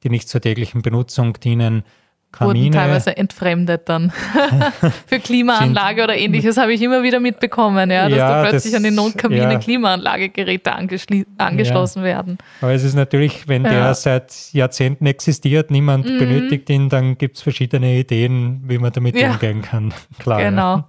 die 0.04 0.08
nicht 0.08 0.28
zur 0.28 0.40
täglichen 0.40 0.82
Benutzung 0.82 1.32
dienen, 1.40 1.82
Kamine. 2.30 2.60
wurden 2.60 2.72
teilweise 2.72 3.16
entfremdet 3.16 3.88
dann. 3.88 4.12
Für 5.06 5.18
Klimaanlage 5.18 6.04
oder 6.04 6.16
ähnliches 6.16 6.58
habe 6.58 6.74
ich 6.74 6.82
immer 6.82 7.02
wieder 7.02 7.20
mitbekommen, 7.20 7.90
ja, 7.90 8.08
dass 8.08 8.18
ja, 8.18 8.28
da 8.28 8.48
plötzlich 8.48 8.72
das, 8.72 8.78
an 8.78 8.84
die 8.84 8.94
Notkamine 8.94 9.52
ja. 9.54 9.58
Klimaanlagegeräte 9.58 10.72
angeschlossen 10.72 12.00
ja. 12.00 12.04
werden. 12.04 12.38
Aber 12.60 12.72
es 12.72 12.84
ist 12.84 12.94
natürlich, 12.94 13.48
wenn 13.48 13.64
der 13.64 13.94
seit 13.94 14.52
Jahrzehnten 14.52 15.06
existiert, 15.06 15.70
niemand 15.70 16.04
mhm. 16.04 16.18
benötigt 16.18 16.68
ihn, 16.68 16.90
dann 16.90 17.16
gibt 17.16 17.36
es 17.36 17.42
verschiedene 17.42 17.98
Ideen, 17.98 18.62
wie 18.66 18.78
man 18.78 18.92
damit 18.92 19.16
umgehen 19.16 19.62
kann. 19.62 19.94
Klar. 20.18 20.42
Genau. 20.42 20.84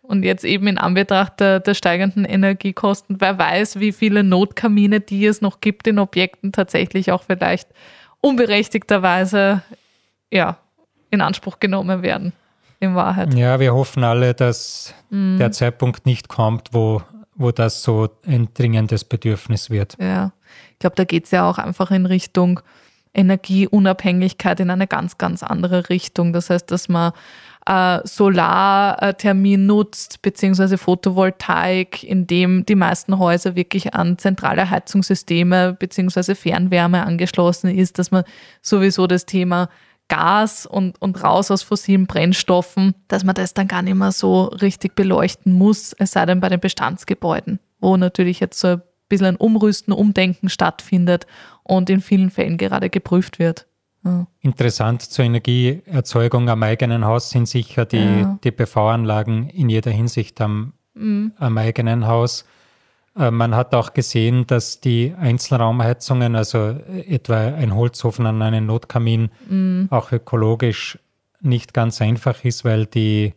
Und 0.00 0.22
jetzt 0.22 0.44
eben 0.44 0.66
in 0.66 0.78
Anbetracht 0.78 1.40
der, 1.40 1.60
der, 1.60 1.74
steigenden 1.74 2.24
Energiekosten, 2.24 3.20
wer 3.20 3.38
weiß, 3.38 3.80
wie 3.80 3.92
viele 3.92 4.22
Notkamine, 4.22 5.00
die 5.00 5.24
es 5.26 5.40
noch 5.40 5.60
gibt 5.60 5.86
in 5.86 5.98
Objekten, 5.98 6.52
tatsächlich 6.52 7.10
auch 7.10 7.22
vielleicht 7.22 7.68
unberechtigterweise 8.20 9.62
ja, 10.34 10.58
in 11.10 11.20
Anspruch 11.20 11.60
genommen 11.60 12.02
werden, 12.02 12.32
in 12.80 12.94
Wahrheit. 12.94 13.32
Ja, 13.34 13.60
wir 13.60 13.72
hoffen 13.72 14.04
alle, 14.04 14.34
dass 14.34 14.92
mhm. 15.10 15.38
der 15.38 15.52
Zeitpunkt 15.52 16.04
nicht 16.04 16.28
kommt, 16.28 16.70
wo, 16.72 17.02
wo 17.36 17.52
das 17.52 17.82
so 17.82 18.08
ein 18.26 18.48
dringendes 18.52 19.04
Bedürfnis 19.04 19.70
wird. 19.70 19.96
Ja, 20.00 20.32
ich 20.72 20.80
glaube, 20.80 20.96
da 20.96 21.04
geht 21.04 21.26
es 21.26 21.30
ja 21.30 21.48
auch 21.48 21.58
einfach 21.58 21.90
in 21.92 22.04
Richtung 22.04 22.60
Energieunabhängigkeit 23.14 24.58
in 24.58 24.70
eine 24.70 24.88
ganz, 24.88 25.18
ganz 25.18 25.44
andere 25.44 25.88
Richtung. 25.88 26.32
Das 26.32 26.50
heißt, 26.50 26.68
dass 26.72 26.88
man 26.88 27.12
äh, 27.64 28.00
Solarthermin 28.04 29.66
nutzt, 29.66 30.20
beziehungsweise 30.20 30.78
Photovoltaik, 30.78 32.02
in 32.02 32.26
dem 32.26 32.66
die 32.66 32.74
meisten 32.74 33.18
Häuser 33.18 33.54
wirklich 33.54 33.94
an 33.94 34.18
zentrale 34.18 34.68
Heizungssysteme 34.68 35.74
beziehungsweise 35.74 36.34
Fernwärme 36.34 37.06
angeschlossen 37.06 37.70
ist, 37.70 38.00
dass 38.00 38.10
man 38.10 38.24
sowieso 38.60 39.06
das 39.06 39.26
Thema 39.26 39.68
Gas 40.08 40.66
und, 40.66 41.00
und 41.00 41.22
raus 41.22 41.50
aus 41.50 41.62
fossilen 41.62 42.06
Brennstoffen, 42.06 42.94
dass 43.08 43.24
man 43.24 43.34
das 43.34 43.54
dann 43.54 43.68
gar 43.68 43.82
nicht 43.82 43.94
mehr 43.94 44.12
so 44.12 44.44
richtig 44.44 44.94
beleuchten 44.94 45.52
muss, 45.52 45.94
es 45.94 46.12
sei 46.12 46.26
denn 46.26 46.40
bei 46.40 46.48
den 46.48 46.60
Bestandsgebäuden, 46.60 47.58
wo 47.80 47.96
natürlich 47.96 48.40
jetzt 48.40 48.60
so 48.60 48.68
ein 48.68 48.82
bisschen 49.08 49.26
ein 49.26 49.36
Umrüsten, 49.36 49.92
Umdenken 49.92 50.48
stattfindet 50.48 51.26
und 51.62 51.88
in 51.88 52.00
vielen 52.00 52.30
Fällen 52.30 52.58
gerade 52.58 52.90
geprüft 52.90 53.38
wird. 53.38 53.66
Ja. 54.04 54.26
Interessant 54.40 55.02
zur 55.02 55.24
Energieerzeugung 55.24 56.50
am 56.50 56.62
eigenen 56.62 57.06
Haus 57.06 57.30
sind 57.30 57.48
sicher 57.48 57.86
die, 57.86 57.96
ja. 57.96 58.38
die 58.44 58.50
PV-Anlagen 58.50 59.48
in 59.48 59.70
jeder 59.70 59.90
Hinsicht 59.90 60.40
am, 60.42 60.74
mhm. 60.92 61.32
am 61.38 61.56
eigenen 61.56 62.06
Haus. 62.06 62.44
Äh, 63.16 63.30
man 63.30 63.54
hat 63.54 63.74
auch 63.74 63.92
gesehen, 63.92 64.46
dass 64.46 64.80
die 64.80 65.14
Einzelraumheizungen, 65.18 66.36
also 66.36 66.76
etwa 67.06 67.36
ein 67.36 67.74
Holzofen 67.74 68.26
an 68.26 68.42
einen 68.42 68.66
Notkamin, 68.66 69.30
mhm. 69.48 69.88
auch 69.90 70.12
ökologisch 70.12 70.98
nicht 71.40 71.74
ganz 71.74 72.00
einfach 72.00 72.44
ist, 72.44 72.64
weil 72.64 72.86
die 72.86 73.34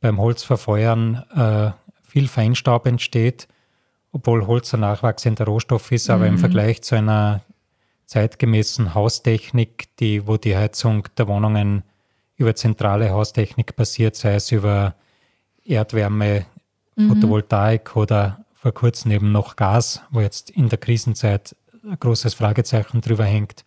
beim 0.00 0.18
Holzverfeuern 0.18 1.24
äh, 1.34 1.70
viel 2.02 2.28
Feinstaub 2.28 2.86
entsteht, 2.86 3.48
obwohl 4.12 4.46
Holz 4.46 4.72
ein 4.74 4.80
nachwachsender 4.80 5.44
Rohstoff 5.44 5.90
ist, 5.92 6.10
aber 6.10 6.24
mhm. 6.24 6.34
im 6.34 6.38
Vergleich 6.38 6.82
zu 6.82 6.94
einer 6.94 7.42
zeitgemäßen 8.06 8.94
Haustechnik, 8.94 9.88
die, 9.98 10.26
wo 10.26 10.36
die 10.36 10.56
Heizung 10.56 11.08
der 11.16 11.26
Wohnungen 11.26 11.82
über 12.36 12.54
zentrale 12.54 13.10
Haustechnik 13.10 13.76
passiert, 13.76 14.16
sei 14.16 14.34
es 14.34 14.52
über 14.52 14.94
Erdwärme, 15.64 16.46
mhm. 16.96 17.08
Photovoltaik 17.08 17.96
oder 17.96 18.43
vor 18.64 18.72
kurzem 18.72 19.10
eben 19.10 19.30
noch 19.30 19.56
Gas, 19.56 20.00
wo 20.10 20.22
jetzt 20.22 20.48
in 20.48 20.70
der 20.70 20.78
Krisenzeit 20.78 21.54
ein 21.84 21.98
großes 22.00 22.32
Fragezeichen 22.32 23.02
drüber 23.02 23.26
hängt. 23.26 23.62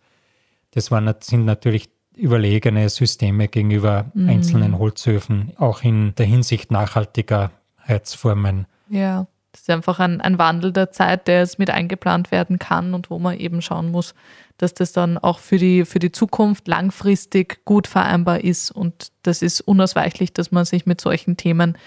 Das 0.72 0.90
waren, 0.90 1.14
sind 1.20 1.44
natürlich 1.44 1.88
überlegene 2.16 2.88
Systeme 2.88 3.46
gegenüber 3.46 4.10
mhm. 4.12 4.28
einzelnen 4.28 4.76
Holzöfen, 4.76 5.52
auch 5.56 5.84
in 5.84 6.16
der 6.16 6.26
Hinsicht 6.26 6.72
nachhaltiger 6.72 7.52
Heizformen. 7.86 8.66
Ja. 8.88 9.28
Das 9.52 9.60
ist 9.60 9.70
einfach 9.70 10.00
ein, 10.00 10.20
ein 10.20 10.36
Wandel 10.36 10.72
der 10.72 10.90
Zeit, 10.90 11.28
der 11.28 11.38
jetzt 11.38 11.60
mit 11.60 11.70
eingeplant 11.70 12.32
werden 12.32 12.58
kann 12.58 12.92
und 12.92 13.08
wo 13.08 13.20
man 13.20 13.38
eben 13.38 13.62
schauen 13.62 13.92
muss, 13.92 14.16
dass 14.56 14.74
das 14.74 14.90
dann 14.90 15.16
auch 15.16 15.38
für 15.38 15.58
die, 15.58 15.84
für 15.84 16.00
die 16.00 16.10
Zukunft 16.10 16.66
langfristig 16.66 17.64
gut 17.64 17.86
vereinbar 17.86 18.42
ist. 18.42 18.72
Und 18.72 19.12
das 19.22 19.42
ist 19.42 19.60
unausweichlich, 19.60 20.32
dass 20.32 20.50
man 20.50 20.64
sich 20.64 20.86
mit 20.86 21.00
solchen 21.00 21.36
Themen 21.36 21.78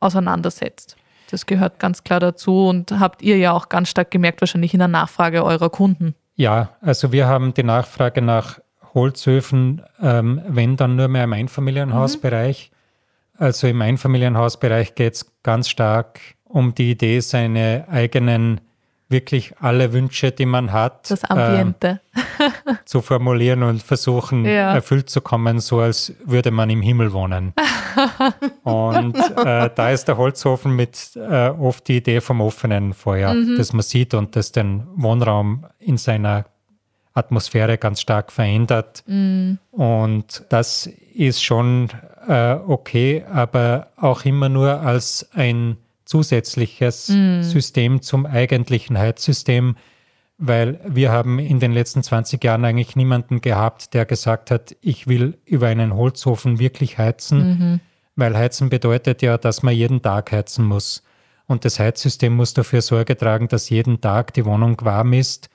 auseinandersetzt. 0.00 0.98
Das 1.30 1.46
gehört 1.46 1.78
ganz 1.78 2.04
klar 2.04 2.20
dazu 2.20 2.66
und 2.68 2.98
habt 2.98 3.22
ihr 3.22 3.36
ja 3.36 3.52
auch 3.52 3.68
ganz 3.68 3.90
stark 3.90 4.10
gemerkt, 4.10 4.40
wahrscheinlich 4.40 4.72
in 4.72 4.78
der 4.78 4.88
Nachfrage 4.88 5.44
eurer 5.44 5.70
Kunden. 5.70 6.14
Ja, 6.36 6.70
also 6.80 7.12
wir 7.12 7.26
haben 7.26 7.52
die 7.52 7.64
Nachfrage 7.64 8.22
nach 8.22 8.60
Holzöfen, 8.94 9.82
ähm, 10.00 10.40
wenn 10.46 10.76
dann 10.76 10.96
nur 10.96 11.08
mehr 11.08 11.24
im 11.24 11.32
Einfamilienhausbereich. 11.32 12.70
Mhm. 12.70 13.44
Also 13.44 13.66
im 13.66 13.82
Einfamilienhausbereich 13.82 14.94
geht 14.94 15.14
es 15.14 15.32
ganz 15.42 15.68
stark 15.68 16.20
um 16.44 16.74
die 16.74 16.90
Idee, 16.90 17.20
seine 17.20 17.86
eigenen, 17.88 18.60
wirklich 19.08 19.54
alle 19.60 19.92
Wünsche, 19.92 20.32
die 20.32 20.46
man 20.46 20.72
hat, 20.72 21.10
das 21.10 21.24
Ambiente. 21.24 22.00
Äh, 22.38 22.74
zu 22.84 23.00
formulieren 23.00 23.62
und 23.62 23.82
versuchen, 23.82 24.44
ja. 24.44 24.74
erfüllt 24.74 25.08
zu 25.08 25.20
kommen, 25.20 25.60
so 25.60 25.80
als 25.80 26.12
würde 26.24 26.50
man 26.50 26.68
im 26.68 26.82
Himmel 26.82 27.12
wohnen. 27.12 27.54
und 28.64 29.16
äh, 29.16 29.70
da 29.74 29.90
ist 29.90 30.06
der 30.08 30.18
Holzofen 30.18 30.76
mit 30.76 31.16
äh, 31.16 31.48
oft 31.48 31.88
die 31.88 31.98
Idee 31.98 32.20
vom 32.20 32.40
offenen 32.40 32.92
Feuer, 32.92 33.32
mhm. 33.32 33.56
das 33.56 33.72
man 33.72 33.82
sieht 33.82 34.14
und 34.14 34.36
das 34.36 34.52
den 34.52 34.86
Wohnraum 34.94 35.66
in 35.78 35.96
seiner 35.96 36.44
Atmosphäre 37.14 37.78
ganz 37.78 38.00
stark 38.00 38.30
verändert. 38.30 39.02
Mhm. 39.06 39.58
Und 39.70 40.44
das 40.50 40.86
ist 41.14 41.42
schon 41.42 41.88
äh, 42.28 42.54
okay, 42.66 43.24
aber 43.32 43.88
auch 43.96 44.24
immer 44.24 44.48
nur 44.48 44.80
als 44.80 45.28
ein 45.32 45.78
zusätzliches 46.08 47.10
mm. 47.10 47.42
System 47.42 48.00
zum 48.00 48.24
eigentlichen 48.24 48.96
Heizsystem, 48.96 49.76
weil 50.38 50.80
wir 50.86 51.12
haben 51.12 51.38
in 51.38 51.60
den 51.60 51.72
letzten 51.72 52.02
20 52.02 52.42
Jahren 52.42 52.64
eigentlich 52.64 52.96
niemanden 52.96 53.42
gehabt, 53.42 53.92
der 53.92 54.06
gesagt 54.06 54.50
hat, 54.50 54.74
ich 54.80 55.06
will 55.06 55.36
über 55.44 55.66
einen 55.66 55.94
Holzofen 55.94 56.58
wirklich 56.58 56.96
heizen, 56.96 57.38
mhm. 57.38 57.80
weil 58.16 58.36
heizen 58.36 58.70
bedeutet 58.70 59.20
ja, 59.20 59.36
dass 59.36 59.62
man 59.62 59.74
jeden 59.74 60.00
Tag 60.00 60.32
heizen 60.32 60.64
muss. 60.64 61.02
Und 61.46 61.66
das 61.66 61.78
Heizsystem 61.78 62.34
muss 62.34 62.54
dafür 62.54 62.80
Sorge 62.80 63.16
tragen, 63.16 63.48
dass 63.48 63.68
jeden 63.68 64.00
Tag 64.00 64.32
die 64.32 64.46
Wohnung 64.46 64.76
warm 64.82 65.12
ist. 65.12 65.50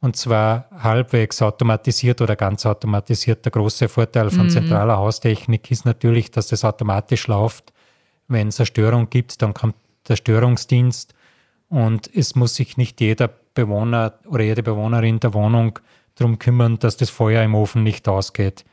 Und 0.00 0.16
zwar 0.16 0.68
halbwegs 0.70 1.42
automatisiert 1.42 2.20
oder 2.20 2.36
ganz 2.36 2.64
automatisiert. 2.64 3.44
Der 3.44 3.52
große 3.52 3.88
Vorteil 3.88 4.30
von 4.30 4.44
mhm. 4.44 4.50
zentraler 4.50 4.96
Haustechnik 4.96 5.70
ist 5.70 5.84
natürlich, 5.84 6.30
dass 6.30 6.46
das 6.46 6.64
automatisch 6.64 7.26
läuft. 7.26 7.72
Wenn 8.28 8.48
es 8.48 8.60
eine 8.60 8.66
Störung 8.66 9.10
gibt, 9.10 9.42
dann 9.42 9.52
kommt 9.52 9.74
der 10.08 10.16
Störungsdienst 10.16 11.14
und 11.68 12.10
es 12.14 12.34
muss 12.34 12.54
sich 12.54 12.76
nicht 12.76 13.00
jeder 13.00 13.28
Bewohner 13.54 14.14
oder 14.26 14.44
jede 14.44 14.62
Bewohnerin 14.62 15.20
der 15.20 15.34
Wohnung 15.34 15.78
darum 16.14 16.38
kümmern, 16.38 16.78
dass 16.78 16.96
das 16.96 17.10
Feuer 17.10 17.42
im 17.42 17.54
Ofen 17.54 17.82
nicht 17.82 18.08
ausgeht, 18.08 18.64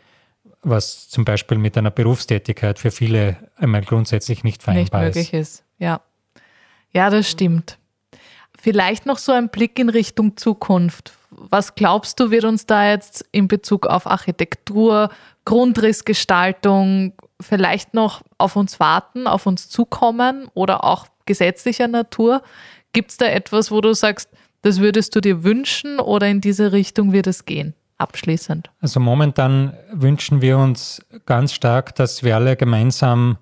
was 0.62 1.10
zum 1.10 1.26
Beispiel 1.26 1.58
mit 1.58 1.78
einer 1.78 1.92
Berufstätigkeit 1.92 2.80
für 2.80 2.92
viele 2.92 3.38
einmal 3.56 3.82
grundsätzlich 3.82 4.44
nicht 4.44 4.64
vereinbar 4.64 5.06
nicht 5.06 5.16
möglich 5.16 5.34
ist. 5.34 5.60
ist. 5.60 5.64
Ja. 5.78 6.02
ja, 6.92 7.10
das 7.10 7.30
stimmt. 7.30 7.78
Vielleicht 8.58 9.06
noch 9.06 9.18
so 9.18 9.32
ein 9.32 9.50
Blick 9.50 9.78
in 9.78 9.90
Richtung 9.90 10.38
Zukunft. 10.38 11.14
Was 11.30 11.76
glaubst 11.76 12.20
du, 12.20 12.32
wird 12.32 12.46
uns 12.46 12.66
da 12.66 12.90
jetzt 12.90 13.26
in 13.32 13.48
Bezug 13.48 13.86
auf 13.86 14.08
Architektur, 14.08 15.10
Grundrissgestaltung 15.44 17.14
vielleicht 17.42 17.94
noch 17.94 18.22
auf 18.38 18.56
uns 18.56 18.80
warten, 18.80 19.28
auf 19.28 19.46
uns 19.46 19.70
zukommen 19.70 20.48
oder 20.54 20.84
auch 20.84 21.08
gesetzlicher 21.26 21.88
Natur. 21.88 22.41
Gibt 22.93 23.11
es 23.11 23.17
da 23.17 23.26
etwas, 23.26 23.71
wo 23.71 23.82
du 23.82 23.93
sagst, 23.93 24.30
das 24.61 24.80
würdest 24.80 25.15
du 25.15 25.21
dir 25.21 25.43
wünschen 25.43 25.99
oder 25.99 26.28
in 26.28 26.41
diese 26.41 26.71
Richtung 26.71 27.11
wird 27.11 27.28
es 27.28 27.45
gehen? 27.45 27.73
Abschließend. 27.97 28.71
Also 28.82 28.99
momentan 28.99 29.73
wünschen 29.93 30.41
wir 30.41 30.57
uns 30.57 31.05
ganz 31.26 31.53
stark, 31.53 31.95
dass 31.95 32.23
wir 32.23 32.36
alle 32.36 32.55
gemeinsam 32.55 33.38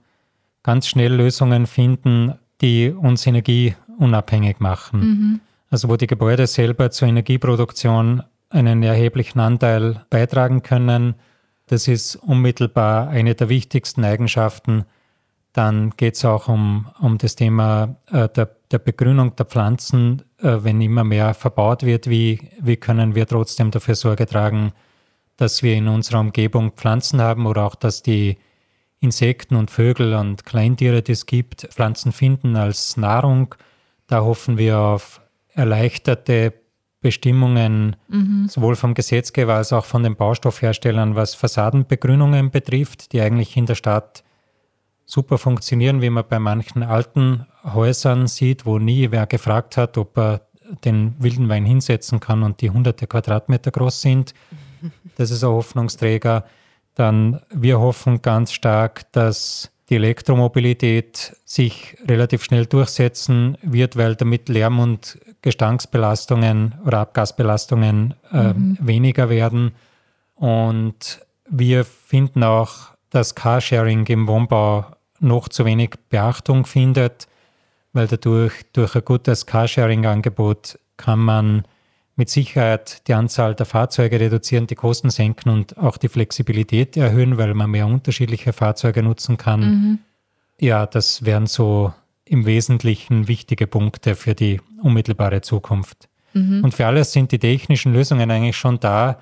ganz 0.62 0.88
schnell 0.88 1.14
Lösungen 1.14 1.66
finden, 1.66 2.34
die 2.62 2.90
uns 2.92 3.26
energieunabhängig 3.26 4.60
machen. 4.60 5.00
Mhm. 5.00 5.40
Also 5.70 5.90
wo 5.90 5.96
die 5.96 6.08
Gebäude 6.08 6.46
selber 6.46 6.92
zur 6.92 7.08
Energieproduktion 7.08 8.24
einen 8.50 8.84
erheblichen 8.84 9.40
Anteil 9.40 10.06
beitragen 10.10 10.62
können. 10.62 11.16
Das 11.66 11.88
ist 11.88 12.16
unmittelbar 12.16 13.10
eine 13.10 13.34
der 13.34 13.50
wichtigsten 13.50 14.04
Eigenschaften 14.06 14.86
dann 15.54 15.92
geht 15.92 16.16
es 16.16 16.26
auch 16.26 16.48
um, 16.48 16.88
um 17.00 17.18
das 17.18 17.36
Thema 17.36 17.96
äh, 18.12 18.28
der, 18.30 18.50
der 18.72 18.80
Begrünung 18.80 19.36
der 19.36 19.46
Pflanzen. 19.46 20.24
Äh, 20.44 20.64
wenn 20.64 20.82
immer 20.82 21.04
mehr 21.04 21.34
verbaut 21.34 21.84
wird, 21.84 22.10
wie, 22.10 22.50
wie 22.60 22.76
können 22.76 23.16
wir 23.16 23.26
trotzdem 23.26 23.72
dafür 23.72 23.96
Sorge 23.96 24.26
tragen, 24.26 24.74
dass 25.38 25.64
wir 25.64 25.76
in 25.76 25.88
unserer 25.88 26.20
Umgebung 26.20 26.72
Pflanzen 26.72 27.22
haben 27.22 27.46
oder 27.46 27.66
auch, 27.66 27.76
dass 27.76 28.04
die 28.04 28.38
Insekten 29.00 29.56
und 29.56 29.72
Vögel 29.72 30.16
und 30.16 30.46
Kleintiere, 30.46 31.02
die 31.02 31.12
es 31.12 31.26
gibt, 31.26 31.62
Pflanzen 31.72 32.12
finden 32.12 32.56
als 32.56 32.98
Nahrung. 32.98 33.56
Da 34.08 34.22
hoffen 34.22 34.58
wir 34.58 34.80
auf 34.80 35.22
erleichterte 35.54 36.54
Bestimmungen, 37.02 37.96
mhm. 38.08 38.48
sowohl 38.48 38.76
vom 38.76 38.94
Gesetzgeber 38.94 39.56
als 39.56 39.74
auch 39.74 39.86
von 39.86 40.04
den 40.04 40.16
Baustoffherstellern, 40.16 41.16
was 41.16 41.36
Fassadenbegrünungen 41.36 42.50
betrifft, 42.50 43.12
die 43.12 43.22
eigentlich 43.22 43.56
in 43.56 43.66
der 43.66 43.76
Stadt 43.76 44.24
super 45.14 45.38
funktionieren, 45.38 46.02
wie 46.02 46.10
man 46.10 46.24
bei 46.28 46.40
manchen 46.40 46.82
alten 46.82 47.46
Häusern 47.64 48.26
sieht, 48.26 48.66
wo 48.66 48.80
nie 48.80 49.12
wer 49.12 49.28
gefragt 49.28 49.78
hat, 49.78 49.96
ob 50.00 50.18
er 50.18 50.42
den 50.84 51.14
wilden 51.20 51.50
Wein 51.50 51.66
hinsetzen 51.66 52.20
kann 52.20 52.42
und 52.42 52.62
die 52.62 52.72
hunderte 52.72 53.06
Quadratmeter 53.08 53.72
groß 53.72 54.02
sind. 54.02 54.34
Das 55.16 55.32
ist 55.32 55.46
ein 55.46 55.50
Hoffnungsträger. 55.50 56.44
Dann 56.96 57.40
wir 57.52 57.80
hoffen 57.80 58.22
ganz 58.22 58.52
stark, 58.52 59.10
dass 59.14 59.72
die 59.90 59.96
Elektromobilität 59.96 61.38
sich 61.46 61.96
relativ 62.06 62.44
schnell 62.44 62.66
durchsetzen 62.66 63.58
wird, 63.62 63.96
weil 63.96 64.16
damit 64.16 64.50
Lärm- 64.50 64.80
und 64.80 65.20
Gestanksbelastungen 65.42 66.76
oder 66.86 67.00
Abgasbelastungen 67.00 68.16
äh, 68.34 68.54
mhm. 68.54 68.78
weniger 68.82 69.30
werden. 69.30 69.72
Und 70.36 71.22
wir 71.50 71.86
finden 71.86 72.44
auch, 72.44 72.90
dass 73.10 73.36
Carsharing 73.36 74.06
im 74.08 74.28
Wohnbau 74.28 74.88
noch 75.24 75.50
zu 75.50 75.66
wenig 75.66 75.96
Beachtung 76.10 76.66
findet. 76.66 77.28
weil 77.94 78.08
dadurch, 78.08 78.54
durch 78.74 78.96
ein 78.96 79.06
gutes 79.06 79.46
Carsharing-Angebot 79.46 80.80
kann 80.98 81.20
man 81.20 81.64
mit 82.16 82.30
Sicherheit 82.30 83.08
die 83.08 83.14
Anzahl 83.14 83.56
der 83.56 83.66
Fahrzeuge 83.66 84.20
reduzieren, 84.20 84.68
die 84.68 84.76
Kosten 84.76 85.10
senken 85.10 85.50
und 85.50 85.78
auch 85.78 85.98
die 85.98 86.10
Flexibilität 86.10 86.98
erhöhen, 86.98 87.38
weil 87.38 87.54
man 87.54 87.72
mehr 87.72 87.88
unterschiedliche 87.88 88.54
Fahrzeuge 88.54 89.02
nutzen 89.02 89.38
kann. 89.38 89.60
Mhm. 89.60 90.00
Ja, 90.60 90.86
das 90.86 91.26
wären 91.26 91.48
so 91.48 91.94
im 92.26 92.46
Wesentlichen 92.46 93.28
wichtige 93.28 93.68
Punkte 93.68 94.16
für 94.16 94.36
die 94.36 94.62
unmittelbare 94.82 95.42
Zukunft. 95.42 96.08
Mhm. 96.34 96.64
Und 96.64 96.74
für 96.74 96.86
alles 96.86 97.12
sind 97.12 97.32
die 97.32 97.40
technischen 97.40 97.94
Lösungen 97.94 98.30
eigentlich 98.30 98.58
schon 98.58 98.80
da. 98.80 99.20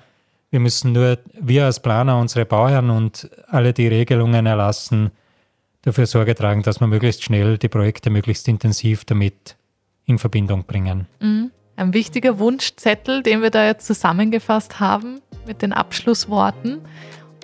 Wir 0.50 0.60
müssen 0.60 0.92
nur, 0.92 1.18
wir 1.40 1.64
als 1.64 1.80
Planer, 1.80 2.18
unsere 2.18 2.44
Bauern 2.44 2.90
und 2.90 3.30
alle 3.48 3.72
die 3.72 3.88
Regelungen 3.88 4.46
erlassen, 4.46 5.10
dafür 5.82 6.06
Sorge 6.06 6.34
tragen, 6.34 6.62
dass 6.62 6.80
wir 6.80 6.86
möglichst 6.86 7.22
schnell 7.22 7.58
die 7.58 7.68
Projekte 7.68 8.10
möglichst 8.10 8.48
intensiv 8.48 9.04
damit 9.04 9.56
in 10.06 10.18
Verbindung 10.18 10.64
bringen. 10.64 11.06
Mhm. 11.20 11.50
Ein 11.74 11.94
wichtiger 11.94 12.38
Wunschzettel, 12.38 13.22
den 13.22 13.40
wir 13.42 13.50
da 13.50 13.66
jetzt 13.66 13.86
zusammengefasst 13.86 14.78
haben 14.78 15.20
mit 15.46 15.62
den 15.62 15.72
Abschlussworten. 15.72 16.82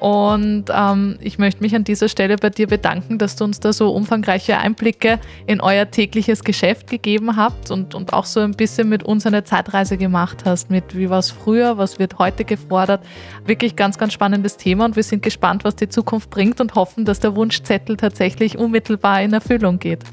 Und 0.00 0.66
ähm, 0.72 1.18
ich 1.20 1.38
möchte 1.38 1.62
mich 1.62 1.74
an 1.74 1.84
dieser 1.84 2.08
Stelle 2.08 2.36
bei 2.36 2.50
dir 2.50 2.68
bedanken, 2.68 3.18
dass 3.18 3.36
du 3.36 3.44
uns 3.44 3.58
da 3.58 3.72
so 3.72 3.90
umfangreiche 3.90 4.58
Einblicke 4.58 5.18
in 5.46 5.60
euer 5.60 5.90
tägliches 5.90 6.44
Geschäft 6.44 6.88
gegeben 6.88 7.36
habt 7.36 7.70
und, 7.70 7.94
und 7.94 8.12
auch 8.12 8.24
so 8.24 8.40
ein 8.40 8.52
bisschen 8.52 8.88
mit 8.88 9.02
uns 9.02 9.26
eine 9.26 9.44
Zeitreise 9.44 9.96
gemacht 9.96 10.44
hast, 10.44 10.70
mit 10.70 10.96
wie 10.96 11.10
war 11.10 11.18
es 11.18 11.30
früher, 11.30 11.78
was 11.78 11.98
wird 11.98 12.18
heute 12.18 12.44
gefordert. 12.44 13.04
Wirklich 13.44 13.74
ganz, 13.74 13.98
ganz 13.98 14.12
spannendes 14.12 14.56
Thema 14.56 14.84
und 14.84 14.94
wir 14.94 15.02
sind 15.02 15.22
gespannt, 15.22 15.64
was 15.64 15.74
die 15.74 15.88
Zukunft 15.88 16.30
bringt 16.30 16.60
und 16.60 16.74
hoffen, 16.76 17.04
dass 17.04 17.18
der 17.18 17.34
Wunschzettel 17.34 17.96
tatsächlich 17.96 18.56
unmittelbar 18.56 19.22
in 19.22 19.32
Erfüllung 19.32 19.78
geht. 19.78 20.04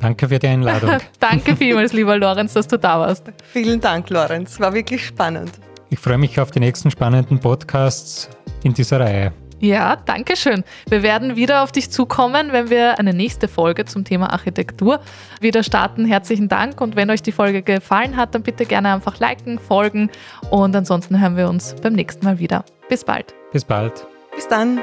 Danke 0.00 0.28
für 0.28 0.38
die 0.38 0.48
Einladung. 0.48 0.98
Danke 1.20 1.56
vielmals, 1.56 1.92
lieber 1.92 2.16
Lorenz, 2.16 2.54
dass 2.54 2.68
du 2.68 2.78
da 2.78 2.98
warst. 2.98 3.24
Vielen 3.44 3.80
Dank, 3.80 4.10
Lorenz. 4.10 4.58
War 4.58 4.74
wirklich 4.74 5.06
spannend. 5.06 5.52
Ich 5.92 5.98
freue 5.98 6.16
mich 6.16 6.40
auf 6.40 6.50
die 6.50 6.58
nächsten 6.58 6.90
spannenden 6.90 7.38
Podcasts 7.38 8.30
in 8.64 8.72
dieser 8.72 9.00
Reihe. 9.00 9.30
Ja, 9.60 9.94
danke 9.94 10.36
schön. 10.36 10.64
Wir 10.88 11.02
werden 11.02 11.36
wieder 11.36 11.62
auf 11.62 11.70
dich 11.70 11.90
zukommen, 11.90 12.50
wenn 12.50 12.70
wir 12.70 12.98
eine 12.98 13.12
nächste 13.12 13.46
Folge 13.46 13.84
zum 13.84 14.02
Thema 14.02 14.32
Architektur 14.32 15.00
wieder 15.42 15.62
starten. 15.62 16.06
Herzlichen 16.06 16.48
Dank 16.48 16.80
und 16.80 16.96
wenn 16.96 17.10
euch 17.10 17.20
die 17.20 17.30
Folge 17.30 17.60
gefallen 17.60 18.16
hat, 18.16 18.34
dann 18.34 18.42
bitte 18.42 18.64
gerne 18.64 18.94
einfach 18.94 19.20
liken, 19.20 19.58
folgen 19.58 20.10
und 20.50 20.74
ansonsten 20.74 21.20
hören 21.20 21.36
wir 21.36 21.50
uns 21.50 21.76
beim 21.82 21.92
nächsten 21.92 22.24
Mal 22.24 22.38
wieder. 22.38 22.64
Bis 22.88 23.04
bald. 23.04 23.34
Bis 23.52 23.62
bald. 23.62 24.06
Bis 24.34 24.48
dann. 24.48 24.80